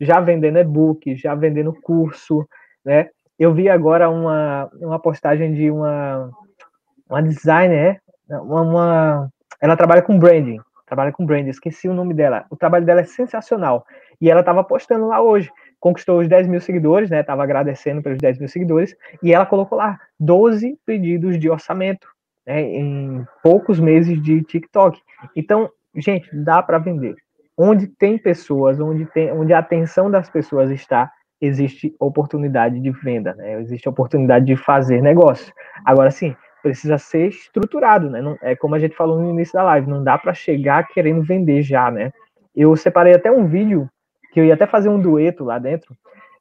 já 0.00 0.20
vendendo 0.20 0.58
e-book, 0.58 1.16
já 1.16 1.34
vendendo 1.34 1.72
curso, 1.82 2.48
né? 2.84 3.08
Eu 3.38 3.54
vi 3.54 3.68
agora 3.68 4.08
uma, 4.08 4.70
uma 4.74 4.98
postagem 4.98 5.54
de 5.54 5.70
uma, 5.70 6.30
uma 7.08 7.22
designer, 7.22 8.00
uma, 8.28 8.60
uma, 8.60 9.30
ela 9.60 9.76
trabalha 9.76 10.02
com 10.02 10.18
branding, 10.18 10.60
trabalha 10.86 11.10
com 11.10 11.24
branding, 11.24 11.48
esqueci 11.48 11.88
o 11.88 11.94
nome 11.94 12.12
dela. 12.12 12.44
O 12.50 12.56
trabalho 12.56 12.84
dela 12.84 13.00
é 13.00 13.04
sensacional. 13.04 13.86
E 14.20 14.30
ela 14.30 14.40
estava 14.40 14.62
postando 14.62 15.08
lá 15.08 15.22
hoje. 15.22 15.50
Conquistou 15.80 16.20
os 16.20 16.28
10 16.28 16.46
mil 16.46 16.60
seguidores, 16.60 17.10
né? 17.10 17.22
Tava 17.22 17.42
agradecendo 17.42 18.02
pelos 18.02 18.18
10 18.18 18.38
mil 18.38 18.48
seguidores. 18.48 18.94
E 19.22 19.32
ela 19.32 19.46
colocou 19.46 19.78
lá 19.78 19.98
12 20.18 20.78
pedidos 20.84 21.38
de 21.38 21.48
orçamento 21.48 22.06
né, 22.46 22.60
em 22.60 23.26
poucos 23.42 23.80
meses 23.80 24.22
de 24.22 24.42
TikTok. 24.42 25.00
Então, 25.34 25.70
gente, 25.94 26.28
dá 26.32 26.62
para 26.62 26.78
vender. 26.78 27.16
Onde 27.56 27.86
tem 27.86 28.18
pessoas, 28.18 28.78
onde, 28.80 29.06
tem, 29.06 29.32
onde 29.32 29.52
a 29.52 29.58
atenção 29.58 30.10
das 30.10 30.28
pessoas 30.30 30.70
está, 30.70 31.10
existe 31.40 31.94
oportunidade 31.98 32.80
de 32.80 32.90
venda, 32.90 33.34
né? 33.34 33.60
Existe 33.60 33.88
oportunidade 33.88 34.44
de 34.44 34.56
fazer 34.56 35.02
negócio. 35.02 35.52
Agora 35.84 36.10
sim, 36.10 36.36
precisa 36.62 36.98
ser 36.98 37.28
estruturado, 37.28 38.10
né? 38.10 38.20
Não, 38.20 38.36
é 38.42 38.54
como 38.54 38.74
a 38.74 38.78
gente 38.78 38.94
falou 38.94 39.18
no 39.18 39.30
início 39.30 39.54
da 39.54 39.62
live, 39.62 39.88
não 39.88 40.04
dá 40.04 40.18
para 40.18 40.34
chegar 40.34 40.86
querendo 40.88 41.22
vender 41.22 41.62
já, 41.62 41.90
né? 41.90 42.12
Eu 42.54 42.76
separei 42.76 43.14
até 43.14 43.30
um 43.30 43.46
vídeo 43.46 43.88
que 44.32 44.40
eu 44.40 44.44
ia 44.44 44.54
até 44.54 44.66
fazer 44.66 44.88
um 44.88 45.00
dueto 45.00 45.44
lá 45.44 45.58
dentro 45.58 45.96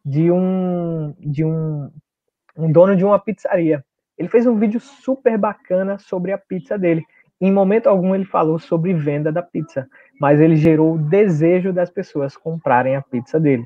de 0.05 0.31
um 0.31 1.13
de 1.19 1.43
um, 1.43 1.89
um 2.57 2.71
dono 2.71 2.95
de 2.95 3.05
uma 3.05 3.19
pizzaria. 3.19 3.83
Ele 4.17 4.27
fez 4.27 4.45
um 4.45 4.57
vídeo 4.57 4.79
super 4.79 5.37
bacana 5.37 5.97
sobre 5.97 6.31
a 6.31 6.37
pizza 6.37 6.77
dele. 6.77 7.03
Em 7.41 7.51
momento 7.53 7.87
algum 7.87 8.13
ele 8.13 8.25
falou 8.25 8.59
sobre 8.59 8.93
venda 8.93 9.31
da 9.31 9.41
pizza, 9.41 9.87
mas 10.19 10.41
ele 10.41 10.57
gerou 10.57 10.95
o 10.95 10.97
desejo 10.97 11.71
das 11.71 11.89
pessoas 11.89 12.35
comprarem 12.35 12.97
a 12.97 13.01
pizza 13.01 13.39
dele. 13.39 13.65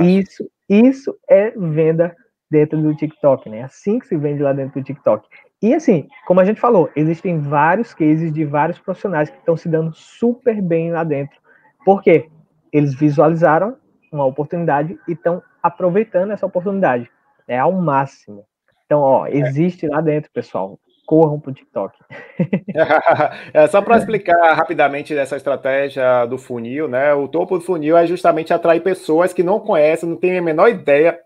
Isso, 0.00 0.50
isso 0.68 1.16
é 1.30 1.50
venda 1.50 2.16
dentro 2.50 2.82
do 2.82 2.94
TikTok, 2.94 3.48
né? 3.48 3.62
Assim 3.62 4.00
que 4.00 4.08
se 4.08 4.16
vende 4.16 4.42
lá 4.42 4.52
dentro 4.52 4.80
do 4.80 4.84
TikTok. 4.84 5.26
E 5.62 5.72
assim, 5.72 6.08
como 6.26 6.40
a 6.40 6.44
gente 6.44 6.60
falou, 6.60 6.90
existem 6.96 7.38
vários 7.38 7.94
cases 7.94 8.32
de 8.32 8.44
vários 8.44 8.80
profissionais 8.80 9.30
que 9.30 9.38
estão 9.38 9.56
se 9.56 9.68
dando 9.68 9.94
super 9.94 10.60
bem 10.60 10.90
lá 10.90 11.04
dentro. 11.04 11.40
Por 11.84 12.02
quê? 12.02 12.28
Eles 12.72 12.94
visualizaram 12.94 13.76
uma 14.10 14.24
oportunidade 14.24 14.98
e 15.08 15.12
estão 15.12 15.42
aproveitando 15.62 16.32
essa 16.32 16.46
oportunidade. 16.46 17.10
É 17.46 17.58
ao 17.58 17.72
máximo. 17.72 18.44
Então, 18.86 19.00
ó, 19.00 19.26
existe 19.26 19.86
lá 19.86 20.00
dentro, 20.00 20.30
pessoal. 20.32 20.78
Corram 21.06 21.40
para 21.40 21.50
o 21.50 21.54
TikTok. 21.54 21.98
é, 23.52 23.66
só 23.66 23.82
para 23.82 23.98
explicar 23.98 24.54
rapidamente 24.54 25.14
dessa 25.14 25.36
estratégia 25.36 26.26
do 26.26 26.38
funil, 26.38 26.88
né? 26.88 27.12
O 27.14 27.28
topo 27.28 27.58
do 27.58 27.64
funil 27.64 27.96
é 27.96 28.06
justamente 28.06 28.52
atrair 28.52 28.80
pessoas 28.80 29.32
que 29.32 29.42
não 29.42 29.60
conhecem, 29.60 30.08
não 30.08 30.16
têm 30.16 30.38
a 30.38 30.42
menor 30.42 30.68
ideia, 30.68 31.18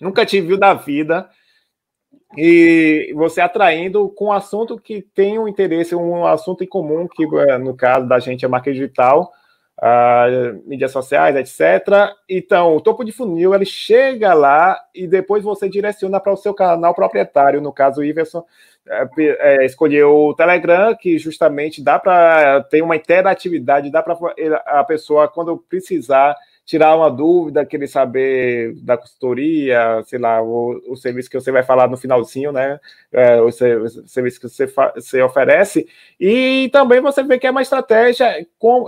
nunca 0.00 0.26
te 0.26 0.40
viu 0.40 0.58
da 0.58 0.74
vida, 0.74 1.28
e 2.36 3.12
você 3.14 3.40
atraindo 3.40 4.08
com 4.10 4.26
um 4.26 4.32
assunto 4.32 4.78
que 4.78 5.02
tem 5.14 5.38
um 5.38 5.48
interesse, 5.48 5.94
um 5.94 6.24
assunto 6.26 6.62
em 6.62 6.66
comum, 6.66 7.08
que 7.08 7.24
é, 7.24 7.58
no 7.58 7.76
caso 7.76 8.06
da 8.06 8.18
gente 8.18 8.44
é 8.44 8.48
marketing 8.48 8.78
digital, 8.78 9.32
uh, 9.80 10.68
mídias 10.68 10.92
sociais, 10.92 11.34
etc. 11.36 12.14
Então, 12.28 12.76
o 12.76 12.80
topo 12.80 13.04
de 13.04 13.12
funil, 13.12 13.54
ele 13.54 13.64
chega 13.64 14.34
lá 14.34 14.78
e 14.94 15.06
depois 15.06 15.42
você 15.42 15.68
direciona 15.68 16.20
para 16.20 16.32
o 16.32 16.36
seu 16.36 16.54
canal 16.54 16.94
proprietário, 16.94 17.60
no 17.60 17.72
caso 17.72 18.00
o 18.00 18.04
Iverson 18.04 18.44
é, 18.88 19.08
é, 19.18 19.64
escolheu 19.64 20.14
o 20.14 20.34
Telegram, 20.34 20.94
que 20.94 21.18
justamente 21.18 21.82
dá 21.82 21.98
para 21.98 22.62
ter 22.64 22.82
uma 22.82 22.96
interatividade, 22.96 23.90
dá 23.90 24.02
para 24.02 24.16
a 24.66 24.84
pessoa, 24.84 25.28
quando 25.28 25.56
precisar, 25.56 26.36
tirar 26.64 26.96
uma 26.96 27.10
dúvida, 27.10 27.66
querer 27.66 27.88
saber 27.88 28.74
da 28.82 28.96
consultoria, 28.96 30.02
sei 30.06 30.18
lá, 30.18 30.40
o, 30.40 30.80
o 30.88 30.96
serviço 30.96 31.28
que 31.28 31.40
você 31.40 31.50
vai 31.50 31.62
falar 31.62 31.88
no 31.88 31.96
finalzinho, 31.96 32.52
né? 32.52 32.78
É, 33.12 33.40
o, 33.40 33.50
serviço 33.50 34.40
que 34.40 34.48
você, 34.48 34.66
você 34.94 35.20
oferece. 35.20 35.88
E 36.18 36.68
também 36.72 37.00
você 37.00 37.22
vê 37.24 37.38
que 37.38 37.46
é 37.46 37.50
uma 37.50 37.62
estratégia 37.62 38.46
com, 38.58 38.86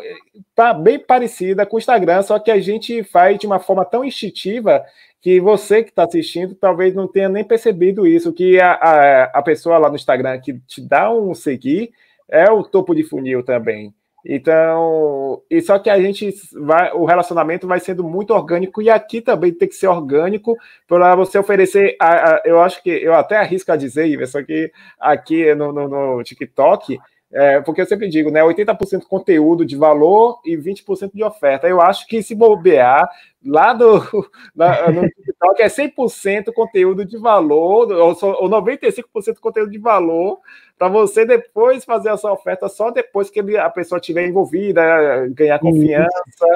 tá 0.54 0.72
bem 0.72 0.98
parecida 0.98 1.66
com 1.66 1.76
o 1.76 1.78
Instagram, 1.78 2.22
só 2.22 2.38
que 2.38 2.50
a 2.50 2.60
gente 2.60 3.02
faz 3.02 3.38
de 3.38 3.46
uma 3.46 3.58
forma 3.58 3.84
tão 3.84 4.04
instintiva 4.04 4.84
que 5.20 5.40
você 5.40 5.82
que 5.82 5.90
está 5.90 6.04
assistindo 6.04 6.54
talvez 6.54 6.94
não 6.94 7.06
tenha 7.06 7.28
nem 7.28 7.44
percebido 7.44 8.06
isso, 8.06 8.32
que 8.32 8.60
a, 8.60 8.72
a, 8.72 9.24
a 9.24 9.42
pessoa 9.42 9.78
lá 9.78 9.88
no 9.88 9.96
Instagram 9.96 10.40
que 10.40 10.58
te 10.60 10.80
dá 10.80 11.12
um 11.12 11.34
seguir 11.34 11.92
é 12.28 12.50
o 12.50 12.62
topo 12.62 12.94
de 12.94 13.02
funil 13.02 13.42
também. 13.42 13.94
Então, 14.24 15.42
e 15.50 15.60
só 15.60 15.78
que 15.78 15.90
a 15.90 16.00
gente 16.00 16.32
vai, 16.54 16.92
o 16.92 17.04
relacionamento 17.04 17.66
vai 17.66 17.80
sendo 17.80 18.04
muito 18.04 18.32
orgânico 18.32 18.80
e 18.80 18.88
aqui 18.88 19.20
também 19.20 19.52
tem 19.52 19.68
que 19.68 19.74
ser 19.74 19.88
orgânico 19.88 20.56
para 20.86 21.16
você 21.16 21.38
oferecer. 21.38 21.96
A, 22.00 22.34
a, 22.34 22.42
eu 22.44 22.60
acho 22.60 22.82
que 22.82 22.90
eu 22.90 23.14
até 23.14 23.36
arrisco 23.36 23.72
a 23.72 23.76
dizer, 23.76 24.06
isso 24.06 24.38
aqui 24.38 24.70
aqui 24.98 25.54
no, 25.54 25.72
no, 25.72 25.88
no 25.88 26.22
TikTok, 26.22 26.98
é, 27.32 27.60
porque 27.62 27.80
eu 27.80 27.86
sempre 27.86 28.08
digo, 28.08 28.30
né? 28.30 28.42
80% 28.42 29.04
conteúdo 29.08 29.64
de 29.64 29.74
valor 29.74 30.38
e 30.44 30.54
20% 30.56 31.12
de 31.14 31.24
oferta. 31.24 31.66
Eu 31.66 31.80
acho 31.80 32.06
que 32.06 32.22
se 32.22 32.34
bobear, 32.34 33.08
lá 33.44 33.72
do, 33.72 34.02
na, 34.54 34.90
no 34.90 35.08
TikTok 35.08 35.62
é 35.62 35.66
100% 35.66 36.52
conteúdo 36.52 37.04
de 37.06 37.16
valor, 37.16 37.90
ou, 37.90 38.10
ou 38.10 38.50
95% 38.50 39.38
conteúdo 39.40 39.70
de 39.70 39.78
valor, 39.78 40.40
para 40.78 40.88
você 40.88 41.24
depois 41.24 41.84
fazer 41.84 42.10
essa 42.10 42.30
oferta 42.30 42.68
só 42.68 42.90
depois 42.90 43.30
que 43.30 43.38
ele, 43.38 43.56
a 43.56 43.70
pessoa 43.70 43.98
estiver 43.98 44.26
envolvida, 44.26 45.26
ganhar 45.30 45.58
confiança, 45.58 46.22
Isso. 46.28 46.46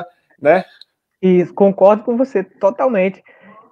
né? 0.41 0.65
Isso, 1.23 1.55
concordo 1.55 2.05
com 2.05 2.17
você 2.19 2.45
totalmente. 2.45 3.25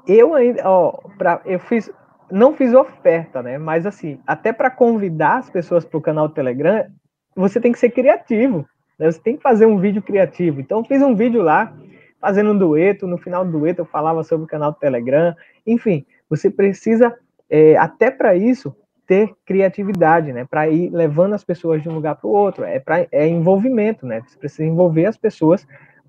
Eu 0.07 0.35
ainda, 0.35 0.63
ó, 0.69 0.93
pra, 1.19 1.43
eu 1.45 1.59
fiz, 1.59 1.91
não 2.35 2.53
fiz 2.53 2.74
oferta, 2.74 3.43
né? 3.43 3.59
Mas 3.59 3.87
assim, 3.87 4.18
até 4.26 4.53
para 4.53 4.68
convidar 4.68 5.39
as 5.39 5.49
pessoas 5.49 5.85
para 5.85 5.97
o 5.97 6.03
canal 6.03 6.28
Telegram, 6.28 6.85
você 7.37 7.61
tem 7.61 7.70
que 7.70 7.78
ser 7.78 7.91
criativo. 7.91 8.66
Né? 8.99 9.11
Você 9.11 9.20
tem 9.20 9.37
que 9.37 9.43
fazer 9.43 9.66
um 9.66 9.78
vídeo 9.78 10.03
criativo. 10.03 10.61
Então, 10.61 10.85
fiz 10.85 11.01
um 11.01 11.14
vídeo 11.14 11.43
lá, 11.43 11.72
fazendo 12.20 12.51
um 12.51 12.59
dueto. 12.59 13.07
No 13.07 13.18
final 13.18 13.45
do 13.45 13.53
dueto, 13.53 13.82
eu 13.82 13.87
falava 13.87 14.24
sobre 14.24 14.45
o 14.45 14.49
canal 14.49 14.72
Telegram. 14.72 15.35
Enfim, 15.64 16.05
você 16.28 16.51
precisa, 16.51 17.16
é, 17.49 17.76
até 17.76 18.11
para 18.11 18.35
isso, 18.35 18.74
ter 19.07 19.32
criatividade, 19.47 20.32
né? 20.32 20.45
Para 20.45 20.68
ir 20.68 20.91
levando 20.91 21.35
as 21.35 21.45
pessoas 21.45 21.82
de 21.82 21.89
um 21.89 21.95
lugar 21.95 22.16
para 22.16 22.26
o 22.26 22.32
outro. 22.32 22.64
É, 22.64 22.80
pra, 22.80 23.07
é 23.12 23.28
envolvimento, 23.28 24.07
né? 24.07 24.22
Você 24.26 24.37
precisa 24.37 24.64
envolver 24.64 25.07
as 25.07 25.16
pessoas 25.16 25.64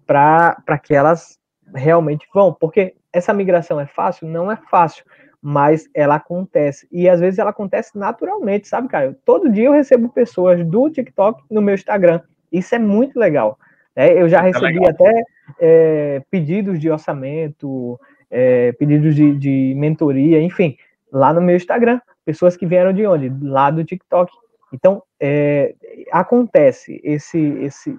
para 0.08 0.80
que 0.82 0.96
elas 0.96 1.40
realmente 1.76 2.28
vão. 2.34 2.52
Porque 2.52 2.96
essa 3.14 3.32
migração 3.32 3.80
é 3.80 3.86
fácil? 3.86 4.28
Não 4.28 4.52
é 4.52 4.56
fácil 4.56 5.06
mas 5.48 5.88
ela 5.94 6.16
acontece. 6.16 6.88
E 6.92 7.08
às 7.08 7.20
vezes 7.20 7.38
ela 7.38 7.52
acontece 7.52 7.96
naturalmente, 7.96 8.68
sabe, 8.68 8.88
Caio? 8.88 9.16
Todo 9.24 9.52
dia 9.52 9.66
eu 9.66 9.74
recebo 9.74 10.10
pessoas 10.10 10.66
do 10.66 10.90
TikTok 10.90 11.44
no 11.52 11.62
meu 11.62 11.76
Instagram. 11.76 12.20
Isso 12.52 12.74
é 12.74 12.80
muito 12.80 13.20
legal. 13.20 13.56
Né? 13.96 14.20
Eu 14.20 14.28
já 14.28 14.40
é 14.40 14.48
recebi 14.48 14.80
legal. 14.80 14.90
até 14.90 15.24
é, 15.60 16.24
pedidos 16.32 16.80
de 16.80 16.90
orçamento, 16.90 18.00
é, 18.32 18.72
pedidos 18.72 19.16
de, 19.16 19.38
de 19.38 19.76
mentoria, 19.78 20.42
enfim, 20.42 20.76
lá 21.12 21.32
no 21.32 21.42
meu 21.42 21.56
Instagram. 21.56 22.02
Pessoas 22.26 22.58
que 22.58 22.66
vieram 22.66 22.92
de 22.92 23.06
onde? 23.06 23.32
Lá 23.44 23.70
do 23.70 23.86
TikTok. 23.86 24.34
Então, 24.74 25.04
é, 25.20 25.76
acontece 26.12 27.00
esse, 27.04 27.40
esse, 27.60 27.96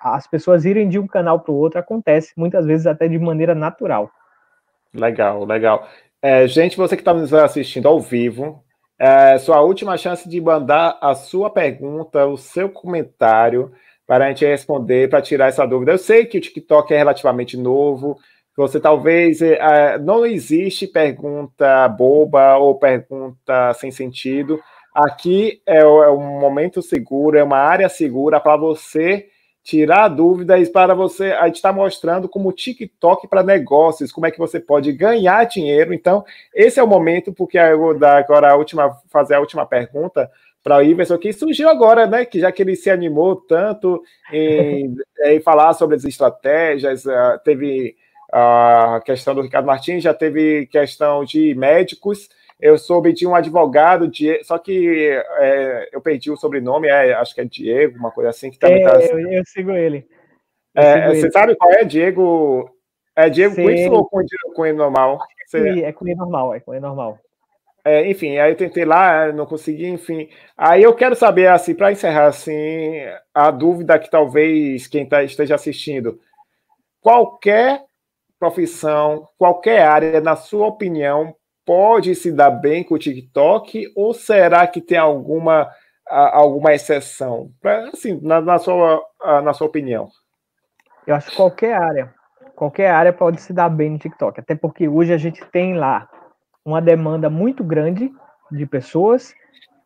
as 0.00 0.26
pessoas 0.26 0.64
irem 0.64 0.88
de 0.88 0.98
um 0.98 1.06
canal 1.06 1.40
para 1.40 1.52
o 1.52 1.56
outro 1.56 1.78
acontece 1.78 2.32
muitas 2.34 2.64
vezes 2.64 2.86
até 2.86 3.06
de 3.06 3.18
maneira 3.18 3.54
natural. 3.54 4.10
Legal, 4.94 5.44
legal. 5.44 5.86
É, 6.20 6.48
gente, 6.48 6.76
você 6.76 6.96
que 6.96 7.02
está 7.02 7.14
nos 7.14 7.32
assistindo 7.32 7.86
ao 7.86 8.00
vivo, 8.00 8.64
é 8.98 9.38
sua 9.38 9.60
última 9.60 9.96
chance 9.96 10.28
de 10.28 10.40
mandar 10.40 10.98
a 11.00 11.14
sua 11.14 11.48
pergunta, 11.48 12.26
o 12.26 12.36
seu 12.36 12.68
comentário, 12.68 13.72
para 14.06 14.26
a 14.26 14.28
gente 14.28 14.44
responder, 14.44 15.08
para 15.08 15.22
tirar 15.22 15.46
essa 15.48 15.64
dúvida. 15.64 15.92
Eu 15.92 15.98
sei 15.98 16.26
que 16.26 16.38
o 16.38 16.40
TikTok 16.40 16.92
é 16.92 16.98
relativamente 16.98 17.56
novo, 17.56 18.18
você 18.56 18.80
talvez. 18.80 19.40
É, 19.40 19.98
não 19.98 20.26
existe 20.26 20.88
pergunta 20.88 21.86
boba 21.88 22.56
ou 22.56 22.76
pergunta 22.76 23.72
sem 23.74 23.90
sentido. 23.92 24.60
Aqui 24.92 25.62
é, 25.64 25.78
é 25.78 26.10
um 26.10 26.40
momento 26.40 26.82
seguro, 26.82 27.38
é 27.38 27.44
uma 27.44 27.58
área 27.58 27.88
segura 27.88 28.40
para 28.40 28.56
você 28.56 29.28
tirar 29.68 30.08
dúvidas 30.08 30.66
para 30.70 30.94
você. 30.94 31.32
A 31.32 31.44
gente 31.44 31.56
está 31.56 31.70
mostrando 31.70 32.26
como 32.26 32.50
TikTok 32.54 33.28
para 33.28 33.42
negócios, 33.42 34.10
como 34.10 34.26
é 34.26 34.30
que 34.30 34.38
você 34.38 34.58
pode 34.58 34.90
ganhar 34.92 35.44
dinheiro. 35.44 35.92
Então, 35.92 36.24
esse 36.54 36.80
é 36.80 36.82
o 36.82 36.88
momento, 36.88 37.34
porque 37.34 37.58
eu 37.58 37.78
vou 37.78 37.98
dar 37.98 38.16
agora 38.16 38.50
a 38.50 38.56
última, 38.56 38.98
fazer 39.10 39.34
a 39.34 39.40
última 39.40 39.66
pergunta 39.66 40.30
para 40.64 40.78
o 40.78 40.82
Iverson, 40.82 41.18
que 41.18 41.34
surgiu 41.34 41.68
agora, 41.68 42.06
né? 42.06 42.24
Que 42.24 42.40
já 42.40 42.50
que 42.50 42.62
ele 42.62 42.74
se 42.76 42.88
animou 42.88 43.36
tanto 43.36 44.02
em, 44.32 44.96
em 45.26 45.40
falar 45.40 45.74
sobre 45.74 45.96
as 45.96 46.04
estratégias, 46.04 47.04
uh, 47.04 47.38
teve 47.44 47.94
a 48.32 49.02
questão 49.04 49.34
do 49.34 49.42
Ricardo 49.42 49.66
Martins, 49.66 50.02
já 50.02 50.14
teve 50.14 50.66
questão 50.68 51.24
de 51.24 51.54
médicos 51.54 52.30
eu 52.60 52.76
soube 52.76 53.12
de 53.12 53.26
um 53.26 53.34
advogado, 53.34 54.08
de, 54.08 54.42
só 54.42 54.58
que 54.58 55.10
é, 55.38 55.88
eu 55.92 56.00
perdi 56.00 56.30
o 56.30 56.36
sobrenome, 56.36 56.88
é, 56.88 57.14
acho 57.14 57.34
que 57.34 57.40
é 57.40 57.44
Diego, 57.44 57.98
uma 57.98 58.10
coisa 58.10 58.30
assim, 58.30 58.50
que 58.50 58.58
também 58.58 58.82
é, 58.82 58.88
tá. 58.88 59.00
Eu, 59.00 59.32
eu, 59.32 59.42
sigo 59.46 59.70
ele. 59.70 60.06
Eu 60.74 60.82
é, 60.82 60.94
sigo 60.94 61.14
você 61.14 61.26
ele. 61.26 61.32
sabe 61.32 61.56
qual 61.56 61.72
é? 61.72 61.84
Diego. 61.84 62.70
É 63.14 63.28
Diego 63.28 63.54
Sim. 63.54 63.88
ou 63.90 64.04
com, 64.08 64.20
com 64.54 64.66
ele 64.66 64.76
normal? 64.76 65.18
Você... 65.46 65.82
É 65.82 65.92
com 65.92 66.06
ele 66.06 66.16
normal, 66.16 66.54
é 66.54 66.60
com 66.60 66.72
ele 66.72 66.80
normal. 66.80 67.18
É, 67.84 68.08
enfim, 68.10 68.36
aí 68.38 68.52
eu 68.52 68.56
tentei 68.56 68.84
lá, 68.84 69.32
não 69.32 69.46
consegui, 69.46 69.86
enfim. 69.86 70.28
Aí 70.56 70.82
eu 70.82 70.94
quero 70.94 71.14
saber, 71.14 71.46
assim, 71.46 71.74
para 71.74 71.92
encerrar, 71.92 72.26
assim, 72.26 73.00
a 73.32 73.50
dúvida 73.50 73.98
que 73.98 74.10
talvez 74.10 74.86
quem 74.86 75.06
tá, 75.06 75.22
esteja 75.22 75.54
assistindo. 75.54 76.20
Qualquer 77.00 77.84
profissão, 78.38 79.26
qualquer 79.38 79.82
área, 79.82 80.20
na 80.20 80.36
sua 80.36 80.66
opinião, 80.66 81.34
pode 81.68 82.14
se 82.14 82.32
dar 82.32 82.50
bem 82.50 82.82
com 82.82 82.94
o 82.94 82.98
TikTok 82.98 83.92
ou 83.94 84.14
será 84.14 84.66
que 84.66 84.80
tem 84.80 84.96
alguma, 84.96 85.70
alguma 86.08 86.72
exceção? 86.72 87.50
Assim, 87.92 88.18
na, 88.22 88.40
na, 88.40 88.58
sua, 88.58 89.02
na 89.44 89.52
sua 89.52 89.66
opinião. 89.66 90.08
Eu 91.06 91.14
acho 91.14 91.28
que 91.28 91.36
qualquer 91.36 91.74
área, 91.74 92.14
qualquer 92.56 92.90
área 92.90 93.12
pode 93.12 93.42
se 93.42 93.52
dar 93.52 93.68
bem 93.68 93.90
no 93.90 93.98
TikTok, 93.98 94.40
até 94.40 94.54
porque 94.54 94.88
hoje 94.88 95.12
a 95.12 95.18
gente 95.18 95.44
tem 95.52 95.74
lá 95.74 96.08
uma 96.64 96.80
demanda 96.80 97.28
muito 97.28 97.62
grande 97.62 98.10
de 98.50 98.64
pessoas 98.64 99.34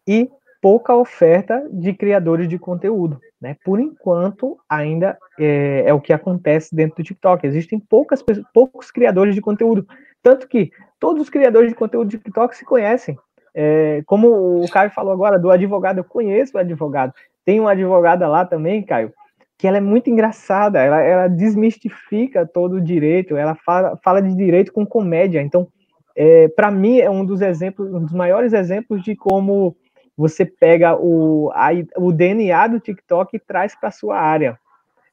e 0.06 0.30
pouca 0.60 0.94
oferta 0.94 1.68
de 1.72 1.92
criadores 1.92 2.48
de 2.48 2.60
conteúdo. 2.60 3.20
Né? 3.40 3.56
Por 3.64 3.80
enquanto, 3.80 4.56
ainda 4.68 5.18
é, 5.36 5.82
é, 5.86 5.92
o 5.92 6.00
que 6.00 6.12
acontece 6.12 6.72
dentro 6.72 6.98
do 6.98 7.04
TikTok. 7.04 7.44
Existem 7.44 7.80
poucas, 7.80 8.22
poucos 8.54 8.92
criadores 8.92 9.34
de 9.34 9.40
conteúdo. 9.40 9.84
Tanto 10.22 10.46
que 10.46 10.70
todos 11.02 11.20
os 11.20 11.28
criadores 11.28 11.68
de 11.68 11.74
conteúdo 11.74 12.06
do 12.06 12.16
TikTok 12.16 12.56
se 12.56 12.64
conhecem. 12.64 13.18
É, 13.52 14.04
como 14.06 14.62
o 14.62 14.70
Caio 14.70 14.92
falou 14.92 15.12
agora 15.12 15.36
do 15.36 15.50
advogado, 15.50 15.98
eu 15.98 16.04
conheço 16.04 16.56
o 16.56 16.60
advogado. 16.60 17.12
Tem 17.44 17.58
uma 17.58 17.72
advogada 17.72 18.28
lá 18.28 18.44
também, 18.44 18.84
Caio, 18.84 19.12
que 19.58 19.66
ela 19.66 19.78
é 19.78 19.80
muito 19.80 20.08
engraçada, 20.08 20.80
ela, 20.80 21.02
ela 21.02 21.26
desmistifica 21.26 22.46
todo 22.46 22.74
o 22.74 22.80
direito, 22.80 23.36
ela 23.36 23.56
fala, 23.56 23.98
fala 24.04 24.22
de 24.22 24.32
direito 24.32 24.72
com 24.72 24.86
comédia. 24.86 25.42
Então, 25.42 25.66
é, 26.14 26.46
para 26.46 26.70
mim, 26.70 27.00
é 27.00 27.10
um 27.10 27.24
dos 27.24 27.40
exemplos, 27.40 27.92
um 27.92 28.04
dos 28.04 28.12
maiores 28.12 28.52
exemplos 28.52 29.02
de 29.02 29.16
como 29.16 29.74
você 30.16 30.46
pega 30.46 30.94
o, 30.94 31.50
a, 31.52 31.70
o 31.96 32.12
DNA 32.12 32.68
do 32.68 32.78
TikTok 32.78 33.36
e 33.36 33.40
traz 33.40 33.74
para 33.74 33.90
sua 33.90 34.20
área. 34.20 34.56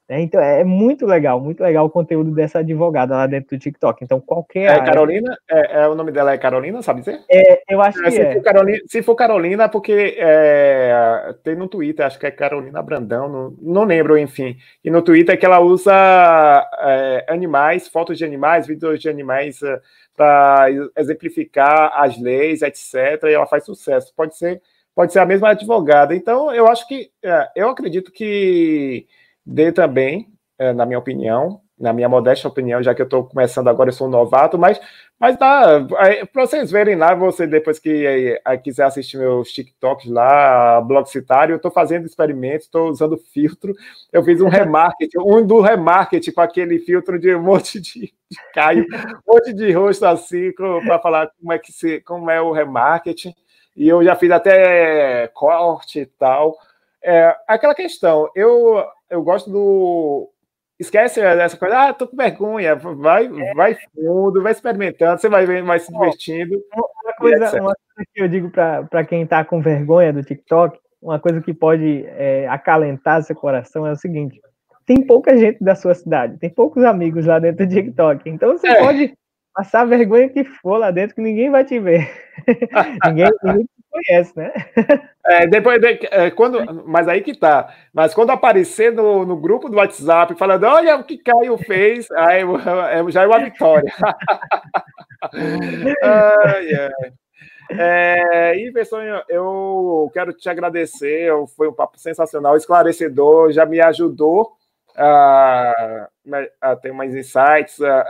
Né? 0.10 0.22
Então 0.22 0.42
é 0.42 0.64
muito 0.64 1.06
legal, 1.06 1.40
muito 1.40 1.62
legal 1.62 1.86
o 1.86 1.90
conteúdo 1.90 2.32
dessa 2.32 2.60
advogada 2.60 3.16
lá 3.16 3.28
dentro 3.28 3.56
do 3.56 3.62
TikTok. 3.62 4.04
Então 4.04 4.20
qualquer. 4.20 4.64
É 4.64 4.70
área... 4.70 4.84
Carolina? 4.84 5.38
É, 5.48 5.82
é, 5.84 5.88
o 5.88 5.94
nome 5.94 6.12
dela 6.12 6.34
é 6.34 6.38
Carolina, 6.38 6.82
sabe 6.82 7.02
dizer? 7.02 7.22
É, 7.30 7.62
eu 7.70 7.80
acho 7.80 8.00
é, 8.00 8.04
que 8.04 8.12
se 8.12 8.22
é. 8.22 8.34
For 8.34 8.42
Carolina, 8.42 8.80
se 8.88 9.04
for 9.04 9.16
Carolina, 9.16 9.70
porque 9.70 10.16
é, 10.18 11.36
tem 11.44 11.56
no 11.56 11.68
Twitter, 11.68 12.04
acho 12.04 12.18
que 12.18 12.26
é 12.26 12.32
Carolina 12.32 12.82
Brandão, 12.82 13.30
não, 13.30 13.56
não 13.62 13.84
lembro, 13.84 14.18
enfim. 14.18 14.58
E 14.84 14.90
no 14.90 15.04
Twitter 15.04 15.36
é 15.36 15.38
que 15.38 15.46
ela 15.46 15.60
usa 15.60 15.94
é, 15.94 17.26
animais, 17.28 17.88
fotos 17.88 18.18
de 18.18 18.26
animais, 18.26 18.66
vídeos 18.66 19.00
de 19.00 19.10
animais 19.10 19.62
é, 19.62 19.80
para 20.18 20.66
exemplificar 20.98 21.92
as 21.94 22.20
leis, 22.20 22.64
etc. 22.64 23.24
E 23.26 23.34
ela 23.34 23.46
faz 23.46 23.64
sucesso. 23.64 24.12
Pode 24.16 24.36
ser, 24.36 24.60
pode 24.96 25.14
ser 25.14 25.20
a 25.20 25.26
mesma 25.26 25.50
advogada. 25.50 26.16
Então, 26.16 26.52
eu 26.54 26.68
acho 26.68 26.88
que 26.88 27.12
eu 27.56 27.70
acredito 27.70 28.12
que 28.12 29.08
dê 29.46 29.72
também, 29.72 30.28
é, 30.58 30.74
na 30.74 30.86
minha 30.86 31.00
opinião, 31.00 31.62
na 31.80 31.94
minha 31.94 32.10
modesta 32.10 32.48
opinião, 32.48 32.84
já 32.84 32.94
que 32.94 33.02
eu 33.02 33.06
estou 33.06 33.24
começando 33.24 33.70
agora, 33.70 33.90
eu 33.90 33.94
sou 33.94 34.08
um 34.08 34.10
novato, 34.10 34.58
mas, 34.58 34.80
mas 35.18 35.38
dá, 35.38 35.82
para 36.32 36.46
vocês 36.46 36.70
verem 36.70 36.96
lá, 36.96 37.16
você 37.16 37.48
depois 37.48 37.80
que 37.80 38.06
aí, 38.06 38.42
aí 38.44 38.58
quiser 38.58 38.84
assistir 38.84 39.18
meus 39.18 39.50
TikToks 39.54 40.10
lá, 40.12 40.82
blog 40.82 41.06
citário, 41.06 41.54
eu 41.54 41.58
estou 41.58 41.72
fazendo 41.72 42.06
experimentos, 42.06 42.66
estou 42.66 42.90
usando 42.90 43.18
filtro, 43.18 43.74
eu 44.12 44.22
fiz 44.24 44.42
um 44.42 44.50
remarketing, 44.50 45.20
um 45.20 45.46
do 45.46 45.62
remarketing 45.62 46.32
com 46.32 46.42
aquele 46.42 46.80
filtro 46.80 47.18
de 47.18 47.34
um 47.34 47.42
monte 47.42 47.80
de, 47.80 48.02
de 48.02 48.38
Caio, 48.54 48.86
um 49.28 49.34
monte 49.34 49.54
de 49.54 49.72
rosto 49.72 50.06
assim, 50.06 50.52
para 50.52 51.00
falar 51.00 51.32
como 51.40 51.54
é 51.54 51.58
que 51.58 51.72
se, 51.72 52.02
como 52.02 52.30
é 52.30 52.42
o 52.42 52.52
remarketing, 52.52 53.34
e 53.74 53.88
eu 53.88 54.04
já 54.04 54.18
fiz 54.18 54.32
até 54.32 55.30
corte 55.30 56.02
e 56.02 56.06
tal, 56.06 56.58
é, 57.04 57.36
aquela 57.48 57.76
questão, 57.76 58.30
eu, 58.36 58.84
eu 59.10 59.22
gosto 59.24 59.50
do. 59.50 60.30
Esquece 60.80 61.20
essa 61.20 61.58
coisa, 61.58 61.90
ah, 61.90 61.94
tô 61.94 62.08
com 62.08 62.16
vergonha, 62.16 62.74
vai, 62.76 63.26
é. 63.26 63.54
vai 63.54 63.76
fundo, 63.94 64.42
vai 64.42 64.54
experimentando, 64.54 65.20
você 65.20 65.28
vai 65.28 65.46
vai 65.62 65.80
se 65.80 65.92
divertindo. 65.92 66.58
Uma 66.74 67.14
coisa, 67.18 67.62
uma 67.62 67.76
coisa 67.76 68.10
que 68.14 68.22
eu 68.22 68.30
digo 68.30 68.50
para 68.50 69.04
quem 69.04 69.28
tá 69.28 69.44
com 69.44 69.62
vergonha 69.62 70.14
do 70.14 70.24
TikTok, 70.24 70.80
uma 71.02 71.20
coisa 71.20 71.42
que 71.42 71.54
pode 71.54 72.06
é, 72.08 72.48
acalentar 72.48 73.22
seu 73.24 73.36
coração 73.36 73.86
é 73.86 73.92
o 73.92 73.98
seguinte: 73.98 74.40
tem 74.86 75.06
pouca 75.06 75.38
gente 75.38 75.62
da 75.62 75.76
sua 75.76 75.94
cidade, 75.94 76.38
tem 76.38 76.50
poucos 76.50 76.84
amigos 76.86 77.26
lá 77.26 77.40
dentro 77.40 77.68
do 77.68 77.74
TikTok, 77.74 78.30
então 78.30 78.58
você 78.58 78.70
é. 78.70 78.80
pode 78.80 79.14
passar 79.60 79.84
vergonha 79.84 80.30
que 80.30 80.46
for 80.46 80.78
lá 80.78 80.90
dentro, 80.90 81.16
que 81.16 81.22
ninguém 81.22 81.50
vai 81.50 81.66
te 81.66 81.78
ver. 81.80 82.10
ninguém, 83.06 83.30
ninguém 83.44 83.66
te 83.66 83.84
conhece, 83.92 84.38
né? 84.38 84.54
É, 85.26 85.46
depois, 85.48 85.82
de, 85.82 86.00
é, 86.12 86.32
quando, 86.32 86.86
mas 86.88 87.10
aí 87.10 87.20
que 87.20 87.38
tá. 87.38 87.76
Mas 87.94 88.14
quando 88.14 88.30
aparecer 88.30 88.94
no, 88.94 89.26
no 89.26 89.36
grupo 89.36 89.68
do 89.68 89.76
WhatsApp 89.76 90.34
falando, 90.36 90.64
olha 90.64 90.96
o 90.96 91.04
que 91.04 91.18
Caio 91.18 91.58
fez, 91.58 92.10
aí 92.12 92.42
é, 92.42 93.12
já 93.12 93.24
é 93.24 93.28
uma 93.28 93.40
vitória. 93.40 93.92
ai, 96.04 96.74
ai. 96.74 97.14
É, 97.72 98.58
Iverson, 98.62 99.02
eu 99.28 100.10
quero 100.14 100.32
te 100.32 100.50
agradecer. 100.50 101.32
Foi 101.58 101.68
um 101.68 101.74
papo 101.74 102.00
sensacional, 102.00 102.56
esclarecedor, 102.56 103.52
já 103.52 103.66
me 103.66 103.82
ajudou 103.82 104.58
a, 105.00 106.10
a 106.62 106.76
ter 106.76 106.92
mais 106.92 107.16
insights, 107.16 107.82
a, 107.82 108.02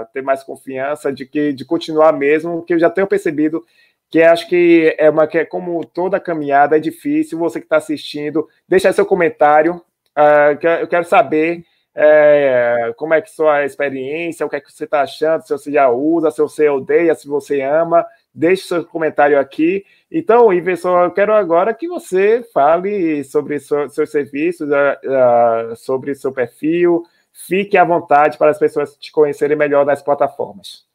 a, 0.00 0.08
ter 0.12 0.22
mais 0.22 0.42
confiança 0.42 1.12
de 1.12 1.24
que 1.24 1.52
de 1.52 1.64
continuar 1.64 2.12
mesmo, 2.12 2.62
que 2.62 2.74
eu 2.74 2.78
já 2.78 2.90
tenho 2.90 3.06
percebido 3.06 3.64
que 4.10 4.22
acho 4.22 4.48
que 4.48 4.94
é 4.98 5.10
uma 5.10 5.26
que 5.26 5.38
é 5.38 5.44
como 5.44 5.84
toda 5.84 6.20
caminhada 6.20 6.76
é 6.76 6.80
difícil. 6.80 7.38
Você 7.38 7.60
que 7.60 7.66
está 7.66 7.76
assistindo, 7.76 8.48
deixa 8.68 8.92
seu 8.92 9.06
comentário. 9.06 9.82
Uh, 10.16 10.56
que 10.58 10.66
eu 10.66 10.88
quero 10.88 11.04
saber 11.04 11.62
é, 11.94 12.94
como 12.96 13.14
é 13.14 13.20
que 13.20 13.30
sua 13.30 13.64
experiência, 13.64 14.44
o 14.44 14.48
que 14.48 14.56
é 14.56 14.60
que 14.60 14.72
você 14.72 14.84
está 14.84 15.02
achando, 15.02 15.42
se 15.42 15.52
você 15.52 15.72
já 15.72 15.88
usa, 15.90 16.30
se 16.30 16.38
você 16.42 16.68
odeia, 16.68 17.14
se 17.14 17.26
você 17.28 17.60
ama. 17.62 18.06
Deixe 18.36 18.64
seu 18.64 18.84
comentário 18.84 19.40
aqui. 19.40 19.82
Então, 20.12 20.52
Iverson, 20.52 21.04
eu 21.04 21.10
quero 21.10 21.32
agora 21.32 21.72
que 21.72 21.88
você 21.88 22.46
fale 22.52 23.24
sobre 23.24 23.58
seu, 23.58 23.88
seus 23.88 24.10
serviços, 24.10 24.68
uh, 24.68 25.72
uh, 25.72 25.76
sobre 25.76 26.14
seu 26.14 26.30
perfil. 26.30 27.02
Fique 27.32 27.78
à 27.78 27.84
vontade 27.84 28.36
para 28.36 28.50
as 28.50 28.58
pessoas 28.58 28.94
te 28.98 29.10
conhecerem 29.10 29.56
melhor 29.56 29.86
nas 29.86 30.02
plataformas. 30.02 30.86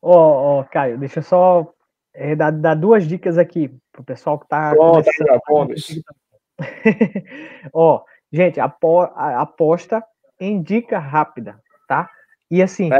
Ó, 0.00 0.16
oh, 0.16 0.60
oh, 0.60 0.64
Caio, 0.64 0.96
deixa 0.96 1.18
eu 1.18 1.24
só 1.24 1.74
é, 2.14 2.34
dar, 2.34 2.50
dar, 2.52 2.74
duas 2.74 3.06
dicas 3.06 3.36
aqui 3.36 3.68
para 3.92 4.00
o 4.00 4.04
pessoal 4.04 4.38
que 4.38 4.46
está. 4.46 4.72
Ó, 7.70 8.02
gente, 8.32 8.58
apo, 8.58 9.02
aposta 9.02 10.02
em 10.40 10.62
dica 10.62 10.98
rápida, 10.98 11.60
tá? 11.86 12.08
E 12.50 12.62
assim, 12.62 12.90
é. 12.90 12.98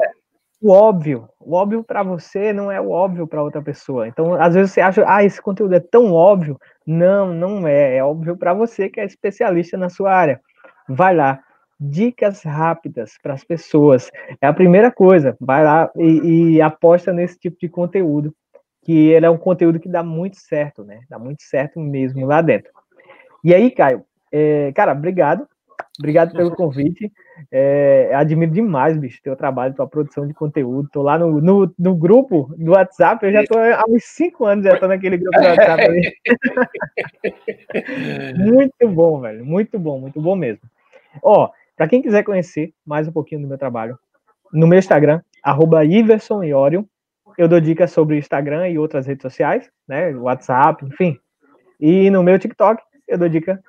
O 0.62 0.70
óbvio, 0.70 1.28
o 1.40 1.54
óbvio 1.54 1.82
para 1.82 2.02
você 2.02 2.52
não 2.52 2.70
é 2.70 2.80
o 2.80 2.90
óbvio 2.90 3.26
para 3.26 3.42
outra 3.42 3.62
pessoa. 3.62 4.06
Então, 4.06 4.34
às 4.34 4.54
vezes 4.54 4.72
você 4.72 4.80
acha, 4.80 5.04
ah, 5.06 5.24
esse 5.24 5.40
conteúdo 5.40 5.74
é 5.74 5.80
tão 5.80 6.12
óbvio. 6.12 6.58
Não, 6.86 7.32
não 7.32 7.66
é. 7.66 7.96
É 7.96 8.04
óbvio 8.04 8.36
para 8.36 8.52
você 8.52 8.88
que 8.88 9.00
é 9.00 9.04
especialista 9.04 9.78
na 9.78 9.88
sua 9.88 10.12
área. 10.12 10.40
Vai 10.86 11.14
lá, 11.14 11.40
dicas 11.78 12.42
rápidas 12.42 13.12
para 13.22 13.32
as 13.32 13.42
pessoas. 13.42 14.10
É 14.40 14.46
a 14.46 14.52
primeira 14.52 14.90
coisa. 14.90 15.34
Vai 15.40 15.64
lá 15.64 15.90
e, 15.96 16.56
e, 16.56 16.62
aposta 16.62 17.12
nesse 17.12 17.38
tipo 17.38 17.56
de 17.58 17.68
conteúdo 17.68 18.34
que 18.82 19.08
ele 19.08 19.26
é 19.26 19.30
um 19.30 19.38
conteúdo 19.38 19.80
que 19.80 19.88
dá 19.88 20.02
muito 20.02 20.36
certo, 20.38 20.84
né? 20.84 21.00
Dá 21.08 21.18
muito 21.18 21.42
certo 21.42 21.80
mesmo 21.80 22.26
lá 22.26 22.42
dentro. 22.42 22.70
E 23.42 23.54
aí, 23.54 23.70
Caio, 23.70 24.04
é, 24.30 24.72
cara, 24.72 24.92
obrigado. 24.92 25.46
Obrigado 25.98 26.32
pelo 26.32 26.54
convite. 26.54 27.10
É, 27.50 28.10
admiro 28.14 28.50
demais, 28.50 28.96
bicho, 28.96 29.20
teu 29.22 29.36
trabalho, 29.36 29.74
tua 29.74 29.86
produção 29.86 30.26
de 30.26 30.34
conteúdo. 30.34 30.88
Tô 30.92 31.02
lá 31.02 31.18
no, 31.18 31.40
no, 31.40 31.74
no 31.78 31.94
grupo 31.94 32.52
do 32.56 32.72
WhatsApp, 32.72 33.24
eu 33.24 33.32
já 33.32 33.44
tô 33.44 33.58
há 33.58 33.84
uns 33.88 34.04
cinco 34.04 34.44
anos, 34.44 34.64
já 34.64 34.78
tô 34.78 34.88
naquele 34.88 35.16
grupo 35.16 35.38
do 35.38 35.46
WhatsApp 35.46 35.82
ali. 35.82 36.12
muito 38.50 38.88
bom, 38.88 39.20
velho. 39.20 39.44
Muito 39.44 39.78
bom, 39.78 40.00
muito 40.00 40.20
bom 40.20 40.34
mesmo. 40.34 40.62
Ó, 41.22 41.50
para 41.76 41.88
quem 41.88 42.02
quiser 42.02 42.22
conhecer 42.22 42.72
mais 42.84 43.08
um 43.08 43.12
pouquinho 43.12 43.42
do 43.42 43.48
meu 43.48 43.58
trabalho, 43.58 43.98
no 44.52 44.66
meu 44.66 44.78
Instagram, 44.78 45.20
arroba 45.42 45.84
eu 47.38 47.48
dou 47.48 47.60
dicas 47.60 47.92
sobre 47.92 48.18
Instagram 48.18 48.68
e 48.68 48.78
outras 48.78 49.06
redes 49.06 49.22
sociais, 49.22 49.70
né? 49.88 50.14
WhatsApp, 50.14 50.84
enfim. 50.84 51.18
E 51.78 52.10
no 52.10 52.22
meu 52.22 52.38
TikTok, 52.38 52.82
eu 53.08 53.16
dou 53.16 53.28
dica 53.28 53.60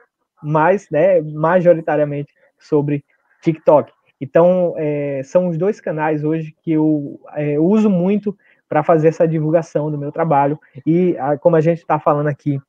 mais, 0.41 0.89
né, 0.89 1.21
majoritariamente 1.21 2.33
sobre 2.59 3.03
TikTok. 3.41 3.91
Então, 4.19 4.75
é, 4.77 5.21
são 5.23 5.47
os 5.47 5.57
dois 5.57 5.81
canais 5.81 6.23
hoje 6.23 6.55
que 6.61 6.71
eu 6.73 7.19
é, 7.35 7.59
uso 7.59 7.89
muito 7.89 8.37
para 8.69 8.83
fazer 8.83 9.07
essa 9.09 9.27
divulgação 9.27 9.91
do 9.91 9.97
meu 9.97 10.11
trabalho. 10.11 10.59
E, 10.85 11.17
a, 11.17 11.37
como 11.37 11.55
a 11.55 11.61
gente 11.61 11.79
está 11.79 11.99
falando 11.99 12.27
aqui, 12.27 12.59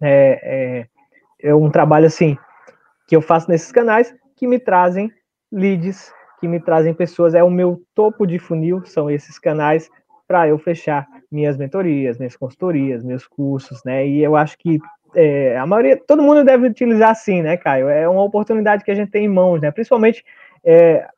é, 0.00 0.88
é, 1.42 1.48
é 1.50 1.54
um 1.54 1.70
trabalho 1.70 2.06
assim 2.06 2.36
que 3.06 3.14
eu 3.14 3.22
faço 3.22 3.48
nesses 3.48 3.70
canais 3.70 4.14
que 4.34 4.46
me 4.46 4.58
trazem 4.58 5.10
leads 5.50 6.12
que 6.38 6.48
me 6.48 6.60
trazem 6.60 6.94
pessoas, 6.94 7.34
é 7.34 7.42
o 7.42 7.50
meu 7.50 7.82
topo 7.94 8.26
de 8.26 8.38
funil, 8.38 8.84
são 8.84 9.10
esses 9.10 9.38
canais 9.38 9.90
para 10.26 10.48
eu 10.48 10.58
fechar 10.58 11.06
minhas 11.30 11.56
mentorias, 11.56 12.18
minhas 12.18 12.36
consultorias, 12.36 13.02
meus 13.02 13.26
cursos, 13.26 13.82
né? 13.84 14.06
E 14.06 14.22
eu 14.22 14.36
acho 14.36 14.58
que 14.58 14.78
é, 15.14 15.56
a 15.56 15.66
maioria, 15.66 15.96
todo 15.96 16.22
mundo 16.22 16.44
deve 16.44 16.66
utilizar 16.66 17.10
assim, 17.10 17.42
né, 17.42 17.56
Caio? 17.56 17.88
É 17.88 18.08
uma 18.08 18.22
oportunidade 18.22 18.84
que 18.84 18.90
a 18.90 18.94
gente 18.94 19.10
tem 19.10 19.24
em 19.24 19.28
mãos, 19.28 19.60
né? 19.60 19.70
Principalmente 19.70 20.24
é, 20.64 21.08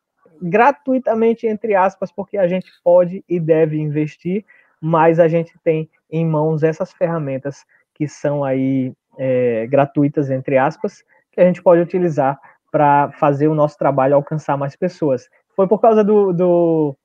gratuitamente, 0.41 1.47
entre 1.47 1.75
aspas, 1.75 2.13
porque 2.13 2.37
a 2.37 2.47
gente 2.47 2.71
pode 2.85 3.25
e 3.29 3.41
deve 3.41 3.79
investir, 3.79 4.45
mas 4.81 5.19
a 5.19 5.29
gente 5.29 5.53
tem 5.65 5.91
em 6.11 6.25
mãos 6.27 6.63
essas 6.63 6.93
ferramentas 6.93 7.65
que 7.95 8.07
são 8.07 8.45
aí 8.45 8.93
é, 9.19 9.67
gratuitas, 9.67 10.31
entre 10.31 10.57
aspas, 10.57 11.03
que 11.33 11.41
a 11.41 11.45
gente 11.45 11.63
pode 11.63 11.81
utilizar 11.81 12.39
para 12.71 13.11
fazer 13.13 13.49
o 13.49 13.55
nosso 13.55 13.77
trabalho 13.77 14.15
alcançar 14.15 14.57
mais 14.57 14.77
pessoas. 14.77 15.29
Foi 15.57 15.67
por 15.67 15.81
causa 15.81 16.05
do. 16.05 16.33
do, 16.33 16.97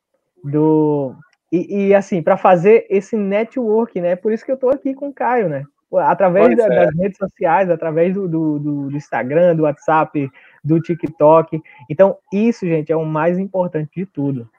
do 0.44 1.16
e, 1.52 1.88
e 1.88 1.96
assim, 1.96 2.22
para 2.22 2.38
fazer 2.38 2.86
esse 2.90 3.16
network, 3.16 4.00
né? 4.00 4.16
Por 4.16 4.32
isso 4.32 4.46
que 4.46 4.52
eu 4.52 4.56
estou 4.56 4.70
aqui 4.70 4.94
com 4.94 5.10
o 5.10 5.14
Caio, 5.14 5.50
né? 5.50 5.66
Através 5.98 6.56
da, 6.58 6.68
das 6.68 6.96
redes 6.96 7.18
sociais, 7.18 7.70
através 7.70 8.14
do, 8.14 8.28
do, 8.28 8.60
do, 8.60 8.98
Instagram, 8.98 9.56
do 9.56 9.64
WhatsApp, 9.64 10.30
do 10.64 10.80
TikTok. 10.80 11.62
Então, 11.90 12.18
isso, 12.32 12.66
gente, 12.66 12.92
é 12.92 12.96
o 12.96 13.06
mais 13.06 13.38
importante 13.38 13.92
de 13.96 14.06
tudo. 14.06 14.50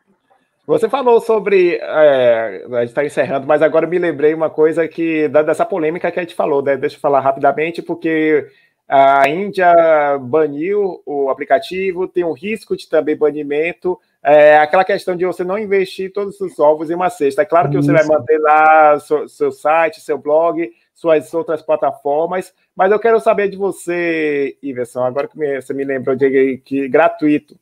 Você 0.67 0.89
falou 0.89 1.21
sobre. 1.21 1.77
É, 1.77 2.65
a 2.73 2.81
gente 2.81 2.89
está 2.89 3.05
encerrando, 3.05 3.47
mas 3.47 3.61
agora 3.61 3.87
me 3.87 3.99
lembrei 3.99 4.33
uma 4.33 4.49
coisa 4.49 4.89
que 4.89 5.29
dessa 5.29 5.67
polêmica 5.67 6.11
que 6.11 6.19
a 6.19 6.23
gente 6.23 6.35
falou, 6.35 6.63
né? 6.63 6.77
Deixa 6.77 6.97
eu 6.97 7.01
falar 7.01 7.21
rapidamente, 7.21 7.83
porque 7.83 8.47
a 8.89 9.29
Índia 9.29 9.73
baniu 10.21 11.03
o 11.05 11.29
aplicativo, 11.29 12.09
tem 12.09 12.25
um 12.25 12.33
risco 12.33 12.77
de 12.77 12.89
também 12.89 13.17
banimento. 13.17 13.99
É 14.23 14.57
aquela 14.57 14.85
questão 14.85 15.15
de 15.15 15.27
você 15.27 15.45
não 15.45 15.59
investir 15.59 16.13
todos 16.13 16.41
os 16.41 16.59
ovos 16.59 16.91
em 16.91 16.95
uma 16.95 17.11
cesta. 17.11 17.43
É 17.43 17.45
claro 17.45 17.69
que 17.69 17.77
você 17.77 17.93
vai 17.93 18.07
manter 18.07 18.39
lá 18.39 18.99
seu, 19.01 19.29
seu 19.29 19.53
site, 19.53 20.01
seu 20.01 20.17
blog, 20.17 20.71
suas 20.95 21.35
outras 21.35 21.61
plataformas, 21.61 22.55
mas 22.75 22.93
eu 22.93 22.99
quero 22.99 23.19
saber 23.21 23.49
de 23.49 23.57
você, 23.57 24.57
Iverson, 24.63 25.03
agora 25.03 25.29
que 25.29 25.37
você 25.37 25.75
me 25.75 25.85
lembrou 25.85 26.15
de 26.15 26.59
que 26.59 26.89
gratuito. 26.89 27.59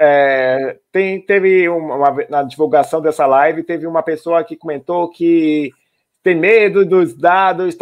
É, 0.00 0.78
tem, 0.92 1.20
teve 1.20 1.68
uma, 1.68 1.96
uma, 1.96 2.26
na 2.30 2.42
divulgação 2.44 3.02
dessa 3.02 3.26
live, 3.26 3.64
teve 3.64 3.84
uma 3.84 4.02
pessoa 4.02 4.44
que 4.44 4.56
comentou 4.56 5.10
que 5.10 5.72
tem 6.22 6.36
medo 6.36 6.84
dos 6.84 7.14
dados 7.14 7.76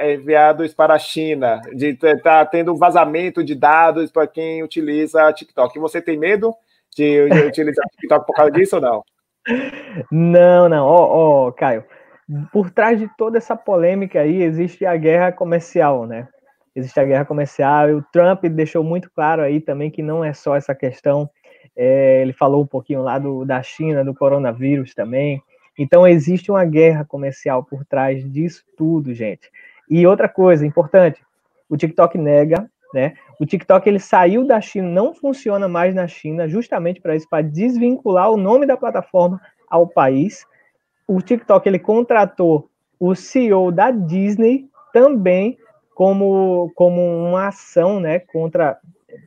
enviados 0.00 0.74
para 0.74 0.94
a 0.94 0.98
China, 0.98 1.60
de 1.72 1.90
estar 1.90 2.18
tá 2.18 2.44
tendo 2.44 2.72
um 2.72 2.76
vazamento 2.76 3.44
de 3.44 3.54
dados 3.54 4.10
para 4.10 4.26
quem 4.26 4.62
utiliza 4.64 5.32
TikTok. 5.32 5.78
Você 5.78 6.02
tem 6.02 6.18
medo 6.18 6.52
de, 6.96 7.28
de 7.28 7.38
utilizar 7.46 7.84
TikTok 7.90 8.26
por 8.26 8.34
causa 8.34 8.50
disso 8.50 8.76
ou 8.76 8.82
não? 8.82 9.04
Não, 10.10 10.68
não. 10.68 10.86
Ó, 10.86 11.04
oh, 11.04 11.48
oh, 11.48 11.52
Caio, 11.52 11.84
por 12.52 12.70
trás 12.70 12.98
de 12.98 13.08
toda 13.16 13.38
essa 13.38 13.56
polêmica 13.56 14.20
aí 14.20 14.42
existe 14.42 14.86
a 14.86 14.96
guerra 14.96 15.32
comercial, 15.32 16.06
né? 16.06 16.28
Existe 16.74 16.98
a 17.00 17.04
guerra 17.04 17.24
comercial. 17.24 17.90
E 17.90 17.94
o 17.94 18.04
Trump 18.12 18.44
deixou 18.44 18.84
muito 18.84 19.10
claro 19.10 19.42
aí 19.42 19.60
também 19.60 19.90
que 19.90 20.02
não 20.02 20.24
é 20.24 20.32
só 20.32 20.56
essa 20.56 20.74
questão. 20.74 21.28
É, 21.76 22.22
ele 22.22 22.32
falou 22.32 22.62
um 22.62 22.66
pouquinho 22.66 23.02
lá 23.02 23.18
do, 23.18 23.44
da 23.44 23.62
China, 23.62 24.04
do 24.04 24.14
coronavírus 24.14 24.94
também. 24.94 25.42
Então 25.78 26.06
existe 26.06 26.50
uma 26.50 26.64
guerra 26.64 27.04
comercial 27.04 27.64
por 27.64 27.84
trás 27.84 28.22
disso 28.30 28.64
tudo, 28.76 29.12
gente. 29.14 29.50
E 29.88 30.06
outra 30.06 30.28
coisa 30.28 30.64
importante, 30.64 31.22
o 31.68 31.76
TikTok 31.76 32.16
nega, 32.16 32.70
né? 32.94 33.14
O 33.40 33.46
TikTok 33.46 33.88
ele 33.88 33.98
saiu 33.98 34.46
da 34.46 34.60
China, 34.60 34.88
não 34.88 35.14
funciona 35.14 35.66
mais 35.68 35.94
na 35.94 36.06
China, 36.06 36.48
justamente 36.48 37.00
para 37.00 37.16
isso, 37.16 37.28
para 37.28 37.42
desvincular 37.42 38.30
o 38.30 38.36
nome 38.36 38.66
da 38.66 38.76
plataforma 38.76 39.40
ao 39.68 39.86
país. 39.86 40.46
O 41.12 41.20
TikTok 41.20 41.68
ele 41.68 41.80
contratou 41.80 42.70
o 43.00 43.16
CEO 43.16 43.72
da 43.72 43.90
Disney 43.90 44.68
também 44.92 45.58
como, 45.92 46.70
como 46.76 47.00
uma 47.00 47.48
ação, 47.48 47.98
né, 47.98 48.20
contra 48.20 48.78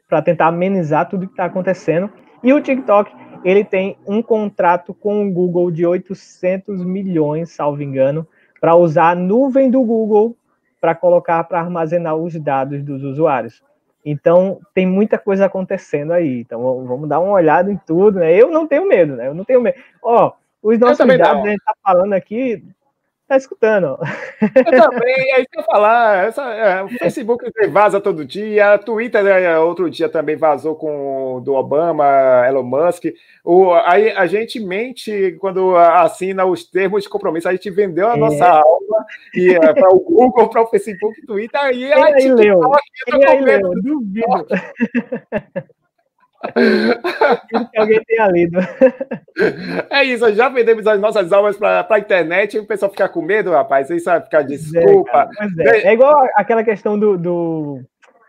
para 0.07 0.21
tentar 0.21 0.47
amenizar 0.47 1.09
tudo 1.09 1.27
que 1.27 1.33
está 1.33 1.43
acontecendo. 1.43 2.09
E 2.41 2.53
o 2.53 2.61
TikTok 2.61 3.13
ele 3.43 3.65
tem 3.65 3.97
um 4.07 4.21
contrato 4.21 4.93
com 4.93 5.27
o 5.27 5.31
Google 5.33 5.69
de 5.69 5.85
800 5.85 6.85
milhões, 6.85 7.51
salvo 7.51 7.83
engano, 7.83 8.25
para 8.61 8.77
usar 8.77 9.09
a 9.09 9.15
nuvem 9.15 9.69
do 9.69 9.83
Google 9.83 10.37
para 10.79 10.95
colocar 10.95 11.43
para 11.43 11.59
armazenar 11.59 12.15
os 12.15 12.33
dados 12.39 12.81
dos 12.81 13.03
usuários. 13.03 13.61
Então, 14.05 14.61
tem 14.73 14.85
muita 14.85 15.17
coisa 15.17 15.47
acontecendo 15.47 16.13
aí. 16.13 16.39
Então, 16.39 16.85
vamos 16.85 17.09
dar 17.09 17.19
uma 17.19 17.33
olhada 17.33 17.69
em 17.69 17.77
tudo, 17.85 18.19
né? 18.19 18.33
Eu 18.33 18.49
não 18.49 18.65
tenho 18.65 18.87
medo, 18.87 19.17
né? 19.17 19.27
Eu 19.27 19.33
não 19.33 19.43
tenho 19.43 19.59
medo. 19.59 19.77
Ó, 20.01 20.31
os 20.63 20.79
nossos 20.79 21.05
dados, 21.05 21.43
a 21.43 21.49
gente 21.49 21.63
tá 21.63 21.75
falando 21.83 22.13
aqui, 22.13 22.63
tá 23.27 23.37
escutando. 23.37 23.97
Eu 24.41 24.81
também, 24.81 25.33
é 25.33 25.39
isso 25.39 25.49
que 25.51 25.59
eu 25.59 25.63
falar. 25.63 26.27
Essa, 26.27 26.43
é, 26.53 26.83
o 26.83 26.89
Facebook 26.89 27.43
vaza 27.69 27.99
todo 27.99 28.25
dia, 28.25 28.73
a 28.73 28.77
Twitter 28.77 29.23
né, 29.23 29.59
outro 29.59 29.89
dia 29.89 30.07
também 30.07 30.35
vazou 30.35 30.75
com 30.75 31.35
o 31.35 31.39
do 31.41 31.53
Obama, 31.53 32.05
Elon 32.47 32.63
Musk. 32.63 33.05
O, 33.43 33.73
aí 33.73 34.11
a 34.11 34.25
gente 34.25 34.59
mente 34.59 35.35
quando 35.39 35.75
assina 35.75 36.45
os 36.45 36.63
termos 36.63 37.03
de 37.03 37.09
compromisso. 37.09 37.49
A 37.49 37.53
gente 37.53 37.69
vendeu 37.69 38.07
a 38.07 38.15
é. 38.15 38.19
nossa 38.19 38.47
alma 38.47 39.05
e 39.35 39.49
é, 39.49 39.73
para 39.73 39.93
o 39.93 39.99
Google, 39.99 40.49
para 40.49 40.61
o 40.61 40.67
Facebook, 40.67 41.25
Twitter. 41.25 41.59
Aí, 41.59 41.89
Quem 41.89 42.03
aí, 42.03 42.31
leu? 42.31 42.59
Quem 43.05 43.25
aí 43.25 43.41
leu? 43.41 43.71
Duvido. 43.81 44.47
Que 47.71 47.77
alguém 47.77 48.03
tenha 48.05 48.27
lido. 48.27 48.59
É 49.89 50.03
isso, 50.03 50.31
já 50.33 50.49
vendemos 50.49 50.85
as 50.85 50.99
nossas 50.99 51.31
almas 51.31 51.57
para 51.57 51.87
a 51.89 51.99
internet 51.99 52.55
e 52.55 52.59
o 52.59 52.67
pessoal 52.67 52.91
fica 52.91 53.07
com 53.09 53.21
medo, 53.21 53.51
rapaz. 53.51 53.89
Isso 53.89 54.05
vai 54.05 54.21
ficar 54.21 54.41
desculpa. 54.43 55.29
É, 55.59 55.69
é. 55.69 55.87
é, 55.87 55.93
igual 55.93 56.27
aquela 56.35 56.63
questão 56.63 56.99
do, 56.99 57.17
do, 57.17 57.81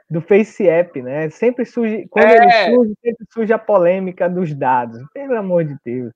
do 0.09 0.21
Face 0.21 0.69
App, 0.69 1.03
né? 1.03 1.29
Sempre 1.31 1.65
surge, 1.65 2.07
quando 2.11 2.27
é. 2.27 2.37
ele 2.37 2.75
surge, 2.75 2.95
sempre 3.03 3.27
surge 3.33 3.53
a 3.53 3.59
polêmica 3.59 4.29
dos 4.29 4.55
dados. 4.55 5.03
Pelo 5.13 5.37
amor 5.37 5.65
de 5.65 5.77
Deus. 5.85 6.13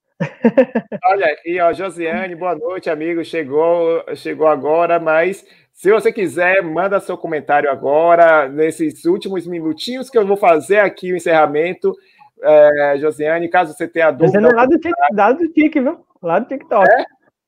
Olha 1.04 1.26
aqui, 1.26 1.60
ó, 1.60 1.72
Josiane, 1.72 2.34
boa 2.34 2.54
noite, 2.54 2.90
amigo. 2.90 3.24
Chegou, 3.24 4.04
chegou 4.16 4.48
agora, 4.48 4.98
mas 4.98 5.44
se 5.78 5.92
você 5.92 6.12
quiser, 6.12 6.60
manda 6.60 6.98
seu 6.98 7.16
comentário 7.16 7.70
agora, 7.70 8.48
nesses 8.48 9.04
últimos 9.04 9.46
minutinhos 9.46 10.10
que 10.10 10.18
eu 10.18 10.26
vou 10.26 10.36
fazer 10.36 10.80
aqui 10.80 11.12
o 11.12 11.16
encerramento. 11.16 11.94
É, 12.42 12.96
Josiane, 12.98 13.48
caso 13.48 13.72
você 13.72 13.86
tenha 13.86 14.10
dúvida. 14.10 14.40
Lá 14.56 14.66
do, 14.66 14.76
tic, 14.76 14.92
lá 15.12 15.30
do 15.30 15.48
Tik, 15.50 15.80
viu? 15.80 16.04
Lá 16.20 16.40
do 16.40 16.48
TikTok. 16.48 16.84
É? 16.90 17.04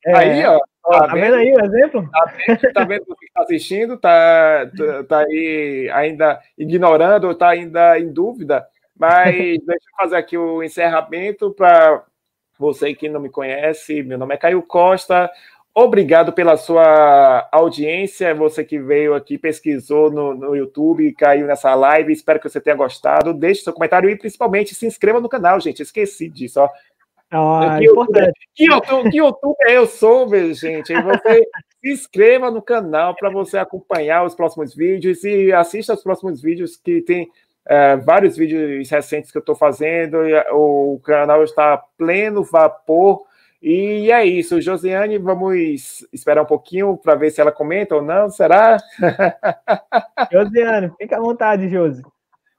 É. 0.06 0.16
Aí, 0.16 0.46
ó. 0.46 0.60
Tá, 0.84 1.08
tá 1.08 1.14
vendo, 1.14 1.34
aí 1.34 1.52
o 1.52 1.64
exemplo? 1.64 2.08
Tá 2.08 2.24
vendo, 2.46 2.72
tá 2.72 2.84
vendo 2.84 3.04
que 3.16 3.26
está 3.26 3.42
assistindo? 3.42 3.96
Tá, 3.96 4.70
tá, 4.78 5.04
tá 5.08 5.18
aí 5.18 5.90
ainda 5.92 6.40
ignorando 6.56 7.26
ou 7.26 7.34
tá 7.34 7.48
ainda 7.48 7.98
em 7.98 8.12
dúvida? 8.12 8.64
Mas 8.96 9.34
deixa 9.66 9.86
eu 9.90 9.96
fazer 9.98 10.16
aqui 10.16 10.38
o 10.38 10.62
encerramento 10.62 11.50
para 11.50 12.04
você 12.56 12.94
que 12.94 13.08
não 13.08 13.18
me 13.18 13.28
conhece. 13.28 14.04
Meu 14.04 14.18
nome 14.18 14.34
é 14.34 14.38
Caio 14.38 14.62
Costa. 14.62 15.28
Obrigado 15.74 16.32
pela 16.32 16.56
sua 16.56 17.48
audiência, 17.52 18.34
você 18.34 18.64
que 18.64 18.78
veio 18.78 19.14
aqui, 19.14 19.38
pesquisou 19.38 20.10
no, 20.10 20.34
no 20.34 20.56
YouTube, 20.56 21.12
caiu 21.12 21.46
nessa 21.46 21.74
live. 21.74 22.12
Espero 22.12 22.40
que 22.40 22.48
você 22.48 22.60
tenha 22.60 22.74
gostado. 22.74 23.32
Deixe 23.32 23.62
seu 23.62 23.72
comentário 23.72 24.10
e 24.10 24.16
principalmente 24.16 24.74
se 24.74 24.84
inscreva 24.84 25.20
no 25.20 25.28
canal, 25.28 25.60
gente. 25.60 25.80
Esqueci 25.80 26.28
disso, 26.28 26.60
ó. 26.60 26.68
Ah, 27.30 27.76
que, 27.78 27.84
importante. 27.84 28.40
Que, 28.52 28.64
YouTube, 28.64 29.10
que 29.10 29.18
YouTube 29.18 29.56
eu 29.68 29.86
sou, 29.86 30.28
meu 30.28 30.52
gente? 30.52 30.92
E 30.92 31.00
você 31.00 31.42
se 31.80 31.92
inscreva 31.92 32.50
no 32.50 32.60
canal 32.60 33.14
para 33.14 33.30
você 33.30 33.56
acompanhar 33.56 34.24
os 34.24 34.34
próximos 34.34 34.74
vídeos 34.74 35.22
e 35.22 35.52
assista 35.52 35.94
os 35.94 36.02
próximos 36.02 36.42
vídeos 36.42 36.76
que 36.76 37.00
tem 37.02 37.30
é, 37.68 37.96
vários 37.96 38.36
vídeos 38.36 38.90
recentes 38.90 39.30
que 39.30 39.38
eu 39.38 39.40
estou 39.40 39.54
fazendo. 39.54 40.18
O 40.50 41.00
canal 41.04 41.44
está 41.44 41.78
pleno 41.96 42.42
vapor 42.42 43.29
e 43.62 44.10
é 44.10 44.24
isso, 44.24 44.60
Josiane, 44.60 45.18
vamos 45.18 46.06
esperar 46.12 46.42
um 46.42 46.46
pouquinho 46.46 46.96
para 46.96 47.14
ver 47.14 47.30
se 47.30 47.40
ela 47.40 47.52
comenta 47.52 47.94
ou 47.94 48.02
não, 48.02 48.30
será? 48.30 48.78
Josiane, 50.32 50.90
fica 50.98 51.18
à 51.18 51.20
vontade, 51.20 51.68
Josi. 51.68 52.02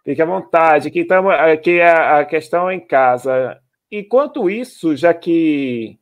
Fique 0.03 0.21
à 0.21 0.25
vontade, 0.25 0.87
aqui, 0.87 1.03
tamo, 1.03 1.29
aqui 1.29 1.81
a, 1.81 2.19
a 2.19 2.25
questão 2.25 2.69
é 2.69 2.75
em 2.75 2.79
casa. 2.79 3.59
Enquanto 3.91 4.49
isso, 4.49 4.95
já 4.95 5.13
que 5.13 5.97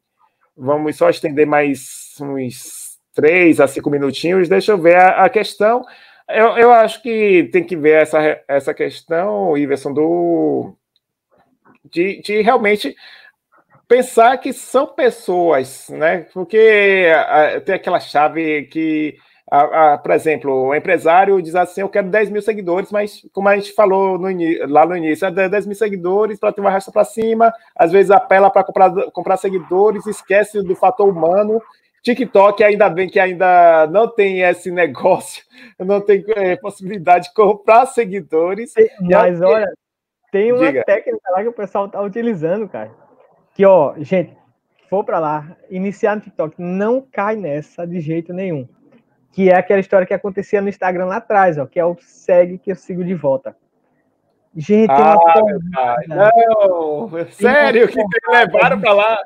vamos 0.56 0.98
só 0.98 1.10
estender 1.10 1.48
mais 1.48 2.16
uns 2.22 2.98
três 3.14 3.60
a 3.60 3.68
cinco 3.68 3.90
minutinhos, 3.90 4.50
deixa 4.50 4.74
eu 4.74 4.78
ver 4.78 4.96
a, 4.96 5.26
a 5.26 5.30
questão. 5.30 5.86
Eu, 6.28 6.58
eu 6.58 6.74
acho 6.74 7.02
que 7.02 7.50
tem 7.52 7.64
que 7.64 7.76
ver 7.76 8.02
essa, 8.02 8.42
essa 8.48 8.74
questão, 8.74 9.58
Iverson, 9.58 9.94
do, 9.94 10.76
de, 11.92 12.22
de 12.22 12.42
realmente 12.42 12.96
pensar 13.90 14.38
que 14.38 14.54
são 14.54 14.86
pessoas, 14.86 15.90
né? 15.90 16.28
Porque 16.32 17.12
tem 17.66 17.74
aquela 17.76 18.00
chave 18.00 18.66
que, 18.66 19.18
a, 19.52 19.94
a, 19.94 19.98
por 19.98 20.12
exemplo, 20.12 20.68
o 20.68 20.76
empresário 20.76 21.42
diz 21.42 21.56
assim: 21.56 21.82
Eu 21.82 21.90
quero 21.90 22.08
10 22.08 22.30
mil 22.30 22.42
seguidores, 22.42 22.92
mas 22.92 23.28
como 23.34 23.50
a 23.50 23.56
gente 23.58 23.74
falou 23.74 24.20
no, 24.20 24.30
lá 24.68 24.86
no 24.86 24.96
início, 24.96 25.26
é 25.26 25.50
10 25.50 25.66
mil 25.66 25.76
seguidores 25.76 26.40
para 26.40 26.54
ter 26.54 26.62
uma 26.62 26.70
racha 26.70 26.92
para 26.92 27.04
cima, 27.04 27.52
às 27.76 27.92
vezes 27.92 28.12
apela 28.12 28.52
para 28.52 28.64
comprar, 28.64 28.92
comprar 29.12 29.38
seguidores, 29.38 30.06
esquece 30.06 30.62
do 30.62 30.76
fator 30.76 31.10
humano. 31.10 31.60
TikTok, 32.02 32.64
ainda 32.64 32.90
bem 32.90 33.10
que 33.10 33.20
ainda 33.20 33.86
não 33.88 34.08
tem 34.08 34.42
esse 34.42 34.72
negócio, 34.72 35.44
não 35.78 36.00
tem 36.00 36.24
é, 36.30 36.56
possibilidade 36.56 37.26
de 37.28 37.34
comprar 37.34 37.88
seguidores. 37.88 38.72
Mas 39.02 39.42
olha, 39.42 39.68
tem 40.32 40.54
uma 40.54 40.68
Diga. 40.68 40.84
técnica 40.86 41.32
lá 41.32 41.42
que 41.42 41.50
o 41.50 41.54
pessoal 41.54 41.88
está 41.88 42.02
utilizando, 42.02 42.70
cara 42.70 43.09
que, 43.60 43.66
ó, 43.66 43.94
gente, 43.98 44.38
for 44.90 45.04
para 45.04 45.20
lá, 45.20 45.58
iniciar 45.70 46.16
no 46.16 46.22
TikTok, 46.22 46.56
não 46.58 47.06
cai 47.12 47.36
nessa 47.36 47.86
de 47.86 48.00
jeito 48.00 48.32
nenhum. 48.32 48.66
Que 49.34 49.50
é 49.50 49.56
aquela 49.58 49.82
história 49.82 50.08
que 50.08 50.14
acontecia 50.14 50.62
no 50.62 50.70
Instagram 50.70 51.08
lá 51.08 51.18
atrás, 51.18 51.58
ó, 51.58 51.66
que 51.66 51.78
é 51.78 51.84
o 51.84 51.98
segue 52.00 52.58
que 52.58 52.72
eu 52.72 52.76
sigo 52.78 53.04
de 53.04 53.14
volta. 53.14 53.54
Gente, 54.56 54.90
ah, 54.90 55.18
uma 56.08 56.08
Não, 56.08 57.10
sério, 57.32 57.90
que 57.90 58.02
levaram 58.30 58.80
para 58.80 58.94
lá. 58.94 59.20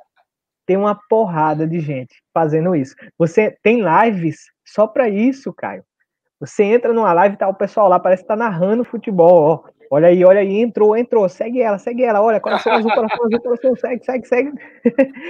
tem 0.65 0.77
uma 0.77 0.99
porrada 1.07 1.67
de 1.67 1.79
gente 1.79 2.15
fazendo 2.33 2.75
isso. 2.75 2.95
Você 3.19 3.55
tem 3.61 3.83
lives 3.83 4.51
só 4.65 4.87
para 4.87 5.07
isso, 5.07 5.53
Caio. 5.53 5.85
Você 6.39 6.63
entra 6.63 6.91
numa 6.91 7.13
live, 7.13 7.37
tá 7.37 7.47
o 7.47 7.53
pessoal 7.53 7.87
lá, 7.87 7.99
parece 7.99 8.23
que 8.23 8.27
tá 8.27 8.35
narrando 8.35 8.83
futebol, 8.83 9.43
ó. 9.43 9.69
Olha 9.95 10.07
aí, 10.07 10.25
olha 10.25 10.39
aí, 10.39 10.59
entrou, 10.59 10.97
entrou, 10.97 11.29
segue 11.29 11.61
ela, 11.61 11.77
segue 11.77 12.03
ela, 12.03 12.19
olha, 12.19 12.39
coração 12.39 12.73
azul, 12.73 12.89
coração 12.95 13.25
azul, 13.27 13.39
coração, 13.39 13.75
segue, 13.75 14.03
segue, 14.03 14.27
segue. 14.27 14.51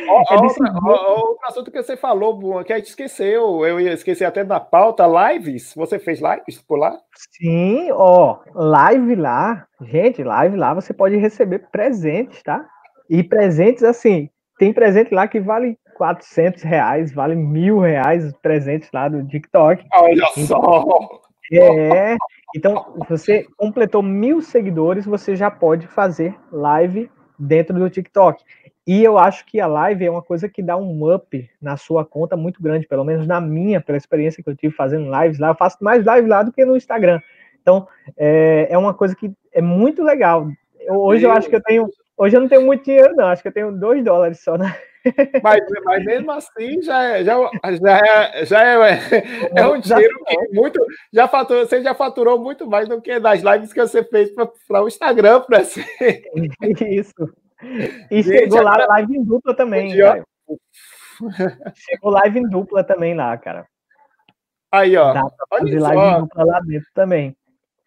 Ó, 0.07 0.24
é 0.34 0.36
outro 0.38 1.38
assunto 1.43 1.70
que 1.70 1.84
você 1.84 1.97
falou, 1.97 2.64
que 2.64 2.72
a 2.72 2.78
gente 2.78 2.88
esqueceu, 2.88 3.66
eu 3.66 3.78
ia 3.78 3.91
esquecer 3.91 4.24
até 4.24 4.41
da 4.41 4.61
pauta, 4.61 5.03
lives, 5.05 5.74
você 5.76 5.99
fez 5.99 6.22
lives 6.22 6.61
por 6.61 6.78
lá? 6.78 6.97
Sim, 7.14 7.89
ó, 7.91 8.39
live 8.55 9.16
lá, 9.16 9.68
gente, 9.82 10.24
live 10.24 10.55
lá, 10.55 10.74
você 10.74 10.93
pode 10.93 11.18
receber 11.18 11.68
presentes, 11.70 12.41
tá? 12.41 12.66
E 13.09 13.22
presentes, 13.22 13.84
assim, 13.84 14.30
tem 14.57 14.72
presente 14.72 15.14
lá 15.14 15.28
que 15.28 15.41
vale 15.41 15.78
400 15.97 16.64
reais, 16.64 17.14
vale 17.14 17.36
mil 17.36 17.80
reais 17.80 18.32
presentes 18.41 18.89
lá 18.93 19.09
do 19.09 19.28
TikTok. 19.28 19.84
Olha 19.93 20.26
só! 20.47 20.86
É, 21.51 22.16
então, 22.56 22.93
você 23.10 23.47
completou 23.58 24.04
mil 24.04 24.41
seguidores, 24.41 25.06
você 25.06 25.36
já 25.36 25.49
pode 25.49 25.88
fazer 25.88 26.36
live 26.51 27.10
dentro 27.38 27.78
do 27.78 27.89
TikTok. 27.89 28.43
E 28.86 29.04
eu 29.04 29.18
acho 29.18 29.45
que 29.45 29.62
a 29.62 29.68
live 29.68 30.06
é 30.06 30.12
uma 30.12 30.22
coisa 30.22 30.49
que 30.49 30.62
dá 30.62 30.76
um 30.76 31.14
up 31.14 31.49
na 31.62 31.78
sua 31.78 32.06
conta 32.06 32.36
muito 32.36 32.62
grande, 32.62 32.88
pelo 32.88 33.04
menos 33.04 33.26
na 33.26 33.39
minha, 33.39 33.80
pela 33.80 33.97
experiência 33.97 34.43
que 34.43 34.49
eu 34.49 34.56
tive 34.56 34.76
fazendo 34.76 35.10
lives 35.10 35.39
lá. 35.39 35.49
Eu 35.49 35.56
faço 35.56 35.78
mais 35.82 36.04
live 36.06 36.28
lá 36.28 36.43
do 36.43 36.51
que 36.51 36.66
no 36.66 36.76
Instagram. 36.76 37.22
Então, 37.62 37.88
é, 38.18 38.68
é 38.70 38.78
uma 38.78 38.93
coisa 38.93 39.16
que 39.16 39.32
é 39.54 39.62
muito 39.62 40.04
legal. 40.04 40.47
Eu, 40.82 40.95
hoje 40.95 41.26
eu 41.26 41.32
acho 41.32 41.49
que 41.49 41.56
eu 41.56 41.64
tenho. 41.64 41.88
Hoje 42.18 42.36
eu 42.36 42.41
não 42.41 42.49
tenho 42.49 42.66
muito 42.66 42.84
dinheiro, 42.84 43.16
não. 43.16 43.28
Acho 43.28 43.41
que 43.41 43.47
eu 43.47 43.54
tenho 43.54 43.72
dois 43.72 44.04
dólares 44.04 44.41
só, 44.41 44.58
né? 44.58 44.76
Mas, 45.43 45.60
mas 45.84 46.06
mesmo 46.06 46.32
assim, 46.32 46.82
já 46.82 47.04
é, 47.04 47.24
já, 47.24 47.36
já 47.82 47.97
é, 47.97 48.45
já 48.45 48.64
é, 48.64 48.99
é 49.56 49.68
um 49.68 49.80
dinheiro 49.80 50.24
que 50.26 50.56
muito. 50.56 50.86
Já 51.12 51.28
faturou, 51.28 51.66
você 51.66 51.82
já 51.82 51.93
faturou 51.93 52.39
muito 52.39 52.66
mais 52.66 52.88
do 52.88 53.01
que 53.01 53.20
das 53.20 53.41
lives 53.41 53.74
que 53.74 53.82
você 53.82 54.04
fez 54.04 54.32
para 54.32 54.82
o 54.82 54.88
Instagram, 54.88 55.41
para 55.41 55.64
ser. 55.64 55.86
Isso. 56.89 57.14
E 58.10 58.22
Gente, 58.22 58.39
chegou 58.39 58.62
lá 58.62 58.82
a 58.82 58.88
live 58.88 59.18
em 59.18 59.24
dupla 59.24 59.56
também, 59.56 59.89
dia... 59.89 60.24
Chegou 61.76 62.12
live 62.12 62.39
em 62.39 62.49
dupla 62.49 62.84
também 62.84 63.14
lá, 63.14 63.38
cara. 63.38 63.66
Aí, 64.72 64.97
ó. 64.97 65.14
Dá 65.14 65.30
pra 65.30 65.60
fazer 65.60 65.80
live 65.80 66.01
em 66.01 66.20
dupla 66.22 66.43
lá 66.45 66.60
dentro 66.62 66.89
também. 66.93 67.38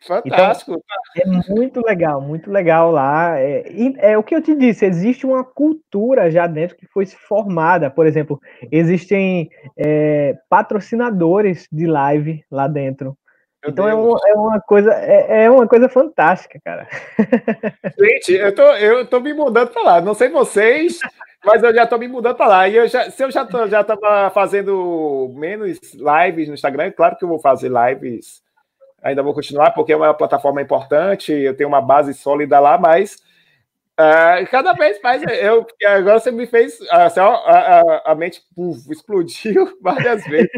Fantástico. 0.00 0.82
Então, 1.16 1.40
é 1.40 1.50
muito 1.50 1.80
legal, 1.84 2.20
muito 2.20 2.50
legal 2.50 2.90
lá. 2.90 3.38
É, 3.40 3.64
é 3.98 4.18
o 4.18 4.22
que 4.22 4.34
eu 4.34 4.42
te 4.42 4.54
disse, 4.54 4.84
existe 4.84 5.24
uma 5.24 5.42
cultura 5.42 6.30
já 6.30 6.46
dentro 6.46 6.76
que 6.76 6.86
foi 6.86 7.06
formada. 7.06 7.90
Por 7.90 8.06
exemplo, 8.06 8.40
existem 8.70 9.50
é, 9.76 10.36
patrocinadores 10.48 11.66
de 11.72 11.86
live 11.86 12.44
lá 12.50 12.68
dentro. 12.68 13.16
Meu 13.62 13.72
então 13.72 13.88
é, 13.88 13.94
um, 13.94 14.10
é, 14.10 14.34
uma 14.34 14.60
coisa 14.60 14.92
é, 14.92 15.44
é, 15.44 15.50
uma 15.50 15.66
coisa 15.66 15.88
fantástica, 15.88 16.60
cara. 16.64 16.86
Gente, 17.98 18.32
eu 18.32 18.54
tô, 18.54 18.62
eu 18.74 19.06
tô 19.06 19.18
me 19.18 19.32
mudando 19.32 19.70
para 19.70 19.82
lá. 19.82 20.00
Não 20.00 20.14
sei 20.14 20.28
vocês, 20.28 21.00
mas 21.44 21.62
eu 21.62 21.74
já 21.74 21.86
tô 21.86 21.98
me 21.98 22.06
mudando 22.06 22.36
para 22.36 22.46
lá. 22.46 22.68
E 22.68 22.76
eu 22.76 22.86
já, 22.86 23.10
se 23.10 23.24
eu 23.24 23.30
já 23.30 23.44
tô, 23.44 23.66
já 23.66 23.82
tava 23.82 24.30
fazendo 24.30 25.32
menos 25.34 25.80
lives 25.94 26.48
no 26.48 26.54
Instagram, 26.54 26.92
claro 26.92 27.16
que 27.16 27.24
eu 27.24 27.28
vou 27.28 27.40
fazer 27.40 27.70
lives 27.70 28.45
ainda 29.06 29.22
vou 29.22 29.32
continuar, 29.32 29.70
porque 29.70 29.92
é 29.92 29.96
uma 29.96 30.12
plataforma 30.12 30.60
importante, 30.60 31.32
eu 31.32 31.56
tenho 31.56 31.68
uma 31.68 31.80
base 31.80 32.12
sólida 32.12 32.58
lá, 32.58 32.76
mas 32.76 33.16
uh, 33.98 34.46
cada 34.50 34.72
vez 34.72 35.00
mais 35.00 35.22
eu 35.22 35.66
agora 35.86 36.18
você 36.18 36.30
me 36.30 36.46
fez 36.46 36.78
assim, 36.90 37.20
a, 37.20 37.26
a, 37.26 38.12
a, 38.12 38.14
mente 38.14 38.42
puf, 38.54 38.90
explodiu 38.90 39.76
várias 39.80 40.24
vezes. 40.24 40.50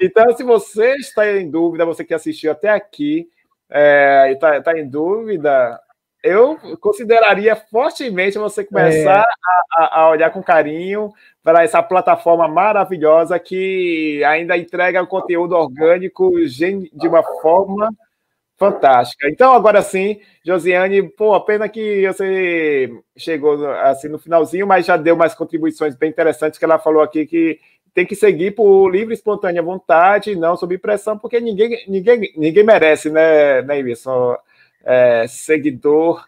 Então, 0.00 0.36
se 0.36 0.42
você 0.42 0.94
está 0.96 1.30
em 1.30 1.48
dúvida, 1.48 1.86
você 1.86 2.04
que 2.04 2.14
assistiu 2.14 2.50
até 2.50 2.70
aqui 2.70 3.28
é, 3.70 4.30
e 4.30 4.32
está 4.32 4.60
tá 4.60 4.78
em 4.78 4.88
dúvida, 4.88 5.80
eu 6.22 6.56
consideraria 6.80 7.56
fortemente 7.56 8.38
você 8.38 8.64
começar 8.64 9.20
é. 9.20 9.82
a, 9.82 10.00
a, 10.00 10.10
olhar 10.10 10.30
com 10.30 10.42
carinho 10.42 11.12
para 11.42 11.64
essa 11.64 11.82
plataforma 11.82 12.46
maravilhosa 12.46 13.38
que 13.38 14.22
ainda 14.24 14.56
entrega 14.56 15.02
o 15.02 15.06
conteúdo 15.06 15.56
orgânico 15.56 16.32
de 16.46 17.08
uma 17.08 17.22
forma 17.40 17.90
fantástica. 18.56 19.28
Então, 19.28 19.52
agora 19.52 19.82
sim, 19.82 20.20
Josiane, 20.44 21.02
pô, 21.02 21.40
pena 21.40 21.68
que 21.68 22.06
você 22.06 22.90
chegou 23.16 23.68
assim 23.80 24.08
no 24.08 24.18
finalzinho, 24.18 24.66
mas 24.66 24.86
já 24.86 24.96
deu 24.96 25.16
mais 25.16 25.34
contribuições 25.34 25.96
bem 25.96 26.10
interessantes 26.10 26.58
que 26.58 26.64
ela 26.64 26.78
falou 26.78 27.02
aqui 27.02 27.26
que 27.26 27.58
tem 27.92 28.06
que 28.06 28.14
seguir 28.14 28.52
por 28.52 28.88
livre, 28.88 29.12
espontânea 29.12 29.62
vontade, 29.62 30.36
não 30.36 30.56
sob 30.56 30.78
pressão, 30.78 31.18
porque 31.18 31.40
ninguém, 31.40 31.84
ninguém, 31.88 32.32
ninguém 32.36 32.64
merece, 32.64 33.10
né, 33.10 33.62
né 33.62 33.80
Iverson? 33.80 34.36
é, 34.84 35.26
seguidor 35.28 36.24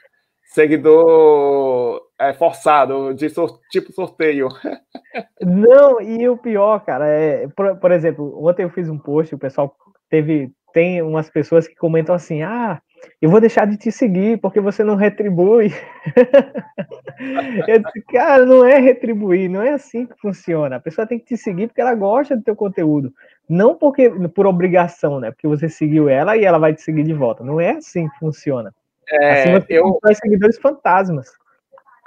seguidor 0.55 2.01
é, 2.17 2.33
forçado, 2.33 3.13
de 3.13 3.29
sor, 3.29 3.59
tipo 3.71 3.93
sorteio. 3.93 4.49
Não, 5.43 6.01
e 6.01 6.29
o 6.29 6.37
pior, 6.37 6.79
cara, 6.85 7.09
é, 7.09 7.49
por, 7.49 7.77
por, 7.77 7.91
exemplo, 7.91 8.47
ontem 8.47 8.63
eu 8.63 8.71
fiz 8.71 8.89
um 8.89 8.97
post, 8.97 9.35
o 9.35 9.39
pessoal 9.39 9.75
teve, 10.09 10.53
tem 10.73 11.03
umas 11.03 11.29
pessoas 11.29 11.67
que 11.67 11.75
comentam 11.75 12.15
assim, 12.15 12.43
ah, 12.43 12.81
eu 13.21 13.29
vou 13.29 13.41
deixar 13.41 13.67
de 13.67 13.77
te 13.77 13.91
seguir 13.91 14.41
porque 14.41 14.61
você 14.61 14.85
não 14.85 14.95
retribui. 14.95 15.73
eu 17.67 17.79
disse, 17.81 18.03
cara, 18.13 18.47
não 18.47 18.65
é 18.65 18.79
retribuir, 18.79 19.51
não 19.51 19.61
é 19.61 19.71
assim 19.71 20.07
que 20.07 20.15
funciona. 20.21 20.77
A 20.77 20.81
pessoa 20.81 21.07
tem 21.07 21.19
que 21.19 21.27
te 21.27 21.37
seguir 21.37 21.67
porque 21.67 21.81
ela 21.81 21.97
gosta 21.97 22.37
do 22.37 22.45
teu 22.45 22.55
conteúdo. 22.55 23.13
Não 23.49 23.75
porque 23.75 24.09
por 24.29 24.47
obrigação, 24.47 25.19
né? 25.19 25.33
Porque 25.33 25.49
você 25.49 25.69
seguiu 25.69 26.09
ela 26.09 26.37
e 26.37 26.45
ela 26.45 26.59
vai 26.59 26.73
te 26.73 26.81
seguir 26.81 27.03
de 27.03 27.13
volta. 27.13 27.43
Não 27.43 27.61
é 27.61 27.73
assim 27.73 28.09
que 28.09 28.19
funciona. 28.21 28.73
É, 29.09 29.61
você 29.61 29.67
eu... 29.69 29.99
seguidores 30.15 30.59
fantasmas. 30.59 31.33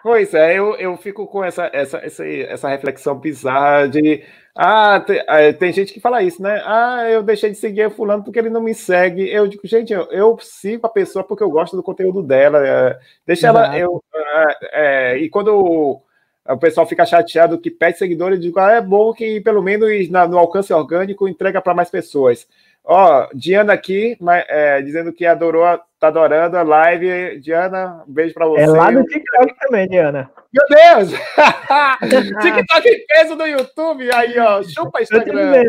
Pois 0.03 0.33
é, 0.33 0.57
eu, 0.57 0.75
eu 0.75 0.95
fico 0.95 1.27
com 1.27 1.43
essa, 1.43 1.69
essa, 1.73 1.97
essa, 1.97 2.25
essa 2.25 2.69
reflexão 2.69 3.17
bizarra 3.19 3.89
de. 3.89 4.23
Ah, 4.55 4.99
tem, 5.05 5.21
é, 5.27 5.51
tem, 5.51 5.73
gente 5.73 5.93
que 5.93 5.99
fala 5.99 6.23
isso, 6.23 6.41
né? 6.41 6.61
Ah, 6.65 7.09
eu 7.09 7.21
deixei 7.21 7.49
de 7.49 7.57
seguir 7.57 7.87
o 7.87 7.91
fulano 7.91 8.23
porque 8.23 8.39
ele 8.39 8.49
não 8.49 8.61
me 8.61 8.73
segue. 8.73 9.29
Eu 9.29 9.47
digo, 9.47 9.61
gente, 9.65 9.91
eu, 9.91 10.03
eu 10.11 10.37
sigo 10.39 10.85
a 10.85 10.89
pessoa 10.89 11.23
porque 11.23 11.43
eu 11.43 11.49
gosto 11.49 11.75
do 11.75 11.83
conteúdo 11.83 12.23
dela. 12.23 12.65
É, 12.65 12.99
deixa 13.25 13.47
Exato. 13.49 13.59
ela. 13.59 13.77
Eu, 13.77 14.03
é, 14.15 15.13
é, 15.13 15.17
e 15.17 15.29
quando 15.29 16.01
o 16.47 16.57
pessoal 16.57 16.87
fica 16.87 17.05
chateado 17.05 17.59
que 17.59 17.69
pede 17.69 17.97
seguidores, 17.97 18.37
eu 18.37 18.41
digo, 18.41 18.59
ah, 18.59 18.71
é 18.71 18.81
bom 18.81 19.11
que 19.13 19.41
pelo 19.41 19.61
menos 19.61 20.09
na, 20.09 20.27
no 20.27 20.37
alcance 20.37 20.71
orgânico 20.71 21.27
entrega 21.27 21.61
para 21.61 21.73
mais 21.73 21.89
pessoas. 21.89 22.47
Ó, 22.89 23.27
Diana 23.33 23.73
aqui, 23.73 24.17
é, 24.47 24.81
dizendo 24.81 25.11
que 25.11 25.25
adorou, 25.25 25.77
tá 25.99 26.07
adorando 26.07 26.55
a 26.55 26.63
live. 26.63 27.37
Diana, 27.41 28.01
um 28.07 28.13
beijo 28.13 28.33
para 28.33 28.47
você. 28.47 28.61
É 28.61 28.67
lá 28.67 28.89
no 28.89 29.03
TikTok 29.03 29.53
também, 29.59 29.89
Diana. 29.89 30.31
Meu 30.53 30.65
Deus! 30.69 31.11
TikTok 32.41 32.87
em 32.87 33.05
peso 33.05 33.35
no 33.35 33.45
YouTube. 33.45 34.09
Aí, 34.13 34.39
ó, 34.39 34.63
chupa 34.63 35.01
Instagram. 35.01 35.65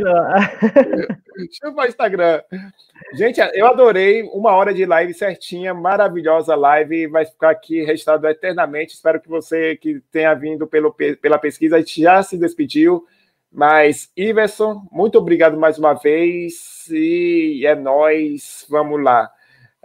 chupa 1.61 1.89
Instagram. 1.89 2.41
Gente, 3.15 3.41
eu 3.53 3.67
adorei 3.67 4.23
uma 4.33 4.53
hora 4.53 4.73
de 4.73 4.87
live 4.87 5.13
certinha, 5.13 5.75
maravilhosa 5.75 6.55
live. 6.55 7.09
Vai 7.09 7.27
ficar 7.27 7.51
aqui 7.51 7.83
registrado 7.83 8.29
eternamente. 8.29 8.95
Espero 8.95 9.21
que 9.21 9.29
você 9.29 9.75
que 9.75 10.01
tenha 10.13 10.33
vindo 10.35 10.69
pelo, 10.69 10.95
pela 11.21 11.37
pesquisa 11.37 11.83
já 11.85 12.23
se 12.23 12.39
despediu. 12.39 13.05
Mas, 13.51 14.11
Iverson, 14.17 14.87
muito 14.93 15.19
obrigado 15.19 15.59
mais 15.59 15.79
uma 15.79 15.95
vez. 15.95 16.87
E 16.91 17.65
é 17.67 17.75
nós, 17.75 18.67
vamos 18.69 19.03
lá. 19.03 19.31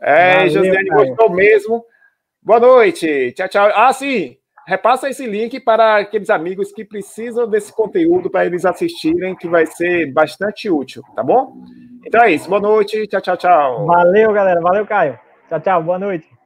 É, 0.01 0.47
Josiane 0.49 0.89
gostou 0.89 1.29
mesmo. 1.29 1.85
Boa 2.41 2.59
noite. 2.59 3.31
Tchau, 3.31 3.47
tchau. 3.47 3.71
Ah, 3.73 3.93
sim. 3.93 4.37
Repassa 4.65 5.09
esse 5.09 5.25
link 5.25 5.59
para 5.59 5.97
aqueles 5.97 6.29
amigos 6.29 6.71
que 6.71 6.85
precisam 6.85 7.47
desse 7.47 7.73
conteúdo 7.73 8.29
para 8.29 8.45
eles 8.45 8.65
assistirem, 8.65 9.35
que 9.35 9.47
vai 9.47 9.65
ser 9.65 10.11
bastante 10.13 10.69
útil, 10.69 11.03
tá 11.15 11.21
bom? 11.21 11.53
Então 12.05 12.21
é 12.21 12.31
isso. 12.31 12.49
Boa 12.49 12.61
noite. 12.61 13.07
Tchau, 13.07 13.21
tchau, 13.21 13.37
tchau. 13.37 13.85
Valeu, 13.85 14.31
galera. 14.31 14.61
Valeu, 14.61 14.85
Caio. 14.85 15.19
Tchau, 15.49 15.59
tchau. 15.59 15.83
Boa 15.83 15.99
noite. 15.99 16.42